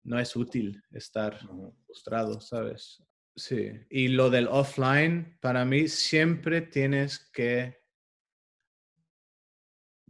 no 0.04 0.18
es 0.18 0.34
útil 0.36 0.82
estar 0.90 1.38
frustrado, 1.86 2.40
¿sabes? 2.40 3.02
Sí. 3.34 3.70
Y 3.88 4.08
lo 4.08 4.30
del 4.30 4.48
offline, 4.48 5.38
para 5.40 5.64
mí 5.64 5.88
siempre 5.88 6.60
tienes 6.60 7.18
que 7.30 7.82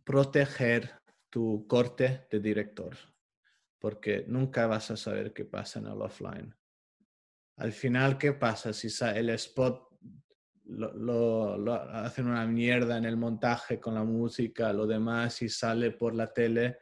proteger 0.04 1.00
tu 1.30 1.66
corte 1.66 2.26
de 2.30 2.40
director, 2.40 2.96
porque 3.78 4.24
nunca 4.26 4.66
vas 4.66 4.90
a 4.90 4.96
saber 4.96 5.32
qué 5.32 5.44
pasa 5.44 5.78
en 5.78 5.86
el 5.86 6.02
offline. 6.02 6.54
Al 7.56 7.72
final, 7.72 8.18
¿qué 8.18 8.32
pasa 8.32 8.72
si 8.72 8.88
el 9.14 9.30
spot 9.30 9.91
lo, 10.64 11.72
hacen 11.72 12.26
una 12.26 12.46
mierda 12.46 12.96
en 12.96 13.04
el 13.04 13.16
montaje 13.16 13.80
con 13.80 13.94
la 13.94 14.04
música, 14.04 14.72
lo 14.72 14.86
demás, 14.86 15.42
y 15.42 15.48
sale 15.48 15.92
por 15.92 16.14
la 16.14 16.32
tele, 16.32 16.78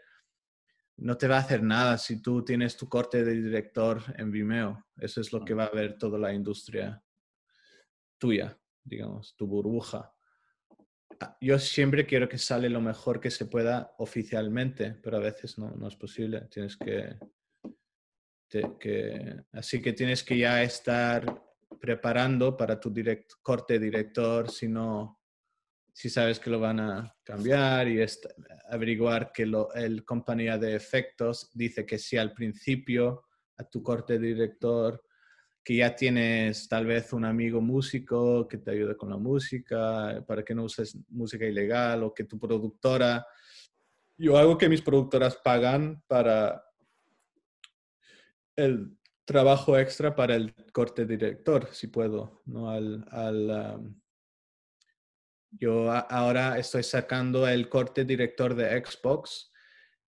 no 0.99 1.17
te 1.17 1.29
va 1.29 1.37
a 1.37 1.41
hacer 1.41 1.63
nada 1.63 1.97
si 1.97 2.21
tú 2.21 2.45
tienes 2.45 2.77
tu 2.77 2.89
corte 2.89 3.25
de 3.25 3.35
director 3.35 4.03
en 4.19 4.31
Vimeo. 4.31 4.87
Eso 4.97 5.21
es 5.21 5.33
lo 5.33 5.45
que 5.45 5.55
va 5.55 5.65
a 5.65 5.71
ver 5.71 5.97
toda 5.97 6.19
la 6.19 6.33
industria 6.33 7.03
tuya, 8.19 8.59
digamos, 8.85 9.35
tu 9.35 9.47
burbuja. 9.47 10.15
Ah, 11.21 11.37
yo 11.41 11.59
siempre 11.59 12.07
quiero 12.07 12.29
que 12.29 12.39
sale 12.39 12.69
lo 12.69 12.81
mejor 12.81 13.19
que 13.19 13.31
se 13.31 13.47
pueda 13.47 13.95
oficialmente, 13.99 14.93
pero 15.03 15.17
a 15.17 15.21
veces 15.21 15.59
no, 15.59 15.71
no 15.71 15.89
es 15.89 15.97
posible. 15.97 16.43
Tienes 16.51 16.77
que, 16.77 17.17
que, 18.79 19.43
así 19.53 19.81
que 19.81 19.95
tienes 19.95 20.23
que 20.23 20.37
ya 20.37 20.63
estar 20.63 21.50
preparando 21.79 22.57
para 22.57 22.81
tu 22.81 22.93
corte 23.43 23.79
director, 23.79 24.51
si 24.51 24.69
si 25.93 26.09
sabes 26.09 26.39
que 26.41 26.51
lo 26.51 26.61
van 26.61 26.81
a 26.81 27.15
cambiar 27.23 27.89
y 27.89 28.05
averiguar 28.71 29.33
que 29.33 29.47
lo, 29.47 29.73
el 29.75 30.05
compañía 30.05 30.57
de 30.57 30.75
efectos 30.75 31.51
dice 31.53 31.85
que 31.85 31.99
sí 31.99 32.17
al 32.17 32.33
principio 32.33 33.25
a 33.59 33.65
tu 33.65 33.83
corte 33.83 34.19
director, 34.19 35.03
que 35.63 35.77
ya 35.77 35.95
tienes 35.95 36.69
tal 36.69 36.87
vez 36.87 37.13
un 37.13 37.25
amigo 37.25 37.61
músico 37.61 38.49
que 38.49 38.59
te 38.59 38.71
ayude 38.71 38.97
con 38.97 39.11
la 39.11 39.19
música, 39.19 40.25
para 40.27 40.43
que 40.43 40.55
no 40.55 40.65
uses 40.65 40.97
música 41.09 41.45
ilegal 41.45 42.03
o 42.03 42.15
que 42.15 42.25
tu 42.25 42.39
productora, 42.39 43.27
yo 44.17 44.37
hago 44.37 44.57
que 44.57 44.69
mis 44.69 44.83
productoras 44.83 45.37
pagan 45.37 46.03
para 46.07 46.63
el 48.57 48.99
trabajo 49.31 49.79
extra 49.79 50.17
para 50.17 50.35
el 50.35 50.53
corte 50.73 51.07
director, 51.07 51.69
si 51.71 51.87
puedo, 51.87 52.43
¿no? 52.47 52.69
Al, 52.69 53.07
al 53.13 53.95
yo 55.53 55.89
ahora 55.89 56.59
estoy 56.59 56.83
sacando 56.83 57.47
el 57.47 57.69
corte 57.69 58.05
director 58.05 58.57
de 58.57 58.85
Xbox 58.85 59.53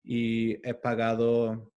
y 0.03 0.53
he 0.67 0.73
pagado 0.73 1.71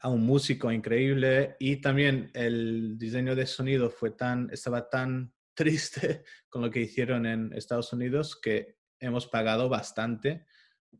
a 0.00 0.08
un 0.08 0.26
músico 0.26 0.72
increíble 0.72 1.54
y 1.60 1.76
también 1.76 2.32
el 2.34 2.98
diseño 2.98 3.36
de 3.36 3.46
sonido 3.46 3.88
fue 3.88 4.10
tan, 4.10 4.50
estaba 4.52 4.88
tan 4.88 5.32
triste 5.54 6.24
con 6.48 6.62
lo 6.62 6.72
que 6.72 6.80
hicieron 6.80 7.24
en 7.24 7.52
Estados 7.52 7.92
Unidos 7.92 8.36
que 8.40 8.78
hemos 8.98 9.28
pagado 9.28 9.68
bastante 9.68 10.44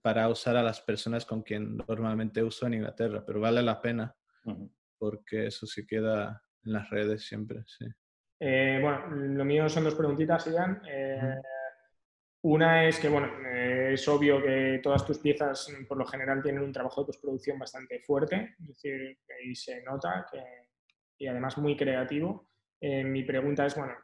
para 0.03 0.29
usar 0.29 0.57
a 0.57 0.63
las 0.63 0.81
personas 0.81 1.27
con 1.27 1.43
quien 1.43 1.79
normalmente 1.79 2.45
uso 2.45 2.65
en 2.69 2.75
Inglaterra, 2.75 3.25
pero 3.27 3.41
vale 3.41 3.61
la 3.61 3.83
pena 3.83 4.15
porque 4.99 5.47
eso 5.47 5.67
se 5.67 5.87
queda 5.87 6.43
en 6.65 6.73
las 6.73 6.91
redes 6.91 7.27
siempre, 7.27 7.63
sí. 7.67 7.87
Eh, 8.41 8.79
bueno, 8.81 9.09
lo 9.09 9.45
mío 9.45 9.69
son 9.69 9.85
dos 9.85 9.95
preguntitas, 9.95 10.47
Ian. 10.47 10.81
Eh, 10.89 11.41
una 12.43 12.87
es 12.87 13.01
que, 13.01 13.09
bueno, 13.09 13.29
eh, 13.49 13.91
es 13.95 14.07
obvio 14.07 14.41
que 14.41 14.81
todas 14.83 15.05
tus 15.05 15.19
piezas 15.19 15.69
por 15.89 15.99
lo 15.99 16.07
general 16.07 16.43
tienen 16.43 16.63
un 16.63 16.73
trabajo 16.73 17.01
de 17.01 17.07
postproducción 17.07 17.59
bastante 17.59 18.01
fuerte, 18.01 18.55
es 18.61 18.69
decir, 18.69 19.19
ahí 19.41 19.55
se 19.55 19.83
nota 19.83 20.25
que, 20.31 20.41
y 21.19 21.27
además 21.27 21.59
muy 21.59 21.77
creativo. 21.77 22.51
mi 22.81 23.25
pregunta 23.25 23.67
es, 23.67 23.75
bueno, 23.75 23.95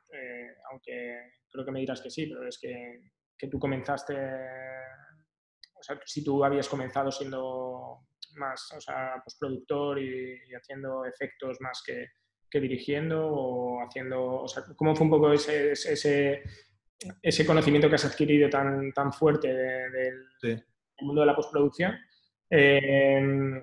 aunque 0.71 1.31
creo 1.49 1.65
que 1.65 1.71
me 1.71 1.81
dirás 1.81 2.01
que 2.01 2.11
sí, 2.11 2.27
pero 2.27 2.49
es 2.49 2.59
que, 2.59 3.03
que 3.39 3.47
tú 3.47 3.59
comenzaste, 3.61 4.15
o 5.75 5.83
sea, 5.83 6.01
si 6.05 6.25
tú 6.25 6.45
habías 6.45 6.69
comenzado 6.69 7.13
siendo 7.13 8.09
más, 8.37 8.73
o 8.77 8.81
sea, 8.81 9.21
postproductor 9.25 9.99
y, 9.99 10.39
y 10.49 10.55
haciendo 10.55 11.05
efectos 11.05 11.61
más 11.61 11.83
que, 11.87 12.09
que, 12.51 12.61
dirigiendo 12.61 13.27
o 13.27 13.83
haciendo, 13.85 14.43
o 14.43 14.49
sea, 14.49 14.65
¿cómo 14.77 14.95
fue 14.95 15.05
un 15.05 15.11
poco 15.11 15.33
ese, 15.33 15.73
ese, 15.73 16.43
ese 17.23 17.47
conocimiento 17.47 17.89
que 17.89 17.97
has 17.97 18.05
adquirido 18.05 18.49
tan, 18.49 18.93
tan 18.93 19.13
fuerte 19.13 19.53
del 19.53 20.65
mundo 21.01 21.21
de 21.21 21.27
la 21.27 21.37
postproducción? 21.37 21.99
Eh, 22.51 23.63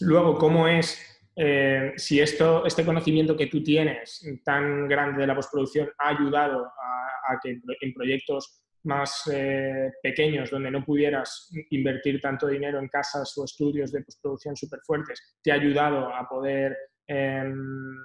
luego, 0.00 0.38
¿cómo 0.38 0.68
es 0.68 1.00
eh, 1.34 1.92
si 1.96 2.20
esto, 2.20 2.64
este 2.64 2.84
conocimiento 2.84 3.36
que 3.36 3.48
tú 3.48 3.62
tienes 3.62 4.24
tan 4.44 4.88
grande 4.88 5.20
de 5.20 5.26
la 5.26 5.34
postproducción 5.34 5.90
ha 5.98 6.08
ayudado 6.08 6.64
a, 6.64 7.32
a 7.32 7.38
que 7.42 7.60
en 7.80 7.92
proyectos 7.92 8.65
más 8.86 9.28
eh, 9.32 9.92
pequeños, 10.02 10.50
donde 10.50 10.70
no 10.70 10.84
pudieras 10.84 11.50
invertir 11.70 12.20
tanto 12.20 12.46
dinero 12.46 12.78
en 12.78 12.88
casas 12.88 13.36
o 13.36 13.44
estudios 13.44 13.92
de 13.92 14.02
postproducción 14.02 14.56
súper 14.56 14.80
fuertes, 14.84 15.36
te 15.42 15.52
ha 15.52 15.54
ayudado 15.54 16.14
a 16.14 16.26
poder 16.28 16.76
em, 17.06 17.96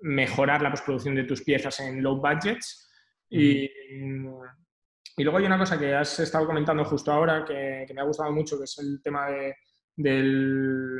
mejorar 0.00 0.60
la 0.60 0.70
postproducción 0.70 1.14
de 1.14 1.24
tus 1.24 1.42
piezas 1.42 1.80
en 1.80 2.02
low 2.02 2.20
budgets. 2.20 2.90
Y, 3.30 3.64
y, 3.64 5.24
luego 5.24 5.38
hay 5.38 5.46
una 5.46 5.58
cosa 5.58 5.78
que 5.78 5.94
has 5.94 6.18
estado 6.20 6.46
comentando 6.46 6.84
justo 6.84 7.10
ahora 7.12 7.44
que, 7.44 7.86
me 7.94 8.00
ha 8.00 8.04
gustado 8.04 8.32
mucho, 8.32 8.58
que 8.58 8.64
es 8.64 8.78
el 8.78 9.00
tema 9.02 9.30
de, 9.30 9.54
del, 9.96 10.98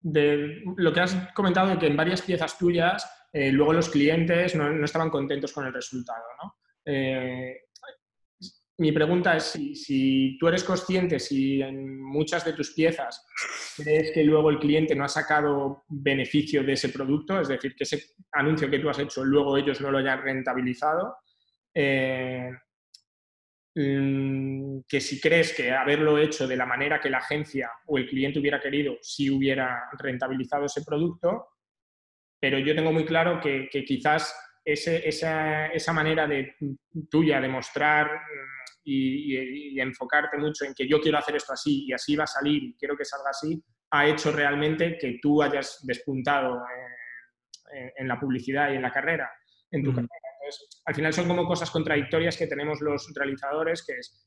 de 0.00 0.62
lo 0.76 0.92
que 0.92 1.00
has 1.00 1.16
comentado 1.34 1.70
de 1.70 1.78
que 1.78 1.86
en 1.86 1.96
varias 1.96 2.22
piezas 2.22 2.56
tuyas 2.56 3.28
eh, 3.32 3.50
luego 3.50 3.72
los 3.72 3.88
clientes 3.88 4.54
no, 4.54 4.70
no, 4.70 4.84
estaban 4.84 5.10
contentos 5.10 5.52
con 5.52 5.66
el 5.66 5.72
resultado. 5.72 6.22
¿no? 6.42 6.54
Eh, 6.86 7.60
mi 8.78 8.90
pregunta 8.90 9.36
es 9.36 9.44
si, 9.44 10.36
tú 10.38 10.48
eres 10.48 10.64
consciente, 10.64 11.20
si 11.20 11.62
en 11.62 12.00
muchas 12.02 12.44
de 12.44 12.54
tus 12.54 12.72
piezas 12.72 13.24
crees 13.76 14.10
que 14.12 14.24
luego 14.24 14.50
el 14.50 14.58
cliente 14.58 14.96
no 14.96 15.04
ha 15.04 15.08
sacado 15.08 15.84
beneficio 15.88 16.64
de 16.64 16.72
ese 16.72 16.88
producto, 16.88 17.40
es 17.40 17.48
decir, 17.48 17.76
que 17.76 17.84
ese 17.84 18.02
anuncio 18.32 18.68
que 18.68 18.80
tú 18.80 18.88
has 18.88 18.98
hecho 18.98 19.24
luego 19.24 19.56
ellos 19.56 19.80
no 19.80 19.92
lo 19.92 19.98
hayan 19.98 20.22
rentabilizado, 20.22 21.18
eh, 21.72 22.50
mm, 23.76 24.80
que 24.88 25.00
si 25.00 25.20
crees 25.20 25.52
que 25.54 25.70
haberlo 25.70 26.18
hecho 26.18 26.48
de 26.48 26.56
la 26.56 26.66
manera 26.66 27.00
que 27.00 27.10
la 27.10 27.18
agencia 27.18 27.70
o 27.86 27.96
el 27.96 28.08
cliente 28.08 28.40
hubiera 28.40 28.60
querido, 28.60 28.96
si 29.00 29.30
hubiera 29.30 29.84
rentabilizado 29.98 30.64
ese 30.64 30.82
producto, 30.82 31.46
pero 32.40 32.58
yo 32.58 32.74
tengo 32.74 32.92
muy 32.92 33.04
claro 33.04 33.40
que, 33.40 33.70
quizás 33.86 34.34
esa, 34.64 35.66
esa, 35.66 35.92
manera 35.92 36.26
de, 36.26 36.56
tuya 37.10 37.40
de 37.40 37.48
mostrar 37.48 38.08
y, 38.82 39.78
enfocarte 39.80 40.38
mucho 40.38 40.64
en 40.64 40.74
que 40.74 40.88
yo 40.88 41.00
quiero 41.00 41.18
hacer 41.18 41.36
esto 41.36 41.52
así 41.52 41.86
y 41.86 41.92
así 41.92 42.16
va 42.16 42.24
a 42.24 42.28
salir 42.28 42.62
y 42.62 42.76
quiero 42.76 42.96
que 42.96 43.04
salga 43.04 43.30
así, 43.30 43.62
ha 43.90 44.06
hecho 44.06 44.32
realmente 44.32 44.96
que 44.98 45.18
tú 45.20 45.42
hayas 45.42 45.84
despuntado 45.86 46.62
en, 47.96 48.08
la 48.08 48.18
publicidad 48.18 48.72
y 48.72 48.76
en 48.76 48.82
la 48.82 48.92
carrera, 48.92 49.30
en 49.70 49.82
tu 49.82 49.90
carrera. 49.90 50.10
al 50.86 50.94
final 50.94 51.12
son 51.12 51.28
como 51.28 51.46
cosas 51.46 51.70
contradictorias 51.70 52.36
que 52.36 52.46
tenemos 52.46 52.80
los 52.80 53.12
realizadores, 53.14 53.84
que 53.86 53.98
es, 53.98 54.26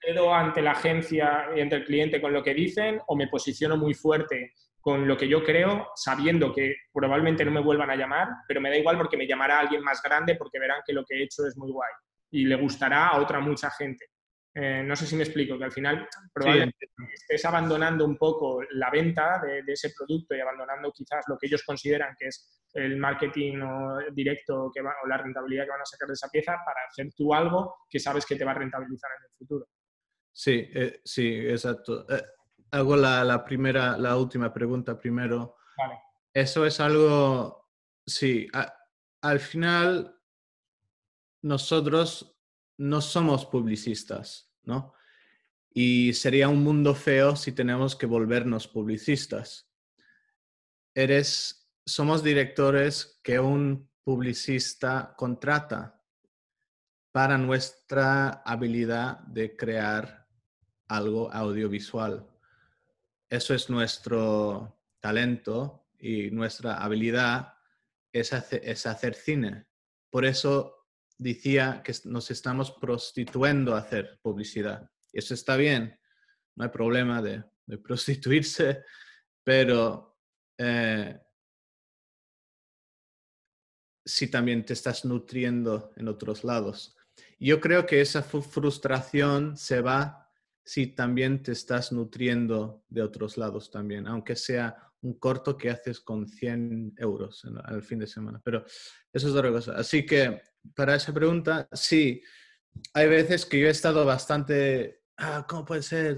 ¿cedo 0.00 0.34
ante 0.34 0.60
la 0.60 0.72
agencia 0.72 1.48
y 1.56 1.60
ante 1.60 1.76
el 1.76 1.84
cliente 1.84 2.20
con 2.20 2.32
lo 2.32 2.42
que 2.42 2.54
dicen 2.54 3.00
o 3.06 3.16
me 3.16 3.28
posiciono 3.28 3.76
muy 3.76 3.94
fuerte 3.94 4.54
con 4.80 5.06
lo 5.06 5.16
que 5.16 5.28
yo 5.28 5.44
creo, 5.44 5.88
sabiendo 5.94 6.52
que 6.52 6.74
probablemente 6.92 7.44
no 7.44 7.50
me 7.50 7.60
vuelvan 7.60 7.90
a 7.90 7.96
llamar, 7.96 8.28
pero 8.48 8.60
me 8.60 8.70
da 8.70 8.76
igual 8.76 8.96
porque 8.96 9.16
me 9.16 9.26
llamará 9.26 9.60
alguien 9.60 9.82
más 9.82 10.02
grande 10.02 10.36
porque 10.36 10.58
verán 10.58 10.80
que 10.86 10.92
lo 10.92 11.04
que 11.04 11.16
he 11.16 11.24
hecho 11.24 11.46
es 11.46 11.56
muy 11.56 11.70
guay 11.70 11.92
y 12.30 12.44
le 12.44 12.56
gustará 12.56 13.08
a 13.08 13.20
otra 13.20 13.40
mucha 13.40 13.70
gente. 13.70 14.06
Eh, 14.54 14.82
no 14.84 14.96
sé 14.96 15.06
si 15.06 15.14
me 15.14 15.22
explico, 15.22 15.56
que 15.56 15.64
al 15.64 15.72
final 15.72 16.08
probablemente 16.32 16.88
estés 17.12 17.44
abandonando 17.44 18.04
un 18.04 18.16
poco 18.16 18.62
la 18.72 18.90
venta 18.90 19.40
de, 19.40 19.62
ese 19.66 19.92
producto 19.96 20.34
y 20.34 20.40
abandonando 20.40 20.90
quizás 20.92 21.24
lo 21.28 21.36
que 21.38 21.46
ellos 21.46 21.62
consideran 21.64 22.16
que 22.18 22.26
es 22.26 22.66
el 22.72 22.96
marketing 22.96 23.60
directo 24.12 24.70
que 24.74 24.80
o 24.80 25.06
la 25.06 25.18
rentabilidad 25.18 25.64
que 25.64 25.70
van 25.70 25.80
a 25.82 25.86
sacar 25.86 26.08
de 26.08 26.14
esa 26.14 26.28
pieza 26.28 26.56
para 26.64 26.80
hacer 26.88 27.12
tú 27.16 27.32
algo 27.32 27.76
que 27.88 28.00
sabes 28.00 28.26
que 28.26 28.36
te 28.36 28.44
va 28.44 28.52
a 28.52 28.54
rentabilizar 28.54 29.10
en 29.18 29.24
el 29.24 29.30
futuro. 29.38 29.66
Sí, 30.32 30.68
eh, 30.74 31.00
sí, 31.04 31.48
exacto. 31.48 32.06
Eh, 32.08 32.22
hago 32.70 32.96
la, 32.96 33.44
primera, 33.44 33.98
la 33.98 34.16
última 34.16 34.52
pregunta 34.52 34.98
primero. 34.98 35.56
Vale. 35.76 35.98
Eso 36.32 36.64
es 36.64 36.80
algo, 36.80 37.68
sí, 38.06 38.48
al 39.20 39.40
final 39.40 40.16
nosotros 41.42 42.36
no 42.78 43.00
somos 43.00 43.46
publicistas, 43.46 44.52
¿no? 44.62 44.94
Y 45.72 46.12
sería 46.14 46.48
un 46.48 46.62
mundo 46.62 46.94
feo 46.94 47.36
si 47.36 47.52
tenemos 47.52 47.94
que 47.94 48.06
volvernos 48.06 48.66
publicistas. 48.66 49.70
Eres, 50.94 51.70
somos 51.86 52.22
directores 52.22 53.20
que 53.22 53.38
un 53.38 53.88
publicista 54.02 55.14
contrata 55.16 56.02
para 57.12 57.38
nuestra 57.38 58.42
habilidad 58.44 59.18
de 59.20 59.56
crear 59.56 60.26
algo 60.88 61.32
audiovisual. 61.32 62.29
Eso 63.30 63.54
es 63.54 63.70
nuestro 63.70 64.82
talento 65.00 65.86
y 65.98 66.30
nuestra 66.30 66.74
habilidad 66.74 67.54
es 68.12 68.32
es 68.32 68.86
hacer 68.86 69.14
cine. 69.14 69.66
Por 70.10 70.26
eso 70.26 70.80
decía 71.16 71.82
que 71.84 71.94
nos 72.04 72.30
estamos 72.30 72.72
prostituyendo 72.72 73.74
a 73.74 73.78
hacer 73.78 74.18
publicidad. 74.20 74.90
Y 75.12 75.20
eso 75.20 75.34
está 75.34 75.56
bien, 75.56 75.98
no 76.56 76.64
hay 76.64 76.70
problema 76.70 77.22
de, 77.22 77.44
prostituirse, 77.84 78.82
pero 79.44 80.18
eh, 80.58 81.20
si 84.04 84.26
también 84.26 84.64
te 84.64 84.72
estás 84.72 85.04
nutriendo 85.04 85.92
en 85.96 86.08
otros 86.08 86.42
lados. 86.42 86.96
Yo 87.38 87.60
creo 87.60 87.86
que 87.86 88.00
esa 88.00 88.24
frustración 88.24 89.56
se 89.56 89.80
va 89.82 90.29
si 90.64 90.88
también 90.88 91.42
te 91.42 91.52
estás 91.52 91.92
nutriendo 91.92 92.84
de 92.88 93.02
otros 93.02 93.36
lados 93.36 93.70
también, 93.70 94.06
aunque 94.06 94.36
sea 94.36 94.90
un 95.02 95.14
corto 95.14 95.56
que 95.56 95.70
haces 95.70 96.00
con 96.00 96.28
100 96.28 96.94
euros 96.98 97.44
al 97.64 97.82
fin 97.82 97.98
de 97.98 98.06
semana. 98.06 98.40
Pero 98.44 98.64
eso 99.12 99.28
es 99.28 99.34
otra 99.34 99.50
cosa. 99.50 99.72
Así 99.76 100.04
que 100.04 100.42
para 100.74 100.94
esa 100.94 101.12
pregunta, 101.12 101.68
sí, 101.72 102.22
hay 102.92 103.08
veces 103.08 103.46
que 103.46 103.60
yo 103.60 103.66
he 103.66 103.70
estado 103.70 104.04
bastante, 104.04 105.02
ah, 105.16 105.46
¿cómo 105.48 105.64
puede 105.64 105.82
ser? 105.82 106.16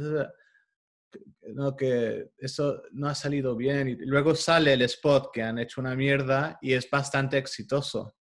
No, 1.55 1.77
que 1.77 2.31
eso 2.39 2.83
no 2.93 3.09
ha 3.09 3.15
salido 3.15 3.55
bien. 3.57 3.89
Y 3.89 3.97
luego 3.97 4.35
sale 4.35 4.73
el 4.73 4.83
spot 4.83 5.31
que 5.33 5.43
han 5.43 5.59
hecho 5.59 5.81
una 5.81 5.95
mierda 5.95 6.59
y 6.61 6.73
es 6.73 6.89
bastante 6.91 7.39
exitoso. 7.39 8.17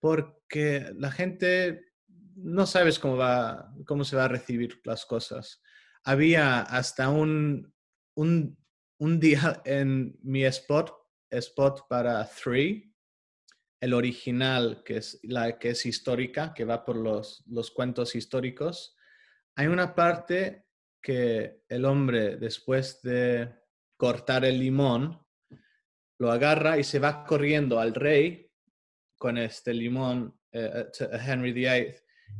Porque 0.00 0.90
la 0.96 1.10
gente 1.10 1.89
no 2.36 2.66
sabes 2.66 2.98
cómo, 2.98 3.16
va, 3.16 3.72
cómo 3.86 4.04
se 4.04 4.16
va 4.16 4.24
a 4.24 4.28
recibir 4.28 4.80
las 4.84 5.06
cosas. 5.06 5.62
Había 6.04 6.62
hasta 6.62 7.08
un, 7.08 7.72
un, 8.14 8.58
un 8.98 9.20
día 9.20 9.62
en 9.64 10.18
mi 10.22 10.44
spot, 10.44 10.92
spot 11.30 11.86
para 11.88 12.28
Three, 12.28 12.94
el 13.80 13.94
original, 13.94 14.82
que 14.84 14.98
es 14.98 15.18
la 15.22 15.58
que 15.58 15.70
es 15.70 15.86
histórica, 15.86 16.52
que 16.54 16.64
va 16.64 16.84
por 16.84 16.96
los, 16.96 17.42
los 17.46 17.70
cuentos 17.70 18.14
históricos, 18.14 18.96
hay 19.56 19.66
una 19.66 19.94
parte 19.94 20.66
que 21.02 21.62
el 21.68 21.84
hombre, 21.84 22.36
después 22.36 23.00
de 23.02 23.54
cortar 23.96 24.44
el 24.44 24.58
limón, 24.58 25.18
lo 26.18 26.30
agarra 26.30 26.78
y 26.78 26.84
se 26.84 26.98
va 26.98 27.24
corriendo 27.24 27.80
al 27.80 27.94
rey 27.94 28.50
con 29.16 29.38
este 29.38 29.72
limón, 29.72 30.38
eh, 30.52 30.86
Henry 31.26 31.52
VIII, 31.52 31.94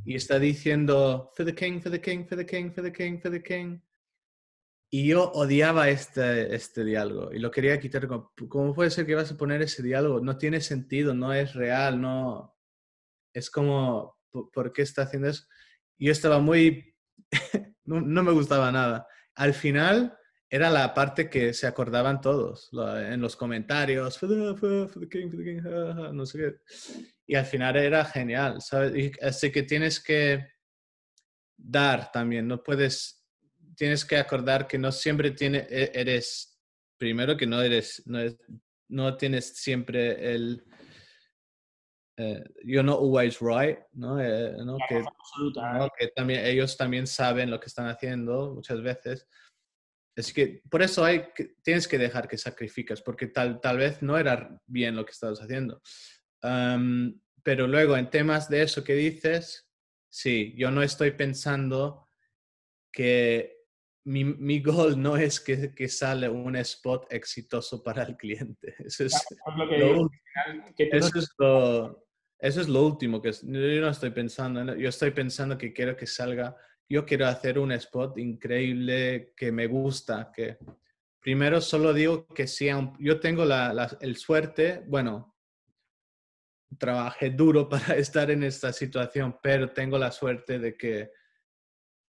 y 0.05 0.15
está 0.15 0.39
diciendo, 0.39 1.31
for 1.37 1.45
the 1.45 1.55
king, 1.55 1.81
for 1.81 1.91
the 1.91 2.01
king, 2.01 2.27
for 2.27 2.37
the 2.37 2.47
king, 2.47 2.73
for 2.73 2.83
the 2.83 2.93
king, 2.93 3.21
for 3.21 3.31
the 3.31 3.43
king. 3.43 3.81
Y 4.93 5.07
yo 5.07 5.31
odiaba 5.33 5.89
este, 5.89 6.53
este 6.53 6.85
diálogo 6.85 7.33
y 7.33 7.39
lo 7.39 7.51
quería 7.51 7.79
quitar. 7.79 8.09
¿Cómo 8.09 8.75
puede 8.75 8.91
ser 8.91 9.07
que 9.07 9.15
vas 9.15 9.31
a 9.31 9.37
poner 9.37 9.63
ese 9.63 9.85
diálogo? 9.85 10.21
No 10.21 10.37
tiene 10.37 10.61
sentido, 10.61 11.15
no 11.15 11.33
es 11.33 11.55
real, 11.55 12.01
no... 12.01 12.57
Es 13.33 13.51
como, 13.51 14.19
¿por 14.53 14.73
qué 14.73 14.83
está 14.83 15.03
haciendo 15.03 15.29
eso? 15.29 15.45
Yo 15.97 16.11
estaba 16.11 16.41
muy... 16.41 16.93
no, 17.85 18.23
me 18.23 18.33
gustaba 18.33 18.73
nada. 18.73 19.07
Al 19.37 19.55
final 19.55 20.19
era 20.51 20.69
la 20.69 20.93
parte 20.93 21.31
que 21.31 21.55
se 21.55 21.67
acordaban 21.67 22.21
todos 22.21 22.71
en 22.73 23.21
los 23.21 23.37
comentarios. 23.37 24.21
No 24.23 26.27
sé 26.27 26.39
qué. 26.39 26.57
Y 27.27 27.37
al 27.37 27.47
final 27.47 27.77
era 27.77 28.05
genial, 28.05 28.61
¿sabes? 28.61 29.13
así 29.23 29.53
que 29.53 29.63
tienes 29.63 30.01
que 30.01 30.45
dar 31.57 32.11
también, 32.11 32.49
no 32.49 32.63
puedes 32.63 33.21
tienes 33.81 34.05
que 34.05 34.19
acordar 34.19 34.67
que 34.67 34.77
no 34.77 34.93
siempre 34.93 35.31
tiene, 35.31 35.67
e, 35.71 35.91
eres, 35.95 36.61
primero 36.99 37.35
que 37.35 37.47
no 37.47 37.63
eres, 37.63 38.03
no, 38.05 38.19
no 38.89 39.17
tienes 39.17 39.57
siempre 39.57 40.35
el, 40.35 40.63
eh, 42.19 42.45
you're 42.63 42.83
not 42.83 42.99
always 42.99 43.41
right, 43.41 43.79
¿no? 43.95 44.21
Eh, 44.21 44.55
¿no? 44.67 44.77
Que, 44.87 45.01
¿no? 45.01 45.87
¿eh? 45.87 45.89
que, 45.99 46.09
también 46.09 46.45
ellos 46.45 46.77
también 46.77 47.07
saben 47.07 47.51
lo 47.51 47.59
que 47.59 47.69
están 47.69 47.87
haciendo 47.87 48.53
muchas 48.55 48.83
veces. 48.83 49.27
Así 50.17 50.33
que 50.33 50.63
por 50.69 50.83
eso 50.83 51.05
hay 51.05 51.25
tienes 51.63 51.89
que 51.89 51.99
dejar 51.99 52.29
que 52.29 52.37
sacrificas, 52.37 53.01
porque 53.01 53.29
tal, 53.29 53.61
tal 53.61 53.79
vez 53.79 54.03
no 54.03 54.19
era 54.19 54.61
bien 54.67 54.97
lo 54.97 55.05
que 55.05 55.13
estabas 55.13 55.41
haciendo. 55.41 55.81
pero 57.43 57.67
luego, 57.67 57.97
en 57.97 58.11
temas 58.11 58.49
de 58.49 58.63
eso 58.63 58.85
que 58.85 58.95
dices, 58.95 59.69
sí, 60.11 60.55
yo 60.57 60.71
no 60.71 60.83
estoy 60.83 61.13
pensando 61.13 62.07
que 62.93 63.61
mi, 64.05 64.25
mi 64.25 64.61
gol 64.61 65.01
no 65.01 65.17
es 65.17 65.41
que, 65.41 65.75
que 65.75 65.89
sale 65.89 66.29
un 66.29 66.57
spot 66.57 67.13
exitoso 67.13 67.83
para 67.83 68.03
el 68.03 68.17
cliente. 68.17 68.75
Eso 68.85 69.05
es, 69.05 69.15
lo, 69.57 70.11
eso, 70.79 71.19
es 71.19 71.29
lo, 71.39 72.07
eso 72.39 72.61
es 72.61 72.69
lo 72.69 72.87
último 72.87 73.21
que 73.21 73.33
yo 73.33 73.81
no 73.81 73.89
estoy 73.89 74.11
pensando. 74.11 74.75
Yo 74.75 74.89
estoy 74.89 75.11
pensando 75.11 75.59
que 75.59 75.73
quiero 75.73 75.97
que 75.97 76.07
salga. 76.07 76.57
Yo 76.91 77.07
quiero 77.07 77.27
hacer 77.27 77.59
un 77.59 77.73
spot 77.73 78.19
increíble 78.19 79.33
que 79.37 79.53
me 79.53 79.67
gusta. 79.67 80.33
Que 80.35 80.59
primero 81.21 81.61
solo 81.61 81.95
digo 81.95 82.27
que 82.27 82.47
sea 82.47 82.93
yo 82.99 83.21
tengo 83.21 83.45
la, 83.45 83.73
la, 83.73 83.97
el 84.01 84.17
suerte, 84.17 84.83
bueno, 84.87 85.37
trabajé 86.79 87.31
duro 87.31 87.69
para 87.69 87.95
estar 87.95 88.31
en 88.31 88.43
esta 88.43 88.73
situación, 88.73 89.39
pero 89.43 89.71
tengo 89.71 89.99
la 89.99 90.11
suerte 90.11 90.59
de 90.59 90.77
que 90.77 91.11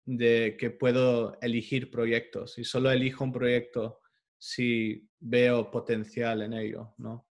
de 0.05 0.57
que 0.59 0.69
puedo 0.69 1.37
elegir 1.41 1.89
proyectos 1.89 2.57
y 2.57 2.65
solo 2.65 2.91
elijo 2.91 3.23
un 3.23 3.31
proyecto 3.31 4.01
si 4.37 5.09
veo 5.19 5.71
potencial 5.71 6.41
en 6.41 6.53
ello, 6.53 6.93
¿no? 6.97 7.25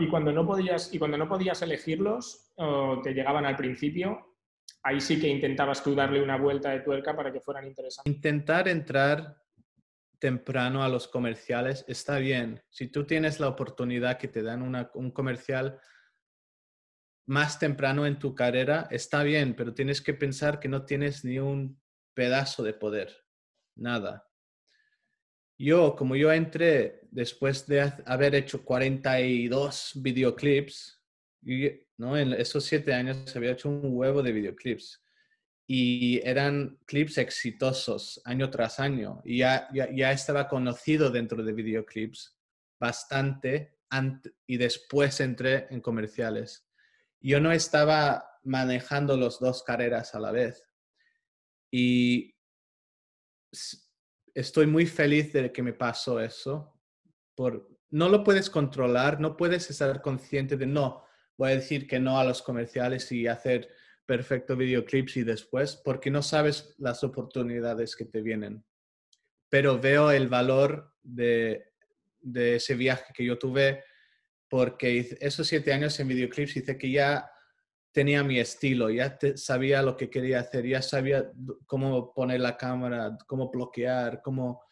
y 0.00 0.08
cuando 0.08 0.32
no 0.32 0.46
podías 0.46 0.92
y 0.92 0.98
cuando 0.98 1.18
no 1.18 1.28
podías 1.28 1.62
elegirlos 1.62 2.50
o 2.56 3.00
te 3.02 3.12
llegaban 3.12 3.44
al 3.44 3.54
principio, 3.54 4.27
ahí 4.88 5.00
sí 5.00 5.20
que 5.20 5.28
intentabas 5.28 5.82
tú 5.82 5.94
darle 5.94 6.22
una 6.22 6.36
vuelta 6.36 6.70
de 6.70 6.80
tuerca 6.80 7.14
para 7.14 7.30
que 7.30 7.40
fueran 7.40 7.66
interesantes. 7.66 8.10
Intentar 8.12 8.68
entrar 8.68 9.36
temprano 10.18 10.82
a 10.82 10.88
los 10.88 11.06
comerciales 11.06 11.84
está 11.86 12.18
bien. 12.18 12.62
Si 12.70 12.88
tú 12.88 13.04
tienes 13.04 13.38
la 13.38 13.48
oportunidad 13.48 14.18
que 14.18 14.28
te 14.28 14.42
dan 14.42 14.62
un 14.62 15.10
comercial 15.10 15.78
más 17.26 17.58
temprano 17.58 18.06
en 18.06 18.18
tu 18.18 18.34
carrera, 18.34 18.88
está 18.90 19.22
bien, 19.22 19.54
pero 19.54 19.74
tienes 19.74 20.00
que 20.00 20.14
pensar 20.14 20.58
que 20.58 20.68
no 20.68 20.86
tienes 20.86 21.24
ni 21.24 21.38
un 21.38 21.78
pedazo 22.14 22.62
de 22.62 22.72
poder, 22.72 23.14
nada. 23.76 24.26
Yo, 25.58 25.94
como 25.96 26.16
yo 26.16 26.32
entré 26.32 27.00
después 27.10 27.66
de 27.66 27.92
haber 28.06 28.34
hecho 28.34 28.64
42 28.64 29.92
videoclips, 29.96 31.02
¿no? 31.98 32.16
en 32.16 32.32
esos 32.32 32.64
siete 32.64 32.94
años 32.94 33.34
había 33.36 33.52
hecho 33.52 33.68
un 33.68 33.80
huevo 33.84 34.22
de 34.22 34.32
videoclips 34.32 35.02
y 35.66 36.20
eran 36.26 36.78
clips 36.86 37.18
exitosos 37.18 38.22
año 38.24 38.48
tras 38.48 38.80
año 38.80 39.20
y 39.24 39.38
ya, 39.38 39.68
ya, 39.72 40.12
estaba 40.12 40.48
conocido 40.48 41.10
dentro 41.10 41.42
de 41.42 41.52
videoclips 41.52 42.38
bastante 42.80 43.76
y 44.46 44.56
después 44.56 45.20
entré 45.20 45.66
en 45.70 45.80
comerciales. 45.80 46.66
Yo 47.20 47.40
no 47.40 47.52
estaba 47.52 48.24
manejando 48.44 49.16
las 49.16 49.38
dos 49.40 49.62
carreras 49.62 50.14
a 50.14 50.20
la 50.20 50.30
vez 50.30 50.64
y 51.70 52.34
estoy 54.34 54.66
muy 54.66 54.86
feliz 54.86 55.32
de 55.32 55.52
que 55.52 55.62
me 55.62 55.74
pasó 55.74 56.20
eso. 56.20 56.80
Por, 57.34 57.68
no 57.90 58.08
lo 58.08 58.24
puedes 58.24 58.48
controlar, 58.48 59.20
no 59.20 59.36
puedes 59.36 59.68
estar 59.70 60.00
consciente 60.00 60.56
de 60.56 60.66
no, 60.66 61.04
voy 61.38 61.52
a 61.52 61.56
decir 61.56 61.86
que 61.86 62.00
no 62.00 62.18
a 62.18 62.24
los 62.24 62.42
comerciales 62.42 63.10
y 63.12 63.26
hacer 63.26 63.68
perfecto 64.04 64.56
videoclips 64.56 65.18
y 65.18 65.22
después, 65.22 65.76
porque 65.76 66.10
no 66.10 66.22
sabes 66.22 66.74
las 66.78 67.04
oportunidades 67.04 67.94
que 67.94 68.04
te 68.04 68.20
vienen. 68.20 68.64
Pero 69.48 69.78
veo 69.78 70.10
el 70.10 70.28
valor 70.28 70.92
de, 71.02 71.72
de 72.20 72.56
ese 72.56 72.74
viaje 72.74 73.12
que 73.14 73.24
yo 73.24 73.38
tuve, 73.38 73.84
porque 74.48 75.16
esos 75.20 75.46
siete 75.46 75.72
años 75.72 75.98
en 76.00 76.08
videoclips 76.08 76.56
hice 76.56 76.76
que 76.76 76.90
ya 76.90 77.30
tenía 77.92 78.22
mi 78.24 78.38
estilo, 78.38 78.90
ya 78.90 79.18
sabía 79.36 79.82
lo 79.82 79.96
que 79.96 80.10
quería 80.10 80.40
hacer, 80.40 80.66
ya 80.66 80.82
sabía 80.82 81.30
cómo 81.66 82.12
poner 82.14 82.40
la 82.40 82.56
cámara, 82.56 83.16
cómo 83.26 83.50
bloquear, 83.50 84.22
cómo... 84.22 84.62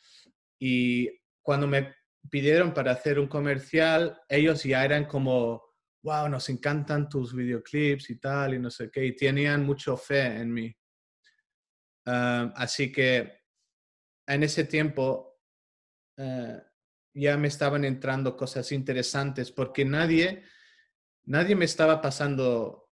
Y 0.58 1.10
cuando 1.42 1.66
me 1.66 1.94
pidieron 2.30 2.72
para 2.72 2.92
hacer 2.92 3.18
un 3.18 3.28
comercial, 3.28 4.18
ellos 4.28 4.64
ya 4.64 4.84
eran 4.84 5.04
como 5.04 5.65
wow, 6.07 6.28
nos 6.28 6.48
encantan 6.48 7.09
tus 7.09 7.34
videoclips 7.34 8.11
y 8.11 8.20
tal, 8.20 8.54
y 8.54 8.59
no 8.61 8.70
sé 8.70 8.90
qué, 8.92 9.04
y 9.04 9.16
tenían 9.16 9.66
mucho 9.66 9.96
fe 9.96 10.26
en 10.40 10.52
mí. 10.52 10.76
así 12.04 12.92
que 12.92 13.40
en 14.28 14.42
ese 14.44 14.64
tiempo 14.64 15.40
eh, 16.16 16.62
ya 17.12 17.36
me 17.36 17.48
estaban 17.48 17.84
entrando 17.84 18.36
cosas 18.36 18.70
interesantes 18.70 19.50
porque 19.50 19.84
nadie, 19.84 20.44
nadie 21.24 21.57
me 21.57 21.64
estaba 21.64 22.00
pasando 22.00 22.88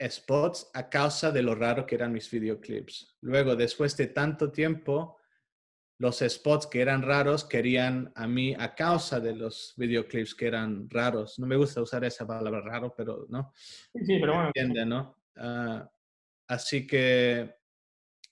spots 0.00 0.70
a 0.74 0.88
causa 0.88 1.32
de 1.32 1.42
lo 1.42 1.56
raro 1.56 1.84
que 1.86 1.96
eran 1.96 2.12
mis 2.12 2.30
videoclips. 2.30 3.16
Luego, 3.22 3.56
después 3.56 3.96
de 3.96 4.06
tanto 4.06 4.52
tiempo, 4.52 5.17
los 5.98 6.18
spots 6.18 6.66
que 6.66 6.80
eran 6.80 7.02
raros 7.02 7.44
querían 7.44 8.12
a 8.14 8.26
mí 8.28 8.54
a 8.56 8.74
causa 8.74 9.18
de 9.18 9.34
los 9.34 9.74
videoclips 9.76 10.34
que 10.34 10.46
eran 10.46 10.88
raros. 10.88 11.38
No 11.38 11.46
me 11.46 11.56
gusta 11.56 11.82
usar 11.82 12.04
esa 12.04 12.26
palabra 12.26 12.60
raro, 12.60 12.94
pero 12.96 13.26
no. 13.28 13.52
Sí, 13.94 14.18
pero 14.20 14.34
bueno. 14.34 14.46
Entiende, 14.48 14.86
¿no? 14.86 15.16
Ah, 15.36 15.90
así 16.46 16.86
que 16.86 17.56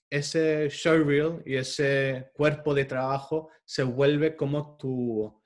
ese 0.09 0.69
showreel 0.69 1.43
y 1.45 1.55
ese 1.55 2.31
cuerpo 2.33 2.73
de 2.73 2.85
trabajo 2.85 3.49
se 3.65 3.83
vuelve 3.83 4.35
como 4.35 4.77
tu... 4.77 5.43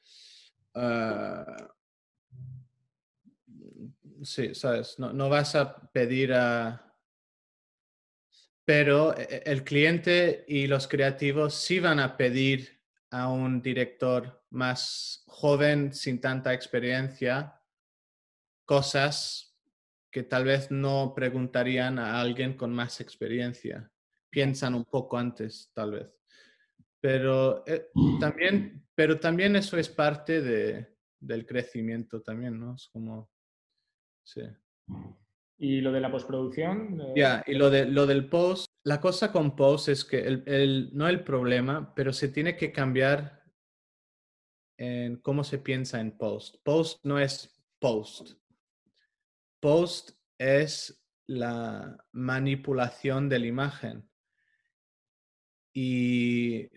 Ah, 0.76 1.74
sí, 4.22 4.54
sabes, 4.54 5.00
no, 5.00 5.12
no 5.12 5.28
vas 5.28 5.56
a 5.56 5.92
pedir 5.92 6.34
a 6.34 6.91
pero 8.72 9.14
eh, 9.18 9.28
eh, 9.30 9.44
el 9.48 9.66
cliente 9.66 10.46
y 10.48 10.66
los 10.66 10.88
creativos 10.88 11.56
sí 11.56 11.82
van 11.82 12.00
a 12.00 12.16
pedir 12.16 12.80
a 13.10 13.28
un 13.28 13.62
director 13.62 14.46
más 14.50 15.26
joven, 15.28 15.94
sin 15.94 16.22
tanta 16.22 16.54
experiencia, 16.54 17.62
cosas 18.66 19.58
que 20.10 20.24
tal 20.24 20.46
vez 20.46 20.72
no 20.72 21.12
preguntarían 21.14 22.00
a 22.00 22.22
alguien 22.22 22.56
con 22.56 22.74
más 22.74 23.02
experiencia. 23.02 23.92
Piensan 24.30 24.74
un 24.76 24.86
poco 24.86 25.18
antes, 25.18 25.70
tal 25.74 25.92
vez. 25.92 26.08
Pero, 27.02 27.66
eh, 27.68 27.90
también, 28.22 28.86
eso 29.58 29.78
es 29.78 29.90
parte 29.90 30.42
de, 30.42 30.96
del 31.20 31.46
crecimiento 31.46 32.22
también, 32.22 32.58
¿no? 32.58 32.76
Es 32.76 32.88
como, 32.88 33.30
sí. 34.24 34.44
Y 35.64 35.80
lo 35.80 35.92
de 35.92 36.00
la 36.00 36.12
postproducción. 36.12 37.00
Eh, 37.00 37.14
ya, 37.18 37.44
y 37.46 37.54
lo, 37.54 37.70
de, 37.70 37.86
lo 37.86 38.08
del 38.08 38.28
post, 38.28 38.66
la 38.84 39.00
cosa 39.00 39.32
con 39.32 39.56
post 39.56 39.90
es 39.90 40.04
que 40.04 40.20
el, 40.20 40.44
el, 40.48 40.90
no 40.92 41.08
el 41.08 41.24
problema, 41.24 41.94
pero 41.94 42.12
se 42.14 42.30
tiene 42.30 42.58
que 42.58 42.72
cambiar 42.72 43.44
en 44.76 45.18
cómo 45.18 45.44
se 45.44 45.60
piensa 45.60 46.00
en 46.00 46.18
post. 46.18 46.56
Post 46.64 47.06
no 47.06 47.20
es 47.20 47.64
post. 47.78 48.32
Post 49.60 50.14
es 50.40 51.00
la 51.28 51.96
manipulación 52.12 53.30
de 53.30 53.38
la 53.38 53.46
imagen. 53.46 54.10
Y 55.76 56.72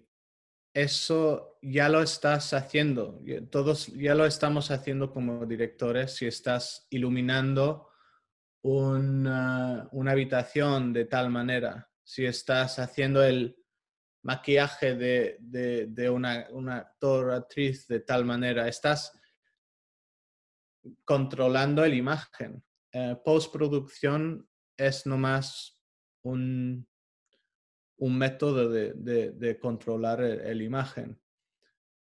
eso 0.74 1.56
ya 1.62 1.88
lo 1.88 2.02
estás 2.02 2.52
haciendo. 2.52 3.18
Todos 3.50 3.86
ya 3.86 4.14
lo 4.14 4.26
estamos 4.26 4.70
haciendo 4.70 5.10
como 5.10 5.46
directores 5.46 6.16
si 6.16 6.26
estás 6.26 6.86
iluminando 6.90 7.88
una, 8.64 9.88
habitación 10.10 10.92
de 10.92 11.04
tal 11.04 11.28
manera, 11.28 11.90
si 12.02 12.24
estás 12.24 12.78
haciendo 12.78 13.22
el 13.22 13.56
maquillaje 14.22 14.94
de, 14.94 15.36
de, 15.86 16.10
una, 16.10 16.46
una 16.50 16.78
actor 16.78 17.32
actriz 17.32 17.86
de 17.86 18.00
tal 18.00 18.24
manera, 18.24 18.66
estás 18.66 19.12
controlando 21.04 21.82
la 21.82 21.94
imagen. 21.94 22.64
Eh, 22.90 23.16
postproducción 23.22 24.48
es 24.78 25.04
nomás 25.04 25.78
un, 26.22 26.88
un 27.98 28.18
método 28.18 28.70
de, 28.70 28.94
de 28.94 29.58
controlar 29.58 30.20
la 30.20 30.62
imagen. 30.62 31.20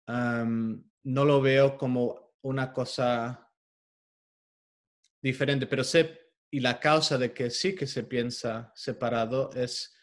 no 0.07 1.25
lo 1.25 1.41
veo 1.43 1.77
como 1.77 2.35
una 2.41 2.73
cosa 2.73 3.53
diferente, 5.21 5.67
pero 5.67 5.85
sé 5.85 6.26
y 6.51 6.61
la 6.61 6.81
causa 6.81 7.19
de 7.19 7.33
que 7.33 7.51
sí 7.51 7.75
que 7.75 7.87
se 7.87 8.05
piensa 8.05 8.73
separado 8.75 9.51
es 9.53 9.95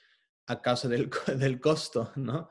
a 0.48 0.62
causa 0.62 0.88
del, 0.88 1.10
del 1.38 1.60
costo, 1.60 2.12
¿no? 2.16 2.50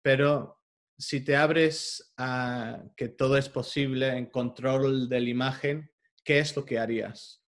pero 0.00 0.62
si 0.96 1.22
te 1.22 1.36
abres 1.36 2.14
a 2.16 2.82
que 2.96 3.08
todo 3.08 3.36
es 3.36 3.48
posible 3.50 4.08
en 4.08 4.26
control 4.26 5.08
de 5.08 5.20
la 5.20 5.28
imagen, 5.28 5.90
¿qué 6.24 6.38
es 6.38 6.56
lo 6.56 6.64
que 6.64 6.78
harías? 6.78 7.42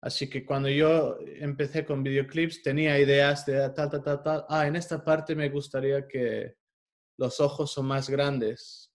Así 0.00 0.30
que 0.30 0.44
cuando 0.44 0.68
yo 0.68 1.18
empecé 1.20 1.84
con 1.84 2.02
videoclips 2.02 2.62
tenía 2.62 2.98
ideas 2.98 3.44
de 3.46 3.68
tal, 3.70 3.90
tal, 3.90 4.02
tal, 4.02 4.22
tal. 4.22 4.44
Ah, 4.48 4.66
en 4.66 4.76
esta 4.76 5.04
parte 5.04 5.34
me 5.34 5.48
gustaría 5.48 6.06
que 6.06 6.56
los 7.18 7.40
ojos 7.40 7.72
son 7.72 7.86
más 7.86 8.08
grandes. 8.08 8.92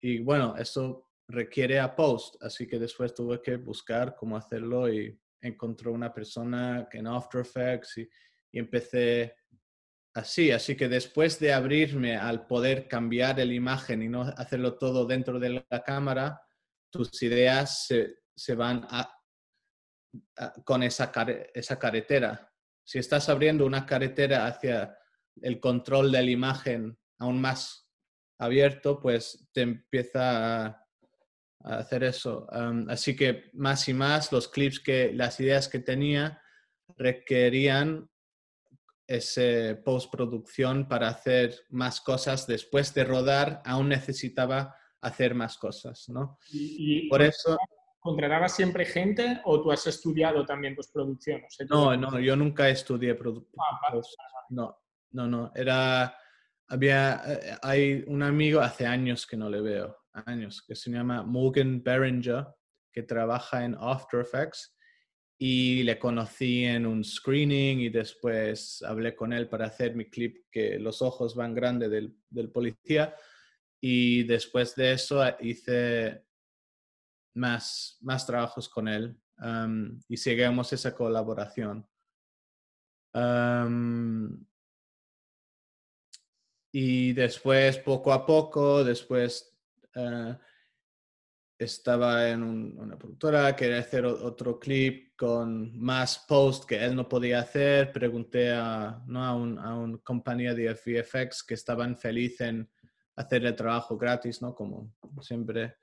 Y 0.00 0.18
bueno, 0.18 0.56
eso 0.56 1.03
requiere 1.28 1.80
a 1.80 1.94
post, 1.94 2.36
así 2.42 2.66
que 2.66 2.78
después 2.78 3.14
tuve 3.14 3.40
que 3.40 3.56
buscar 3.56 4.14
cómo 4.14 4.36
hacerlo 4.36 4.92
y 4.92 5.18
encontré 5.40 5.90
una 5.90 6.12
persona 6.12 6.88
en 6.92 7.06
After 7.06 7.40
Effects 7.40 7.98
y, 7.98 8.08
empecé 8.52 9.34
así. 10.14 10.52
Así 10.52 10.76
que 10.76 10.88
después 10.88 11.40
de 11.40 11.52
abrirme 11.52 12.16
al 12.16 12.46
poder 12.46 12.86
cambiar 12.86 13.38
la 13.38 13.52
imagen 13.52 14.02
y 14.02 14.08
no 14.08 14.22
hacerlo 14.22 14.78
todo 14.78 15.06
dentro 15.06 15.40
de 15.40 15.64
la 15.68 15.82
cámara, 15.82 16.40
tus 16.88 17.20
ideas 17.22 17.88
se, 17.88 18.54
van 18.54 18.86
a, 18.90 19.12
con 20.64 20.84
esa, 20.84 21.10
esa 21.52 21.78
carretera. 21.80 22.52
Si 22.84 23.00
estás 23.00 23.28
abriendo 23.28 23.66
una 23.66 23.84
carretera 23.84 24.46
hacia 24.46 24.96
el 25.42 25.58
control 25.58 26.12
de 26.12 26.22
la 26.22 26.30
imagen 26.30 26.96
aún 27.18 27.40
más 27.40 27.88
abierto, 28.38 29.00
pues 29.00 29.48
te 29.52 29.62
empieza 29.62 30.66
a 30.66 30.83
hacer 31.64 32.04
eso. 32.04 32.46
así 32.88 33.16
que 33.16 33.50
más 33.54 33.88
y 33.88 33.94
más 33.94 34.30
los 34.32 34.48
clips 34.48 34.80
que, 34.80 35.12
las 35.12 35.40
ideas 35.40 35.68
que 35.68 35.78
tenía 35.78 36.40
requerían 36.96 38.08
ese 39.06 39.76
postproducción 39.76 40.88
para 40.88 41.08
hacer 41.08 41.54
más 41.70 42.00
cosas. 42.00 42.46
Después 42.46 42.94
de 42.94 43.04
rodar, 43.04 43.62
aún 43.64 43.88
necesitaba 43.88 44.76
hacer 45.00 45.34
más 45.34 45.58
cosas, 45.58 46.08
¿no? 46.08 46.38
Y, 46.50 47.08
por 47.08 47.22
eso... 47.22 47.58
¿Contratabas 47.98 48.54
siempre 48.54 48.84
gente 48.84 49.40
o 49.44 49.62
tú 49.62 49.72
has 49.72 49.86
estudiado 49.86 50.44
también 50.44 50.74
postproducción? 50.74 51.40
no, 51.70 51.96
no, 51.96 52.20
yo 52.20 52.36
nunca 52.36 52.68
estudié 52.68 53.14
producción. 53.14 53.54
Ah, 53.58 54.02
no, 54.50 54.78
no, 55.12 55.26
no. 55.26 55.52
Era, 55.54 56.14
había, 56.68 57.22
eh, 57.26 57.58
hay 57.62 58.04
un 58.06 58.22
amigo 58.22 58.60
hace 58.60 58.86
años 58.86 59.26
que 59.26 59.38
no 59.38 59.48
le 59.48 59.62
veo, 59.62 60.03
años, 60.26 60.62
que 60.66 60.74
se 60.74 60.90
llama 60.90 61.22
Morgan 61.22 61.82
Berenger, 61.82 62.46
que 62.92 63.02
trabaja 63.02 63.64
en 63.64 63.76
After 63.78 64.20
Effects 64.20 64.76
y 65.38 65.82
le 65.82 65.98
conocí 65.98 66.64
en 66.64 66.86
un 66.86 67.02
screening 67.02 67.80
y 67.80 67.88
después 67.88 68.82
hablé 68.82 69.16
con 69.16 69.32
él 69.32 69.48
para 69.48 69.66
hacer 69.66 69.96
mi 69.96 70.08
clip 70.08 70.46
que 70.50 70.78
los 70.78 71.02
ojos 71.02 71.34
van 71.34 71.54
grandes 71.54 71.90
del, 71.90 72.16
del 72.30 72.50
policía 72.50 73.14
y 73.80 74.22
después 74.22 74.74
de 74.76 74.92
eso 74.92 75.22
hice 75.40 76.24
más, 77.34 77.98
más 78.00 78.24
trabajos 78.26 78.68
con 78.68 78.88
él 78.88 79.18
y 80.08 80.16
seguimos 80.16 80.72
esa 80.72 80.94
colaboración. 80.94 81.86
y 86.72 87.12
después, 87.12 87.78
poco 87.78 88.12
a 88.12 88.26
poco, 88.26 88.82
después 88.82 89.53
eh, 89.94 90.36
estaba 91.58 92.28
en 92.28 92.42
una 92.42 92.98
productora, 92.98 93.54
quería 93.54 93.78
hacer 93.78 94.04
otro 94.04 94.58
clip 94.58 95.16
con 95.16 95.78
más 95.78 96.24
post 96.26 96.64
que 96.64 96.84
él 96.84 96.96
no 96.96 97.08
podía 97.08 97.40
hacer. 97.40 97.92
Pregunté 97.92 98.52
a, 98.52 99.02
¿no? 99.06 99.24
a, 99.24 99.34
un, 99.34 99.58
a 99.58 99.76
una 99.76 99.98
compañía 99.98 100.54
de 100.54 100.72
VFX 100.72 101.44
que 101.44 101.54
estaban 101.54 101.96
felices 101.96 102.48
en 102.48 102.70
hacer 103.16 103.44
el 103.46 103.54
trabajo 103.54 103.96
gratis, 103.96 104.42
¿no? 104.42 104.54
Como 104.54 104.92
siempre 105.20 105.76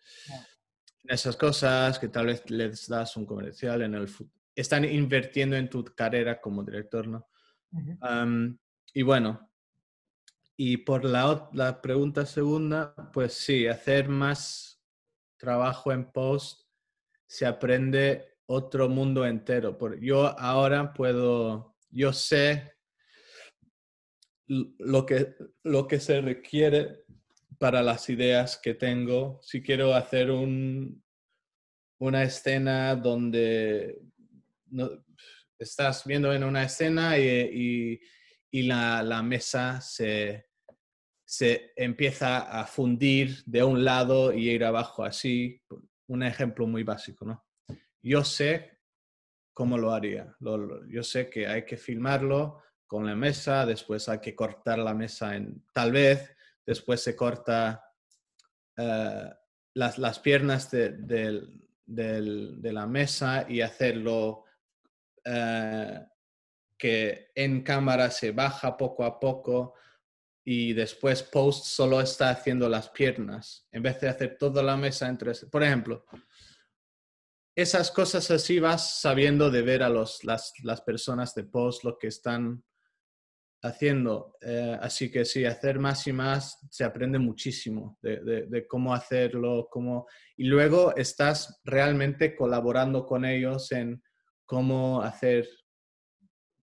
esas 1.07 1.35
cosas 1.35 1.97
que 1.97 2.09
tal 2.09 2.27
vez 2.27 2.49
les 2.49 2.87
das 2.87 3.15
un 3.17 3.25
comercial 3.25 3.81
en 3.81 3.95
el 3.95 4.07
están 4.55 4.85
invirtiendo 4.85 5.55
en 5.55 5.69
tu 5.69 5.83
carrera 5.83 6.39
como 6.39 6.63
director, 6.63 7.07
¿no? 7.07 7.27
y 8.93 9.01
bueno, 9.01 9.50
y 10.63 10.77
por 10.77 11.03
la, 11.03 11.49
la 11.53 11.81
pregunta 11.81 12.23
segunda, 12.23 12.93
pues 13.11 13.33
sí, 13.33 13.65
hacer 13.65 14.07
más 14.09 14.79
trabajo 15.35 15.91
en 15.91 16.11
post 16.11 16.67
se 17.25 17.47
aprende 17.47 18.35
otro 18.45 18.87
mundo 18.87 19.25
entero. 19.25 19.75
Por, 19.75 19.99
yo 19.99 20.37
ahora 20.39 20.93
puedo, 20.93 21.75
yo 21.89 22.13
sé 22.13 22.73
lo 24.45 25.03
que, 25.03 25.33
lo 25.63 25.87
que 25.87 25.99
se 25.99 26.21
requiere 26.21 27.05
para 27.57 27.81
las 27.81 28.07
ideas 28.11 28.59
que 28.61 28.75
tengo. 28.75 29.39
Si 29.41 29.63
quiero 29.63 29.95
hacer 29.95 30.29
un, 30.29 31.03
una 31.97 32.21
escena 32.21 32.95
donde 32.95 33.99
estás 35.57 36.05
viendo 36.05 36.31
en 36.31 36.43
una 36.43 36.65
escena 36.65 37.17
y, 37.17 37.99
la, 38.51 39.23
mesa 39.23 39.81
se, 39.81 40.50
se, 41.31 41.71
empieza 41.77 42.39
a 42.39 42.65
fundir 42.65 43.41
de 43.45 43.63
un 43.63 43.85
lado 43.85 44.33
y 44.33 44.49
ir 44.49 44.65
abajo 44.65 45.05
así. 45.05 45.61
Un 46.07 46.23
ejemplo 46.23 46.67
muy 46.67 46.83
básico, 46.83 47.23
¿no? 47.23 47.45
Yo 48.01 48.25
sé 48.25 48.79
cómo 49.53 49.77
lo 49.77 49.93
haría. 49.93 50.35
yo 50.89 51.03
sé 51.03 51.29
que 51.29 51.47
hay 51.47 51.63
que 51.63 51.77
filmarlo 51.77 52.61
con 52.85 53.05
la 53.05 53.15
mesa, 53.15 53.65
después 53.65 54.09
hay 54.09 54.19
que 54.19 54.35
cortar 54.35 54.79
la 54.79 54.93
mesa 54.93 55.37
en 55.37 55.63
tal 55.73 55.93
vez 55.93 56.35
después 56.65 57.01
se 57.01 57.15
corta 57.15 57.81
eh, 58.75 59.29
las, 59.75 60.19
piernas 60.19 60.69
de, 60.69 61.47
la 61.85 62.87
mesa 62.87 63.45
y 63.47 63.61
hacerlo 63.61 64.43
eh, 65.23 66.05
que 66.77 67.31
en 67.35 67.63
cámara 67.63 68.11
se 68.11 68.31
baja 68.31 68.75
poco 68.75 69.05
a 69.05 69.17
poco 69.17 69.75
y 70.43 70.73
después 70.73 71.23
post 71.23 71.65
solo 71.65 72.01
está 72.01 72.29
haciendo 72.29 72.67
las 72.67 72.89
piernas 72.89 73.67
en 73.71 73.83
vez 73.83 73.99
de 74.01 74.09
hacer 74.09 74.37
toda 74.37 74.63
la 74.63 74.75
mesa 74.75 75.07
entre 75.07 75.33
por 75.51 75.63
ejemplo 75.63 76.05
esas 77.55 77.91
cosas 77.91 78.31
así 78.31 78.59
vas 78.59 79.01
sabiendo 79.01 79.51
de 79.51 79.61
ver 79.61 79.83
a 79.83 79.89
los, 79.89 80.23
las, 80.23 80.53
las 80.63 80.81
personas 80.81 81.35
de 81.35 81.43
post 81.43 81.83
lo 81.83 81.97
que 81.97 82.07
están 82.07 82.63
haciendo. 83.63 84.37
Eh, 84.41 84.77
así 84.81 85.11
que 85.11 85.25
sí, 85.25 85.45
hacer 85.45 85.79
más 85.79 86.07
y 86.07 86.13
más 86.13 86.59
se 86.69 86.83
aprende 86.83 87.19
muchísimo 87.19 87.97
de, 88.01 88.65
cómo 88.67 88.93
hacerlo, 88.93 89.67
cómo... 89.69 90.07
y 90.37 90.45
luego 90.45 90.95
estás 90.95 91.61
realmente 91.63 92.35
colaborando 92.35 93.05
con 93.05 93.25
ellos 93.25 93.71
en 93.71 94.01
cómo 94.45 95.01
hacer, 95.01 95.47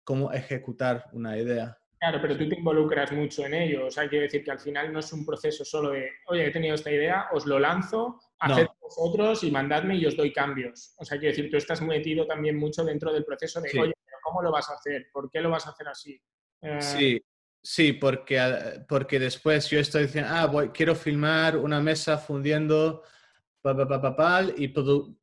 cómo 0.04 0.32
ejecutar 0.32 1.06
una 1.12 1.38
idea. 1.38 1.79
Claro, 2.00 2.18
pero 2.22 2.34
tú 2.34 2.48
te 2.48 2.54
involucras 2.56 3.12
mucho 3.12 3.44
en 3.44 3.52
ello. 3.52 3.86
O 3.86 3.90
sea, 3.90 4.08
quiero 4.08 4.22
decir 4.22 4.42
que 4.42 4.50
al 4.50 4.58
final 4.58 4.90
no 4.90 5.00
es 5.00 5.12
un 5.12 5.26
proceso 5.26 5.66
solo 5.66 5.90
de, 5.90 6.08
oye, 6.28 6.46
he 6.46 6.50
tenido 6.50 6.74
esta 6.74 6.90
idea, 6.90 7.28
os 7.32 7.44
lo 7.44 7.58
lanzo, 7.58 8.18
haced 8.38 8.68
vosotros 8.80 9.44
y 9.44 9.50
mandadme 9.50 9.96
y 9.96 10.06
os 10.06 10.16
doy 10.16 10.32
cambios. 10.32 10.94
O 10.96 11.04
sea, 11.04 11.18
quiero 11.18 11.36
decir, 11.36 11.50
tú 11.50 11.58
estás 11.58 11.82
metido 11.82 12.26
también 12.26 12.56
mucho 12.56 12.84
dentro 12.84 13.12
del 13.12 13.26
proceso 13.26 13.60
de, 13.60 13.68
oye, 13.78 13.92
pero 14.02 14.16
¿cómo 14.22 14.40
lo 14.40 14.50
vas 14.50 14.70
a 14.70 14.74
hacer? 14.74 15.08
¿Por 15.12 15.30
qué 15.30 15.42
lo 15.42 15.50
vas 15.50 15.66
a 15.66 15.70
hacer 15.70 15.88
así? 15.88 16.18
Eh, 16.62 16.80
sí, 16.80 17.22
sí, 17.62 17.92
porque, 17.92 18.40
ah, 18.40 18.82
porque 18.88 19.18
después 19.18 19.68
yo 19.68 19.78
estoy 19.78 20.04
diciendo, 20.04 20.30
ah, 20.32 20.46
voy, 20.46 20.70
quiero 20.70 20.94
filmar 20.94 21.58
una 21.58 21.80
mesa 21.80 22.16
fundiendo 22.16 23.02
pa, 23.60 23.76
pa, 23.76 24.16
pa, 24.16 24.42
y, 24.56 24.72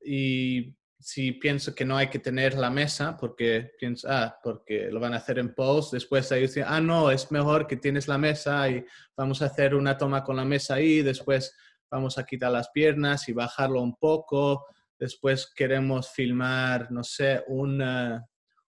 y 0.04 0.77
si 1.00 1.34
pienso 1.34 1.76
que 1.76 1.86
no 1.86 1.96
hay 1.98 2.10
que 2.10 2.20
tener 2.20 2.56
la 2.56 2.70
mesa 2.70 3.16
porque 3.18 3.72
pienso, 3.80 4.08
ah, 4.10 4.38
porque 4.44 4.90
lo 4.92 5.00
van 5.00 5.14
a 5.14 5.18
hacer 5.18 5.40
en 5.40 5.54
post, 5.54 5.94
después 5.94 6.32
ahí 6.32 6.42
dicen, 6.42 6.66
ah, 6.68 6.82
no, 6.82 7.12
es 7.12 7.32
mejor 7.32 7.68
que 7.68 7.78
tienes 7.78 8.08
la 8.08 8.18
mesa 8.18 8.70
y 8.70 8.86
vamos 9.16 9.42
a 9.42 9.46
hacer 9.46 9.76
una 9.76 9.98
toma 9.98 10.24
con 10.24 10.36
la 10.36 10.46
mesa 10.46 10.76
ahí, 10.76 11.02
después 11.02 11.56
vamos 11.90 12.18
a 12.18 12.26
quitar 12.26 12.52
las 12.52 12.70
piernas 12.70 13.30
y 13.30 13.34
bajarlo 13.34 13.82
un 13.82 13.96
poco, 13.96 14.66
después 14.98 15.52
queremos 15.56 16.10
filmar, 16.12 16.92
no 16.92 17.04
sé, 17.04 17.44
una 17.48 18.28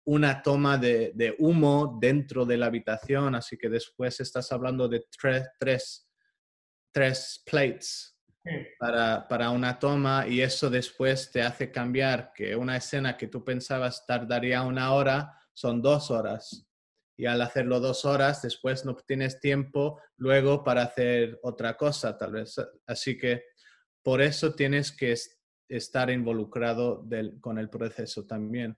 una 0.05 0.41
toma 0.41 0.77
de, 0.77 1.35
humo 1.39 1.97
dentro 2.01 2.45
de 2.45 2.57
la 2.57 2.65
habitación, 2.67 3.35
así 3.35 3.57
que 3.57 3.69
después 3.69 4.19
estás 4.19 4.51
hablando 4.51 4.87
de 4.87 5.05
tres, 5.17 6.07
tres, 6.91 7.43
plates 7.45 8.12
para, 8.79 9.27
para, 9.27 9.49
una 9.49 9.79
toma 9.79 10.27
y 10.27 10.41
eso 10.41 10.69
después 10.69 11.31
te 11.31 11.41
hace 11.41 11.71
cambiar 11.71 12.31
que 12.33 12.55
una 12.55 12.77
escena 12.77 13.17
que 13.17 13.27
tú 13.27 13.43
pensabas 13.43 14.05
tardaría 14.05 14.63
una 14.63 14.93
hora 14.93 15.37
son 15.53 15.81
dos 15.81 16.11
horas. 16.11 16.67
Y 17.15 17.25
al 17.25 17.41
hacerlo 17.41 17.79
dos 17.79 18.05
horas, 18.05 18.41
después 18.41 18.85
no 18.85 18.95
tienes 18.95 19.39
tiempo 19.39 20.01
luego 20.17 20.63
para 20.63 20.83
hacer 20.83 21.39
otra 21.43 21.77
cosa, 21.77 22.17
tal 22.17 22.33
vez. 22.33 22.55
Así 22.87 23.17
que 23.17 23.43
por 24.01 24.21
eso 24.21 24.55
tienes 24.55 24.91
que 24.91 25.15
estar 25.69 26.09
involucrado 26.09 27.07
con 27.39 27.59
el 27.59 27.69
proceso 27.69 28.25
también 28.25 28.77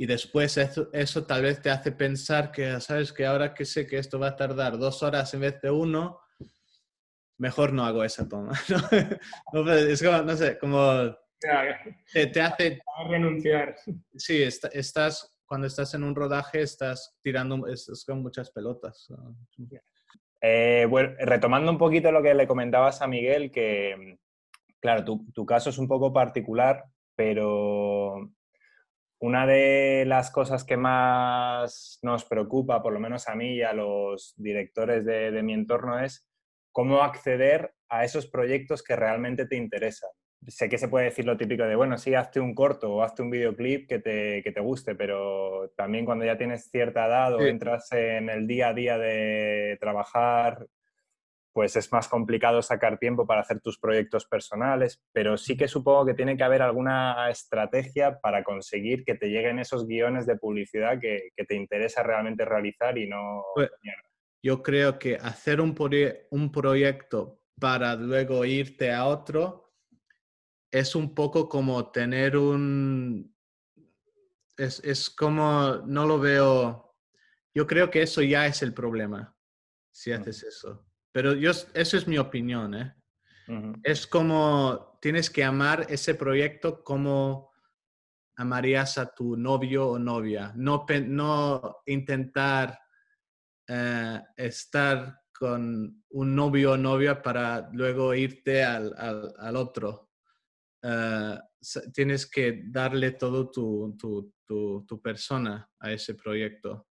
y 0.00 0.06
después 0.06 0.56
eso, 0.56 1.26
tal 1.26 1.42
vez 1.42 1.60
te 1.60 1.68
hace 1.68 1.92
pensar 1.92 2.50
que, 2.50 2.80
sabes, 2.80 3.12
que 3.12 3.26
ahora 3.26 3.52
que 3.52 3.66
sé 3.66 3.86
que 3.86 3.98
esto 3.98 4.18
va 4.18 4.28
a 4.28 4.36
tardar 4.36 4.78
dos 4.78 5.02
horas 5.02 5.34
en 5.34 5.40
vez 5.40 5.60
de 5.60 5.70
uno, 5.70 6.20
mejor 7.40 7.72
no 7.72 7.84
hago 7.84 8.04
esa 8.04 8.28
toma. 8.28 8.52
no, 9.52 9.72
es 9.72 10.02
como, 10.02 10.22
no 10.22 10.36
sé, 10.36 10.58
como 10.58 11.16
te, 12.12 12.40
hace... 12.40 12.80
renunciar. 13.08 13.76
Sí, 14.14 14.42
estás, 14.42 15.36
cuando 15.46 15.66
estás 15.66 15.94
en 15.94 16.04
un 16.04 16.14
rodaje 16.14 16.62
estás 16.62 17.18
tirando 17.22 17.66
es, 17.66 18.04
con 18.06 18.22
muchas 18.22 18.50
pelotas. 18.50 19.08
Eh, 20.40 20.86
bueno, 20.88 21.14
retomando 21.18 21.70
un 21.70 21.78
poquito 21.78 22.12
lo 22.12 22.22
que 22.22 22.34
le 22.34 22.46
comentabas 22.46 23.02
a 23.02 23.06
Miguel, 23.06 23.50
que 23.50 24.18
claro, 24.80 25.04
tu, 25.04 25.32
tu 25.32 25.44
caso 25.44 25.70
es 25.70 25.78
un 25.78 25.88
poco 25.88 26.12
particular, 26.12 26.84
pero 27.16 28.30
una 29.20 29.46
de 29.46 30.04
las 30.06 30.30
cosas 30.30 30.64
que 30.64 30.78
más 30.78 31.98
nos 32.02 32.24
preocupa, 32.24 32.82
por 32.82 32.92
lo 32.92 33.00
menos 33.00 33.28
a 33.28 33.34
mí 33.34 33.56
y 33.56 33.62
a 33.62 33.74
los 33.74 34.34
directores 34.36 35.04
de, 35.04 35.42
mi 35.42 35.52
entorno, 35.52 36.00
es 36.00 36.26
cómo 36.72 37.02
acceder 37.02 37.72
a 37.88 38.04
esos 38.04 38.26
proyectos 38.26 38.82
que 38.82 38.96
realmente 38.96 39.46
te 39.46 39.56
interesan. 39.56 40.10
Sé 40.46 40.68
que 40.70 40.78
se 40.78 40.88
puede 40.88 41.06
decir 41.06 41.26
lo 41.26 41.36
típico 41.36 41.64
de, 41.64 41.76
bueno, 41.76 41.98
sí, 41.98 42.14
hazte 42.14 42.40
un 42.40 42.54
corto 42.54 42.90
o 42.90 43.02
hazte 43.02 43.22
un 43.22 43.30
videoclip 43.30 43.88
que 43.88 43.98
te, 43.98 44.42
que 44.42 44.52
te 44.52 44.60
guste, 44.60 44.94
pero 44.94 45.70
también 45.76 46.06
cuando 46.06 46.24
ya 46.24 46.38
tienes 46.38 46.70
cierta 46.70 47.06
edad 47.06 47.34
o 47.34 47.40
entras 47.40 47.92
en 47.92 48.30
el 48.30 48.46
día 48.46 48.68
a 48.68 48.74
día 48.74 48.96
de 48.96 49.76
trabajar 49.80 50.66
pues 51.52 51.76
es 51.76 51.92
más 51.92 52.08
complicado 52.08 52.62
sacar 52.62 52.98
tiempo 52.98 53.26
para 53.26 53.40
hacer 53.40 53.60
tus 53.60 53.78
proyectos 53.78 54.26
personales, 54.26 55.02
pero 55.12 55.36
sí 55.36 55.56
que 55.56 55.68
supongo 55.68 56.06
que 56.06 56.14
tiene 56.14 56.36
que 56.36 56.44
haber 56.44 56.62
alguna 56.62 57.28
estrategia 57.28 58.20
para 58.20 58.44
conseguir 58.44 59.04
que 59.04 59.14
te 59.14 59.28
lleguen 59.28 59.58
esos 59.58 59.86
guiones 59.86 60.26
de 60.26 60.36
publicidad 60.36 61.00
que, 61.00 61.30
te 61.36 61.54
interesa 61.56 62.02
realmente 62.02 62.44
realizar 62.44 62.96
y 62.98 63.08
no... 63.08 63.42
Pues, 63.54 63.70
yo 64.42 64.62
creo 64.62 64.98
que 64.98 65.16
hacer 65.16 65.60
un, 65.60 65.74
un 66.30 66.52
proyecto 66.52 67.42
para 67.58 67.94
luego 67.94 68.44
irte 68.44 68.92
a 68.92 69.06
otro 69.06 69.74
es 70.70 70.94
un 70.94 71.14
poco 71.14 71.48
como 71.48 71.90
tener 71.90 72.36
un... 72.36 73.34
Es, 74.56 74.80
es 74.84 75.10
como, 75.10 75.82
no 75.86 76.06
lo 76.06 76.18
veo, 76.18 76.96
yo 77.54 77.66
creo 77.66 77.90
que 77.90 78.02
eso 78.02 78.22
ya 78.22 78.46
es 78.46 78.62
el 78.62 78.74
problema, 78.74 79.34
si 79.90 80.12
haces 80.12 80.42
eso. 80.42 80.86
Pero 81.12 81.32
yo, 81.34 81.50
eso 81.50 81.96
es 81.96 82.06
mi 82.06 82.18
opinión, 82.18 82.74
¿eh? 82.74 82.94
Es 83.82 84.06
como 84.06 84.98
tienes 85.00 85.28
que 85.28 85.42
amar 85.42 85.86
ese 85.88 86.14
proyecto 86.14 86.84
como 86.84 87.50
amarías 88.36 88.96
a 88.96 89.12
tu 89.12 89.36
novio 89.36 89.88
o 89.88 89.98
novia. 89.98 90.52
No, 90.54 90.86
no 91.06 91.78
intentar 91.86 92.78
eh, 93.72 94.20
estar 94.36 95.22
con 95.32 96.02
un 96.10 96.34
novio 96.34 96.72
o 96.72 96.76
novia 96.76 97.22
para 97.22 97.70
luego 97.72 98.12
irte 98.14 98.64
al, 98.64 98.92
al, 99.38 99.54
otro. 99.54 100.10
Eh, 100.82 101.38
tienes 101.94 102.26
que 102.26 102.64
darle 102.66 103.12
todo 103.12 103.48
tu, 103.48 103.96
tu, 103.96 104.34
tu, 104.84 105.00
persona 105.00 105.70
a 105.78 105.92
ese 105.92 106.14
proyecto. 106.14 106.88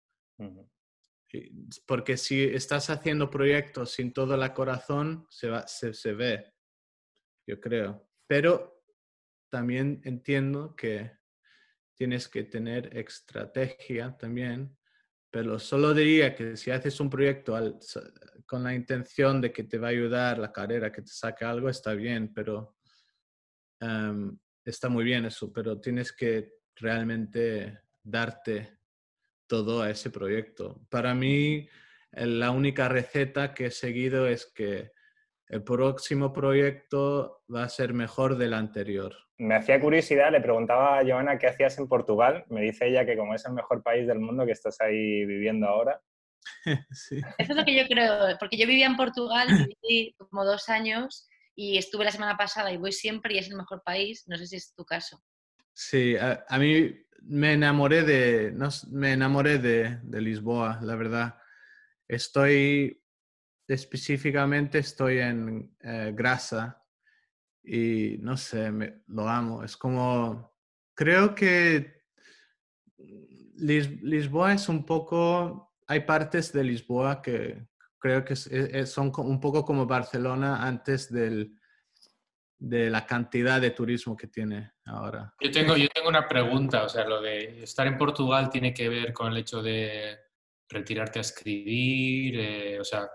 Porque 1.87 2.16
si 2.16 2.43
estás 2.43 2.91
haciendo 2.91 3.31
proyectos 3.31 3.93
sin 3.93 4.12
todo 4.12 4.35
el 4.35 4.53
corazón, 4.53 5.27
se, 5.31 5.51
va, 5.51 5.66
se, 5.68 6.12
ve, 6.12 6.55
yo 7.47 7.61
creo. 7.61 8.11
Pero 8.27 8.83
también 9.49 10.01
entiendo 10.05 10.75
que 10.75 11.12
tienes 11.95 12.27
que 12.27 12.43
tener 12.43 12.97
estrategia 12.97 14.16
también, 14.18 14.77
pero 15.35 15.59
solo 15.59 15.93
diría 15.93 16.32
que 16.32 16.57
si 16.57 16.70
haces 16.70 17.01
un 17.01 17.11
proyecto 17.11 17.59
con 18.47 18.62
la 18.62 18.72
intención 18.72 19.41
de 19.41 19.53
que 19.53 19.64
te 19.64 19.78
va 19.78 19.89
a 19.89 19.91
ayudar 19.91 20.39
la 20.39 20.53
carrera, 20.53 20.93
que 20.93 21.03
te 21.03 21.11
saque 21.11 21.45
algo, 21.45 21.68
está 21.68 21.93
bien, 21.93 22.32
pero 22.32 22.76
em, 23.80 24.39
está 24.64 24.89
muy 24.89 25.03
bien 25.03 25.24
eso, 25.24 25.53
pero 25.53 25.80
tienes 25.80 26.12
que 26.12 26.53
realmente 26.76 27.80
darte 28.01 28.78
todo 29.49 29.82
a 29.82 29.91
ese 29.91 30.11
proyecto. 30.11 30.87
Para 30.89 31.16
mí, 31.16 31.68
la 32.12 32.53
única 32.53 32.89
receta 32.89 33.55
que 33.55 33.66
he 33.66 33.70
seguido 33.72 34.28
es 34.28 34.47
que 34.47 34.93
el 35.49 35.64
próximo 35.64 36.32
proyecto 36.32 37.43
va 37.53 37.64
a 37.64 37.68
ser 37.68 37.93
mejor 37.93 38.39
del 38.39 38.55
anterior. 38.55 39.16
Me 39.39 39.57
hacía 39.57 39.80
curiosidad, 39.80 40.30
le 40.30 40.41
preguntaba 40.41 40.99
a 40.99 41.05
Joana 41.05 41.39
qué 41.39 41.49
hacías 41.49 41.76
en 41.78 41.89
Portugal. 41.89 42.45
Me 42.49 42.61
dice 42.61 42.87
ella 42.87 43.05
que 43.05 43.16
como 43.16 43.35
es 43.35 43.45
el 43.47 43.53
mejor 43.53 43.82
país 43.82 44.07
del 44.07 44.20
mundo 44.20 44.47
que 44.47 44.53
estás 44.53 44.80
ahí 44.80 45.24
viviendo 45.24 45.66
ahora. 45.66 46.01
sí. 46.91 47.20
Eso 47.39 47.53
es 47.53 47.57
lo 47.57 47.64
que 47.64 47.74
yo 47.74 47.87
creo, 47.89 48.39
porque 48.39 48.57
yo 48.57 48.66
vivía 48.66 48.87
en 48.87 48.97
Portugal, 48.97 49.49
viví 49.82 50.14
como 50.16 50.45
dos 50.45 50.68
años 50.68 51.28
y 51.57 51.78
estuve 51.78 52.05
la 52.05 52.12
semana 52.12 52.37
pasada 52.37 52.70
y 52.72 52.76
voy 52.76 52.93
siempre 52.93 53.35
y 53.35 53.39
es 53.39 53.51
el 53.51 53.57
mejor 53.57 53.82
país. 53.85 54.24
No 54.28 54.37
sé 54.37 54.47
si 54.47 54.57
es 54.57 54.72
tu 54.74 54.85
caso. 54.85 55.20
Sí, 55.72 56.16
a, 56.16 56.45
a 56.49 56.59
mí 56.59 56.95
me 57.22 57.55
enamoré 57.55 58.03
de, 58.03 58.53
no, 58.53 58.68
me 58.91 59.12
enamoré 59.12 59.59
de, 59.59 59.99
de, 60.03 60.20
Lisboa, 60.20 60.78
la 60.82 60.95
verdad. 60.95 61.39
Estoy, 62.07 63.03
específicamente 63.66 64.78
estoy 64.78 65.18
en 65.18 65.74
eh, 65.80 66.12
Grasa 66.14 66.84
y 67.64 68.18
no 68.20 68.36
sé, 68.36 68.70
me, 68.70 69.02
lo 69.08 69.28
amo. 69.28 69.64
Es 69.64 69.76
como, 69.76 70.54
creo 70.94 71.34
que 71.34 72.04
Lisboa 73.56 74.52
es 74.52 74.68
un 74.68 74.84
poco, 74.84 75.74
hay 75.86 76.00
partes 76.00 76.52
de 76.52 76.64
Lisboa 76.64 77.22
que 77.22 77.66
creo 77.98 78.24
que 78.24 78.36
son 78.86 79.12
un 79.16 79.40
poco 79.40 79.64
como 79.64 79.86
Barcelona 79.86 80.66
antes 80.66 81.10
del, 81.10 81.58
de 82.58 82.90
la 82.90 83.06
cantidad 83.06 83.60
de 83.60 83.70
turismo 83.70 84.16
que 84.16 84.26
tiene 84.26 84.72
ahora. 84.84 85.34
Yo 85.40 85.50
tengo, 85.50 85.76
yo 85.76 85.88
tengo 85.88 86.08
una 86.08 86.28
pregunta, 86.28 86.84
o 86.84 86.88
sea, 86.88 87.06
lo 87.06 87.20
de 87.20 87.62
estar 87.62 87.86
en 87.86 87.96
Portugal 87.96 88.50
tiene 88.50 88.74
que 88.74 88.88
ver 88.88 89.12
con 89.12 89.32
el 89.32 89.38
hecho 89.38 89.62
de 89.62 90.18
retirarte 90.68 91.18
a 91.18 91.22
escribir, 91.22 92.38
eh, 92.38 92.80
o 92.80 92.84
sea, 92.84 93.08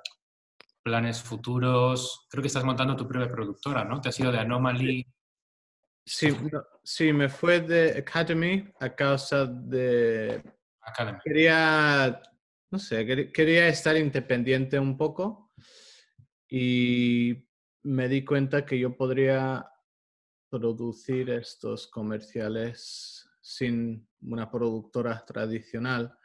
planes 0.84 1.22
futuros. 1.22 2.28
Creo 2.30 2.42
que 2.42 2.48
estás 2.48 2.64
montando 2.64 2.96
tu 2.96 3.08
propia 3.08 3.32
productora, 3.32 3.84
¿no? 3.84 4.02
Te 4.02 4.10
has 4.10 4.20
ido 4.20 4.32
de 4.32 4.40
Anomaly. 4.40 5.06
Sí, 6.06 6.36
sí, 6.84 7.14
me 7.14 7.30
fue 7.30 7.62
de 7.62 8.00
Academy 8.00 8.68
a 8.80 8.96
causa 8.96 9.46
de... 9.46 10.42
Academy. 10.82 11.20
Quería, 11.24 12.22
no 12.72 12.80
sé, 12.80 13.06
quería 13.32 13.68
estar 13.68 13.96
independiente 13.96 14.80
un 14.80 14.98
poco 14.98 15.54
y 16.50 17.48
me 17.84 18.08
di 18.10 18.26
cuenta 18.26 18.66
que 18.66 18.80
yo 18.80 18.98
podría 18.98 19.66
producir 20.50 21.30
estos 21.30 21.88
comerciales 21.88 23.30
sin 23.40 24.08
una 24.22 24.50
productora 24.50 25.24
tradicional, 25.26 26.18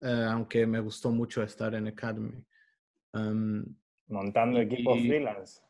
eh, 0.00 0.26
aunque 0.30 0.66
me 0.66 0.80
gustó 0.80 1.10
mucho 1.10 1.42
estar 1.42 1.74
en 1.74 1.88
Academy. 1.88 2.42
Montando 3.12 4.60
equipos 4.60 4.98
freelance. 5.00 5.60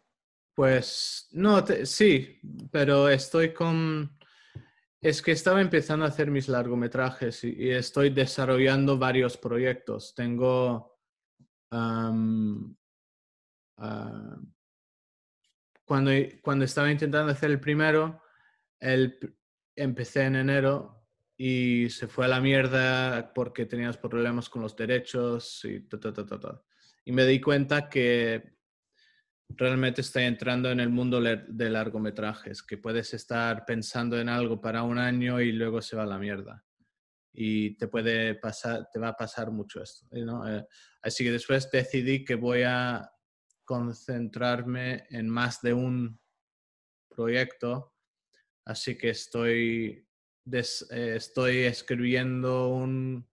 Pues 0.55 1.29
no, 1.33 1.65
sí, 1.85 2.41
pero 2.71 3.09
estoy 3.09 3.53
con... 3.55 4.19
Es 5.01 5.23
que 5.23 5.33
estaba 5.33 5.63
empezando 5.63 6.05
a 6.05 6.09
hacer 6.09 6.31
mis 6.31 6.49
largometrajes 6.49 7.45
y, 7.45 7.71
estoy 7.71 8.11
desarrollando 8.11 8.99
varios 8.99 9.39
proyectos. 9.39 10.15
Tengo 10.15 10.99
cuando, 15.85 16.11
cuando 16.43 16.65
estaba 16.65 16.91
intentando 16.91 17.33
hacer 17.33 17.51
el 17.51 17.61
primero, 17.61 18.23
el, 18.79 19.19
empecé 19.75 20.25
en 20.25 20.37
enero 20.37 21.07
y 21.37 21.89
se 21.89 22.07
fue 22.07 22.27
a 22.27 22.29
la 22.29 22.41
mierda 22.41 23.33
porque 23.33 23.65
tenías 23.65 23.97
problemas 23.97 24.51
con 24.51 24.61
los 24.61 24.77
derechos 24.77 25.65
y 25.65 25.81
ta, 25.89 25.99
ta, 25.99 26.13
ta, 26.13 26.27
ta, 26.27 26.63
Y 27.05 27.13
me 27.13 27.25
di 27.25 27.41
cuenta 27.41 27.89
que 27.89 28.57
realmente 29.57 30.01
estoy 30.01 30.25
entrando 30.25 30.71
en 30.71 30.81
el 30.81 30.89
mundo 30.89 31.21
de 31.21 31.71
largometrajes, 31.71 32.63
que 32.63 32.79
puedes 32.79 33.15
estar 33.15 33.65
pensando 33.65 34.19
en 34.19 34.29
algo 34.29 34.61
para 34.61 34.83
un 34.83 34.99
año 34.99 35.41
y 35.41 35.53
luego 35.53 35.83
se 35.83 35.97
va 35.97 36.05
a 36.05 36.07
la 36.07 36.19
mierda. 36.19 36.65
Y 37.33 37.77
te 37.77 37.89
puede 37.89 38.35
pasar, 38.35 38.89
te 38.93 38.99
va 38.99 39.09
a 39.09 39.17
pasar 39.17 39.51
mucho 39.51 39.83
esto. 39.83 40.07
¿no? 40.13 40.49
Eh, 40.49 40.67
así 41.03 41.25
que 41.25 41.33
después 41.33 41.71
decidí 41.71 42.25
que 42.25 42.35
voy 42.35 42.63
a 42.63 43.11
concentrarme 43.65 45.07
en 45.11 45.29
más 45.29 45.63
de 45.63 45.73
un 45.73 46.21
proyecto, 47.09 47.95
así 48.65 48.99
que 48.99 49.11
estoy, 49.11 50.09
eh, 50.53 51.15
estoy 51.17 51.59
escribiendo 51.59 52.69
un, 52.69 53.30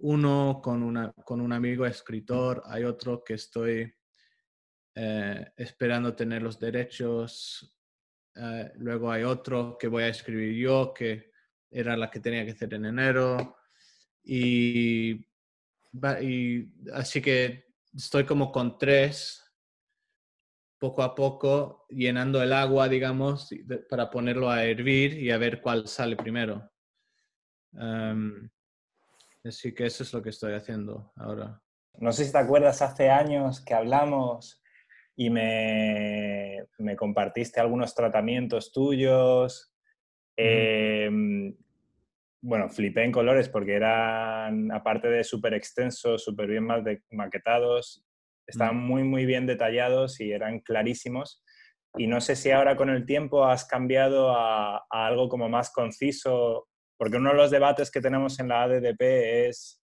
uno 0.00 0.60
con, 0.62 0.82
una, 0.82 1.12
con 1.24 1.40
un 1.40 1.52
amigo 1.52 1.86
escritor, 1.86 2.62
hay 2.66 2.84
otro 2.84 3.22
que 3.24 3.34
estoy 3.34 3.92
eh, 4.94 5.52
esperando 5.56 6.14
tener 6.14 6.42
los 6.42 6.58
derechos, 6.58 7.76
eh, 8.34 8.72
luego 8.76 9.10
hay 9.10 9.24
otro 9.24 9.76
que 9.78 9.88
voy 9.88 10.04
a 10.04 10.08
escribir 10.08 10.54
yo, 10.54 10.92
que 10.94 11.30
era 11.70 11.96
la 11.96 12.10
que 12.10 12.20
tenía 12.20 12.44
que 12.44 12.52
hacer 12.52 12.74
en 12.74 12.86
enero, 12.86 13.56
y, 14.22 15.26
y 16.22 16.72
así 16.92 17.20
que 17.20 17.66
estoy 17.94 18.24
como 18.24 18.52
con 18.52 18.78
tres 18.78 19.44
poco 20.78 21.02
a 21.02 21.14
poco 21.14 21.86
llenando 21.88 22.42
el 22.42 22.52
agua, 22.52 22.88
digamos, 22.88 23.50
para 23.90 24.10
ponerlo 24.10 24.48
a 24.48 24.64
hervir 24.64 25.18
y 25.18 25.30
a 25.30 25.38
ver 25.38 25.60
cuál 25.60 25.88
sale 25.88 26.16
primero. 26.16 26.70
Así 29.44 29.74
que 29.74 29.86
eso 29.86 30.02
es 30.02 30.12
lo 30.12 30.22
que 30.22 30.30
estoy 30.30 30.54
haciendo 30.54 31.12
ahora. 31.16 31.60
No 31.94 32.12
sé 32.12 32.24
si 32.24 32.32
te 32.32 32.38
acuerdas 32.38 32.82
hace 32.82 33.10
años 33.10 33.64
que 33.64 33.74
hablamos 33.74 34.62
y 35.16 35.30
me, 35.30 36.64
me 36.78 36.96
compartiste 36.96 37.60
algunos 37.60 37.94
tratamientos 37.94 38.72
tuyos. 38.72 39.72
Em, 40.36 41.56
bueno, 42.40 42.68
flipé 42.68 43.04
en 43.04 43.12
colores 43.12 43.48
porque 43.48 43.74
eran, 43.74 44.70
aparte 44.70 45.08
de 45.08 45.24
súper 45.24 45.54
extensos, 45.54 46.22
súper 46.22 46.46
bien 46.48 46.68
maquetados, 47.10 48.08
Estaban 48.48 48.78
mm. 48.78 48.86
muy, 48.86 49.04
muy 49.04 49.26
bien 49.26 49.46
detallados 49.46 50.20
y 50.20 50.32
eran 50.32 50.60
clarísimos. 50.60 51.44
Y 51.96 52.06
no 52.06 52.20
sé 52.20 52.34
si 52.34 52.50
ahora 52.50 52.76
con 52.76 52.88
el 52.88 53.06
tiempo 53.06 53.44
has 53.44 53.66
cambiado 53.66 54.30
a, 54.34 54.86
algo 54.90 55.28
como 55.28 55.48
más 55.48 55.70
conciso, 55.70 56.67
porque 56.98 57.16
uno 57.16 57.30
de 57.30 57.36
los 57.36 57.50
debates 57.50 57.90
que 57.90 58.00
tenemos 58.00 58.38
en 58.40 58.48
la 58.48 58.64
ADDP 58.64 59.48
es 59.48 59.80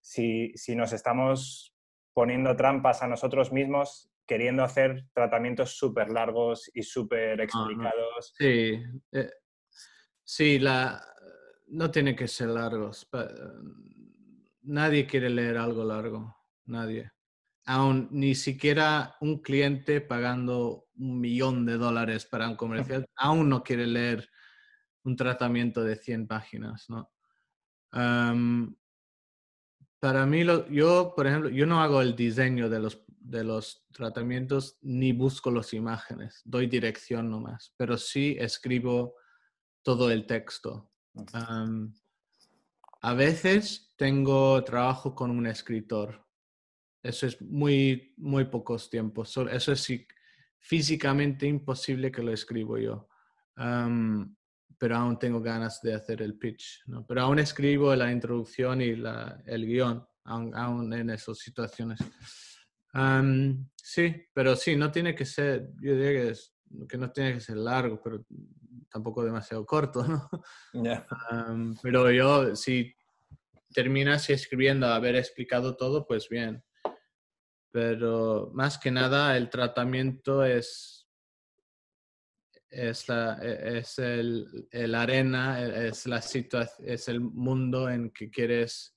si, 0.00 0.52
si 0.54 0.74
nos 0.74 0.92
estamos 0.92 1.74
poniendo 2.14 2.56
trampas 2.56 3.02
a 3.02 3.08
nosotros 3.08 3.52
mismos 3.52 4.10
queriendo 4.26 4.62
hacer 4.62 5.06
tratamientos 5.14 5.76
súper 5.76 6.10
largos 6.10 6.70
y 6.74 6.82
súper 6.82 7.40
explicados. 7.40 8.34
Sí, 8.36 8.78
eh, 9.12 9.30
sí 10.22 10.58
la, 10.58 11.02
no 11.68 11.90
tiene 11.90 12.14
que 12.14 12.28
ser 12.28 12.48
largos. 12.48 13.08
Nadie 14.62 15.06
quiere 15.06 15.30
leer 15.30 15.56
algo 15.56 15.82
largo, 15.82 16.36
nadie. 16.66 17.10
aún 17.64 18.08
ni 18.10 18.34
siquiera 18.34 19.16
un 19.20 19.40
cliente 19.40 20.00
pagando 20.02 20.88
un 20.96 21.20
millón 21.20 21.64
de 21.64 21.78
dólares 21.78 22.26
para 22.26 22.48
un 22.48 22.56
comercial, 22.56 23.06
aún 23.16 23.48
no 23.48 23.62
quiere 23.62 23.86
leer 23.86 24.28
un 25.04 25.16
tratamiento 25.16 25.82
de 25.82 25.96
100 25.96 26.26
páginas, 26.26 26.88
¿no? 26.88 27.10
para 30.00 30.26
mí, 30.26 30.44
yo, 30.70 31.12
por 31.16 31.26
ejemplo, 31.26 31.48
yo 31.50 31.66
no 31.66 31.80
hago 31.80 32.02
el 32.02 32.14
diseño 32.14 32.68
de 32.68 32.78
los, 32.78 33.04
de 33.08 33.44
los 33.44 33.86
tratamientos 33.92 34.78
ni 34.82 35.12
busco 35.12 35.50
las 35.50 35.72
imágenes, 35.72 36.42
doy 36.44 36.66
dirección 36.66 37.30
nomás, 37.30 37.74
pero 37.76 37.96
sí 37.96 38.36
escribo 38.38 39.14
todo 39.82 40.10
el 40.10 40.26
texto. 40.26 40.90
a 43.00 43.14
veces 43.14 43.94
tengo 43.96 44.62
trabajo 44.62 45.14
con 45.14 45.30
un 45.30 45.46
escritor. 45.46 46.24
Eso 47.02 47.26
es 47.26 47.40
muy, 47.40 48.12
muy 48.18 48.44
pocos 48.44 48.90
tiempos. 48.90 49.36
Eso 49.50 49.72
es 49.72 49.88
físicamente 50.58 51.46
imposible 51.46 52.12
que 52.12 52.22
lo 52.22 52.32
escribo 52.32 52.76
yo 52.76 53.08
pero 54.78 54.96
aún 54.96 55.18
tengo 55.18 55.40
ganas 55.40 55.82
de 55.82 55.94
hacer 55.94 56.22
el 56.22 56.38
pitch, 56.38 56.84
¿no? 56.86 57.04
Pero 57.06 57.22
aún 57.22 57.40
escribo 57.40 57.94
la 57.96 58.12
introducción 58.12 58.80
y 58.80 58.94
la, 58.94 59.42
el 59.44 59.66
guion, 59.66 60.06
aún, 60.24 60.92
en 60.92 61.10
esas 61.10 61.38
situaciones. 61.38 61.98
sí, 63.82 64.26
pero 64.32 64.54
sí, 64.54 64.76
no 64.76 64.92
tiene 64.92 65.14
que 65.14 65.24
ser, 65.24 65.70
yo 65.80 65.96
diría 65.96 66.32
que, 66.88 66.96
no 66.96 67.10
tiene 67.10 67.34
que 67.34 67.40
ser 67.40 67.56
largo, 67.56 68.00
pero 68.02 68.24
tampoco 68.88 69.24
demasiado 69.24 69.66
corto, 69.66 70.04
¿no? 70.04 70.30
pero 71.82 72.10
yo, 72.10 72.54
si 72.54 72.94
terminas 73.72 74.30
escribiendo, 74.30 74.86
haber 74.86 75.16
explicado 75.16 75.76
todo, 75.76 76.06
pues 76.06 76.28
bien. 76.28 76.62
Pero 77.70 78.50
más 78.54 78.78
que 78.78 78.90
nada, 78.90 79.36
el 79.36 79.50
tratamiento 79.50 80.44
es 80.44 80.97
es, 82.70 83.08
la, 83.08 83.38
e, 83.42 83.78
es 83.78 83.98
el, 83.98 84.68
el, 84.70 84.94
arena, 84.94 85.62
e, 85.62 85.88
es 85.88 86.06
la 86.06 86.20
situación, 86.22 86.88
es 86.88 87.08
el 87.08 87.20
mundo 87.20 87.88
en 87.88 88.10
que 88.10 88.30
quieres 88.30 88.96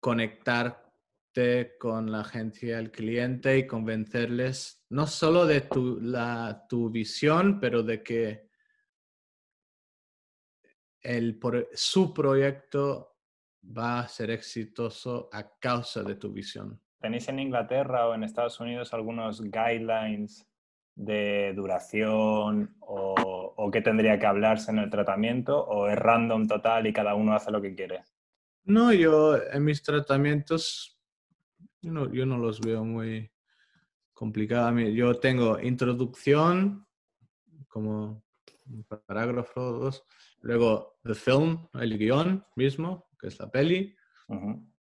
conectarte 0.00 1.76
con 1.78 2.10
la 2.10 2.20
agencia, 2.20 2.78
el 2.78 2.90
cliente 2.90 3.58
y 3.58 3.66
convencerles 3.66 4.84
no 4.90 5.06
solo 5.06 5.46
de 5.46 5.62
tu, 5.62 6.00
la, 6.00 6.66
tu 6.68 6.90
visión, 6.90 7.58
pero 7.60 7.82
de 7.82 8.02
que 8.02 8.48
el, 11.00 11.38
su 11.72 12.12
proyecto 12.12 13.16
va 13.64 14.00
a 14.00 14.08
ser 14.08 14.30
exitoso 14.30 15.28
a 15.32 15.56
causa 15.58 16.02
de 16.02 16.16
tu 16.16 16.32
visión. 16.32 16.80
¿Tenéis 17.00 17.28
en 17.28 17.38
Inglaterra 17.38 18.08
o 18.08 18.14
en 18.14 18.24
Estados 18.24 18.60
Unidos 18.60 18.92
algunos 18.92 19.40
guidelines 19.40 20.46
de 20.94 21.52
duración 21.54 22.76
o, 22.80 23.54
o, 23.56 23.70
qué 23.70 23.80
tendría 23.80 24.18
que 24.18 24.26
hablarse 24.26 24.70
en 24.70 24.78
el 24.78 24.90
tratamiento 24.90 25.58
o 25.58 25.88
es 25.88 25.98
random 25.98 26.46
total 26.46 26.86
y 26.86 26.92
cada 26.92 27.14
uno 27.14 27.34
hace 27.34 27.50
lo 27.50 27.62
que 27.62 27.74
quiere? 27.74 28.04
No, 28.64 28.92
yo 28.92 29.36
en 29.36 29.64
mis 29.64 29.82
tratamientos 29.82 30.92
yo 31.82 31.90
no, 31.90 32.12
yo 32.12 32.24
no 32.24 32.38
los 32.38 32.60
veo 32.60 32.84
muy 32.84 33.30
complicados. 34.12 34.80
Yo 34.94 35.18
tengo 35.18 35.60
introducción 35.60 36.86
como 37.66 38.24
un 38.66 38.84
parágrafo, 38.84 39.60
dos. 39.72 40.04
Luego 40.40 41.00
the 41.02 41.14
film, 41.14 41.66
el 41.74 41.98
guion 41.98 42.44
mismo, 42.54 43.08
que 43.18 43.26
es 43.28 43.38
la 43.40 43.50
peli. 43.50 43.96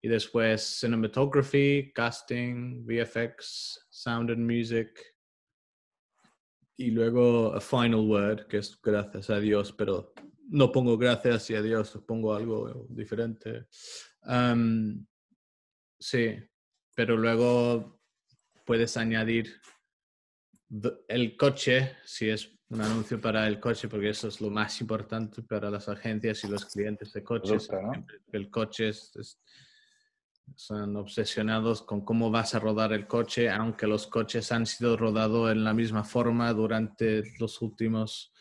Y 0.02 0.08
después 0.08 0.62
cinematography, 0.80 1.92
casting, 1.94 2.86
VFX, 2.86 3.88
sound 3.90 4.30
and 4.30 4.46
music, 4.46 5.15
y 6.78 6.92
luego 6.92 7.54
a 7.54 7.62
final 7.62 7.96
word, 7.96 8.48
que 8.48 8.58
es 8.58 8.80
gracias 8.82 9.30
a 9.30 9.40
Dios, 9.40 9.74
pero 9.74 10.14
no 10.50 10.72
pongo 10.72 10.98
gracias 10.98 11.50
y 11.50 11.56
a 11.56 11.62
Dios, 11.62 12.02
pongo 12.06 12.34
algo 12.34 12.86
diferente. 12.90 13.68
sí, 16.00 16.36
pero 16.96 17.18
luego 17.18 18.02
puedes 18.66 18.98
añadir 18.98 19.62
el 21.08 21.38
coche, 21.38 21.98
si 22.04 22.30
es 22.30 22.52
un 22.70 22.82
anuncio 22.82 23.22
para 23.22 23.48
el 23.48 23.60
coche, 23.60 23.88
porque 23.88 24.10
eso 24.10 24.28
es 24.28 24.42
lo 24.42 24.50
más 24.50 24.82
importante 24.82 25.44
para 25.44 25.70
las 25.70 25.88
agencias 25.88 26.44
y 26.44 26.48
los 26.48 26.66
clientes 26.66 27.14
de 27.14 27.24
coches. 27.24 27.70
El 28.32 28.50
coche 28.50 28.90
es 28.90 29.40
son 30.56 30.96
obsesionados 30.96 31.82
con 31.82 32.06
cómo 32.06 32.30
vas 32.30 32.54
a 32.56 32.60
rodar 32.60 32.94
el 32.94 33.08
coche, 33.08 33.50
aunque 33.50 33.88
los 33.88 34.08
coches 34.08 34.52
han 34.52 34.66
sido 34.66 34.96
rodados 34.96 35.52
en 35.52 35.64
la 35.64 35.74
misma 35.74 36.04
forma 36.04 36.54
durante 36.54 37.24
los 37.40 37.62
últimos 37.62 38.32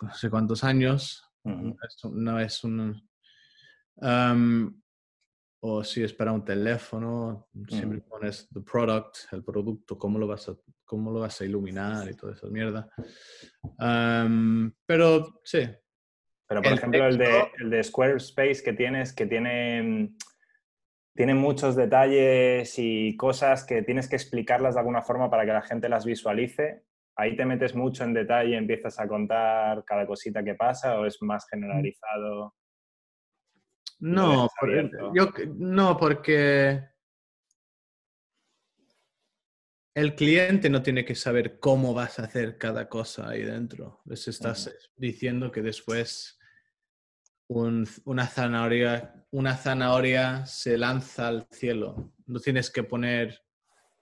no 0.00 0.14
sé 0.14 0.30
cuántos 0.30 0.64
años. 0.64 1.22
No 1.44 2.40
es 2.40 2.64
un... 2.64 3.02
o 5.60 5.84
si 5.84 6.02
es 6.02 6.12
para 6.12 6.32
un 6.32 6.44
teléfono, 6.44 7.48
siempre 7.68 8.00
pones 8.00 8.48
the 8.52 8.60
product, 8.60 9.32
el 9.32 9.42
producto, 9.42 9.98
cómo 9.98 10.18
lo 10.18 10.26
vas 10.26 10.48
a, 10.48 10.56
cómo 10.84 11.10
lo 11.10 11.20
vas 11.20 11.40
a 11.40 11.44
iluminar 11.44 12.10
y 12.10 12.14
toda 12.14 12.34
esa 12.34 12.48
mierda. 12.48 12.88
pero 14.86 15.40
sí. 15.44 15.68
Pero 16.46 16.60
por 16.60 16.72
ejemplo, 16.72 17.06
el, 17.06 17.16
de, 17.16 17.50
el 17.58 17.70
de 17.70 17.82
Squarespace 17.82 18.62
que 18.62 18.74
tienes, 18.74 19.14
que 19.14 19.26
tiene 19.26 20.14
tiene 21.14 21.34
muchos 21.34 21.76
detalles 21.76 22.74
y 22.78 23.16
cosas 23.16 23.64
que 23.64 23.82
tienes 23.82 24.08
que 24.08 24.16
explicarlas 24.16 24.74
de 24.74 24.80
alguna 24.80 25.02
forma 25.02 25.30
para 25.30 25.44
que 25.46 25.52
la 25.52 25.62
gente 25.62 25.88
las 25.88 26.04
visualice. 26.04 26.82
Ahí 27.16 27.36
te 27.36 27.46
metes 27.46 27.74
mucho 27.76 28.02
en 28.02 28.12
detalle, 28.12 28.50
y 28.50 28.54
empiezas 28.54 28.98
a 28.98 29.06
contar 29.06 29.84
cada 29.84 30.06
cosita 30.06 30.42
que 30.42 30.56
pasa 30.56 30.98
o 30.98 31.06
es 31.06 31.22
más 31.22 31.46
generalizado. 31.48 32.54
No, 34.00 34.48
yo, 35.14 35.30
no, 35.56 35.96
porque 35.96 36.82
el 39.94 40.16
cliente 40.16 40.68
no 40.68 40.82
tiene 40.82 41.04
que 41.04 41.14
saber 41.14 41.60
cómo 41.60 41.94
vas 41.94 42.18
a 42.18 42.24
hacer 42.24 42.58
cada 42.58 42.88
cosa 42.88 43.28
ahí 43.28 43.44
dentro. 43.44 44.02
Les 44.04 44.26
estás 44.26 44.76
diciendo 44.96 45.52
que 45.52 45.62
después 45.62 46.40
una, 47.48 48.26
zanahoria, 48.26 49.26
una 49.30 49.56
zanahoria 49.56 50.46
se 50.46 50.78
lanza 50.78 51.28
al 51.28 51.46
cielo. 51.50 52.12
No 52.26 52.40
tienes 52.40 52.70
que 52.70 52.82
poner 52.82 53.42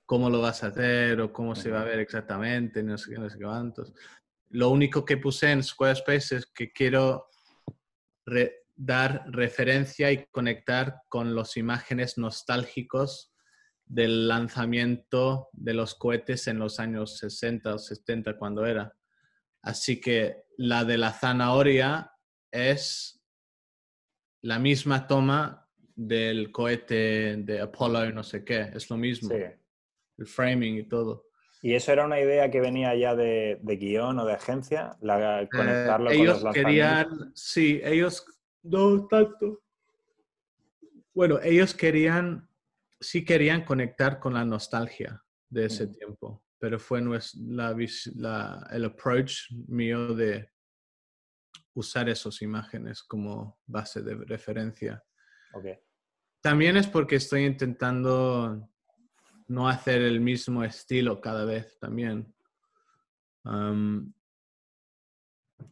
cómo 0.07 0.31
lo 0.31 0.41
vas 0.41 0.63
a 0.63 0.69
hacer 0.69 1.21
o 1.21 1.33
cómo 1.33 1.55
se 1.55 1.71
va 1.71 1.83
a 1.83 1.85
ver 1.85 2.01
exactamente, 2.01 2.83
no 2.83 2.99
sé, 2.99 3.15
qué 3.15 3.45
cuántos. 3.45 3.93
Lo 4.51 4.69
único 4.69 5.05
que 5.05 5.17
puse 5.17 5.51
en 5.51 5.63
Squarespace 5.63 6.37
es 6.37 6.47
que 6.47 6.73
quiero 6.73 7.29
dar 8.77 9.25
referencia 9.27 10.13
y 10.13 10.27
conectar 10.31 11.03
con 11.09 11.35
los 11.35 11.57
imágenes 11.57 12.19
nostálgicos 12.19 13.33
del 13.87 14.29
lanzamiento 14.29 15.49
de 15.53 15.75
los 15.75 15.95
cohetes 15.95 16.47
en 16.47 16.59
los 16.59 16.79
años 16.79 17.19
60 17.19 17.75
o 17.75 17.79
70 17.79 18.37
cuando 18.39 18.67
era. 18.67 18.93
Así 19.63 20.01
que 20.01 20.45
la 20.57 20.85
de 20.85 20.99
la 20.99 21.13
zanahoria 21.13 22.13
es 22.51 23.22
la 24.43 24.59
misma 24.59 25.07
toma 25.07 25.69
del 25.95 26.51
cohete 26.51 27.37
de 27.37 27.61
Apollo 27.61 28.13
no 28.13 28.23
sé 28.23 28.45
qué, 28.45 28.71
es 28.75 28.91
lo 28.91 28.97
mismo. 28.97 29.33
El 29.33 30.27
framing 30.27 30.77
y 30.77 30.85
todo. 30.85 31.27
¿Y 31.63 31.75
eso 31.75 31.93
era 31.93 32.05
una 32.05 32.21
idea 32.21 32.51
que 32.51 32.61
venía 32.61 32.95
ya 32.97 33.15
de, 33.15 33.61
guion 33.63 34.19
o 34.19 34.25
de 34.25 34.33
agencia? 34.33 34.97
La, 35.01 35.49
conectarlo 35.51 36.11
con 36.11 36.21
ellos 36.21 36.45
querían, 36.53 37.33
sí, 37.35 37.81
ellos, 37.85 38.27
no 38.65 39.07
tanto. 39.07 39.63
Bueno, 41.15 41.39
ellos 41.41 41.73
querían, 41.73 42.49
sí 43.01 43.25
querían 43.25 43.65
conectar 43.65 44.19
con 44.19 44.35
la 44.35 44.45
nostalgia 44.45 45.23
de 45.49 45.67
ese 45.67 45.87
tiempo, 45.87 46.43
pero 46.59 46.81
fue 46.81 47.01
la, 47.37 48.69
el 48.73 48.85
approach 48.85 49.53
mío 49.69 50.15
de 50.15 50.52
usar 51.75 52.09
esas 52.09 52.43
imágenes 52.43 53.03
como 53.03 53.59
base 53.67 54.03
de 54.03 54.15
referencia. 54.15 55.03
También 56.41 56.77
es 56.77 56.87
porque 56.87 57.17
estoy 57.17 57.45
intentando 57.45 58.69
no 59.49 59.69
hacer 59.69 60.03
el 60.03 60.21
mismo 60.21 60.65
estilo 60.65 61.21
cada 61.21 61.45
vez 61.45 61.79
también. 61.79 62.35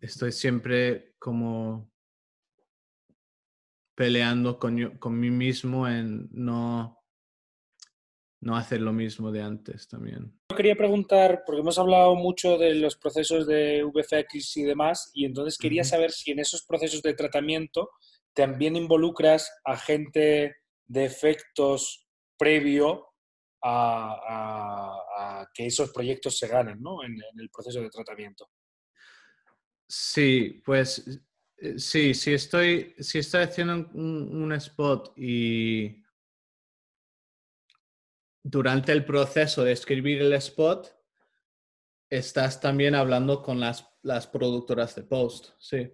estoy 0.00 0.32
siempre 0.32 1.14
como 1.18 1.90
peleando 3.94 4.58
con, 4.58 4.96
con 4.98 5.18
mí 5.18 5.30
mismo 5.30 5.86
en 5.86 6.28
no 6.32 6.99
no 8.40 8.56
hacer 8.56 8.80
lo 8.80 8.92
mismo 8.92 9.30
de 9.30 9.42
antes 9.42 9.86
también. 9.88 10.32
Yo 10.50 10.56
quería 10.56 10.74
preguntar, 10.74 11.42
porque 11.44 11.60
hemos 11.60 11.78
hablado 11.78 12.14
mucho 12.14 12.56
de 12.56 12.74
los 12.74 12.96
procesos 12.96 13.46
de 13.46 13.82
VFX 13.84 14.56
y 14.56 14.62
demás, 14.62 15.10
y 15.14 15.26
entonces 15.26 15.58
quería 15.58 15.84
saber 15.84 16.10
si 16.10 16.30
en 16.30 16.38
esos 16.38 16.64
procesos 16.64 17.02
de 17.02 17.14
tratamiento 17.14 17.90
también 18.32 18.76
involucras 18.76 19.50
a 19.64 19.76
gente 19.76 20.56
de 20.86 21.04
efectos 21.04 22.06
previo 22.38 23.06
a, 23.62 25.46
que 25.52 25.66
esos 25.66 25.92
proyectos 25.92 26.38
se 26.38 26.48
ganen 26.48 26.80
¿no? 26.80 27.04
en, 27.04 27.14
el 27.38 27.50
proceso 27.50 27.80
de 27.80 27.90
tratamiento. 27.90 28.48
Sí, 29.86 30.62
pues 30.64 31.20
eh, 31.58 31.78
sí, 31.78 32.14
si 32.14 32.32
estoy, 32.32 32.94
si 32.98 33.18
estoy 33.18 33.42
haciendo 33.42 33.90
un, 33.92 34.52
spot 34.52 35.12
y 35.16 36.02
durante 38.42 38.92
el 38.92 39.04
proceso 39.04 39.64
de 39.64 39.72
escribir 39.72 40.22
el 40.22 40.32
spot, 40.34 40.94
estás 42.08 42.60
también 42.60 42.94
hablando 42.94 43.42
con 43.42 43.60
las, 43.60 43.88
las 44.02 44.26
productoras 44.26 44.94
de 44.94 45.02
post, 45.04 45.50
sí. 45.58 45.92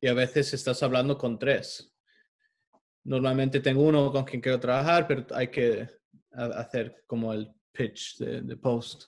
Y 0.00 0.06
a 0.06 0.14
veces 0.14 0.54
estás 0.54 0.82
hablando 0.82 1.18
con 1.18 1.38
tres. 1.38 1.94
Normalmente 3.04 3.60
tengo 3.60 3.82
uno 3.82 4.12
con 4.12 4.24
quien 4.24 4.40
quiero 4.40 4.60
trabajar, 4.60 5.06
pero 5.06 5.26
hay 5.34 5.48
que 5.48 5.88
hacer 6.32 7.04
como 7.06 7.32
el 7.32 7.52
pitch 7.72 8.18
de, 8.18 8.56
post. 8.56 9.04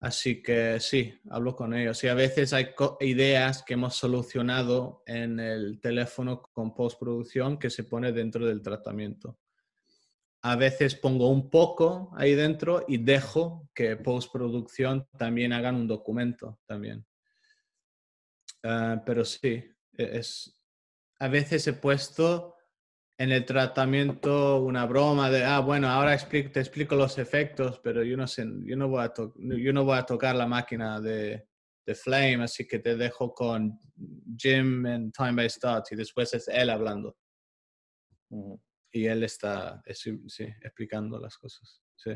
Así 0.00 0.42
que 0.42 0.78
sí, 0.80 1.18
hablo 1.30 1.56
con 1.56 1.72
ellos. 1.72 2.02
Y 2.04 2.08
a 2.08 2.14
veces 2.14 2.52
hay 2.52 2.74
ideas 3.00 3.62
que 3.62 3.74
hemos 3.74 3.94
solucionado 3.94 5.02
en 5.06 5.40
el 5.40 5.80
teléfono 5.80 6.42
con 6.42 6.74
postproducción 6.74 7.58
que 7.58 7.70
se 7.70 7.84
pone 7.84 8.12
dentro 8.12 8.46
del 8.46 8.60
tratamiento. 8.60 9.38
A 10.46 10.56
veces 10.56 10.94
pongo 10.94 11.30
un 11.30 11.48
poco 11.48 12.12
ahí 12.16 12.34
dentro 12.34 12.84
y 12.86 12.98
dejo 12.98 13.70
que 13.74 13.96
postproducción 13.96 15.08
también 15.16 15.54
hagan 15.54 15.74
un 15.74 15.88
documento 15.88 16.60
también. 16.66 17.06
Ah, 18.62 19.02
pero 19.06 19.24
sí, 19.24 19.64
e-, 19.96 20.18
es, 20.18 20.54
a 21.18 21.28
veces 21.28 21.66
he 21.66 21.72
puesto 21.72 22.56
en 23.16 23.32
el 23.32 23.46
tratamiento 23.46 24.62
una 24.62 24.84
broma 24.84 25.30
de, 25.30 25.44
ah, 25.44 25.60
bueno, 25.60 25.88
ahora 25.88 26.12
explico, 26.12 26.50
te 26.52 26.60
explico 26.60 26.94
los 26.94 27.16
efectos, 27.16 27.80
pero 27.82 28.02
yo 28.02 28.14
no 28.14 28.26
sé, 28.26 28.44
yo 28.64 28.76
no 28.76 28.88
voy 28.88 29.02
a, 29.02 29.14
yo 29.16 29.72
no 29.72 29.84
voy 29.84 29.96
a 29.96 30.04
tocar 30.04 30.36
la 30.36 30.46
máquina 30.46 31.00
de, 31.00 31.48
de, 31.86 31.94
Flame, 31.94 32.44
así 32.44 32.66
que 32.66 32.80
te 32.80 32.96
dejo 32.96 33.32
con 33.32 33.78
Jim 34.36 34.84
en 34.84 35.10
Time 35.10 35.32
by 35.32 35.48
Start 35.48 35.86
y 35.92 35.96
después 35.96 36.34
es 36.34 36.48
él 36.48 36.68
hablando. 36.68 37.16
Y 38.94 39.06
él 39.06 39.24
está, 39.24 39.82
sí, 39.92 40.44
explicando 40.62 41.18
las 41.18 41.36
cosas. 41.36 41.82
Sí. 41.96 42.12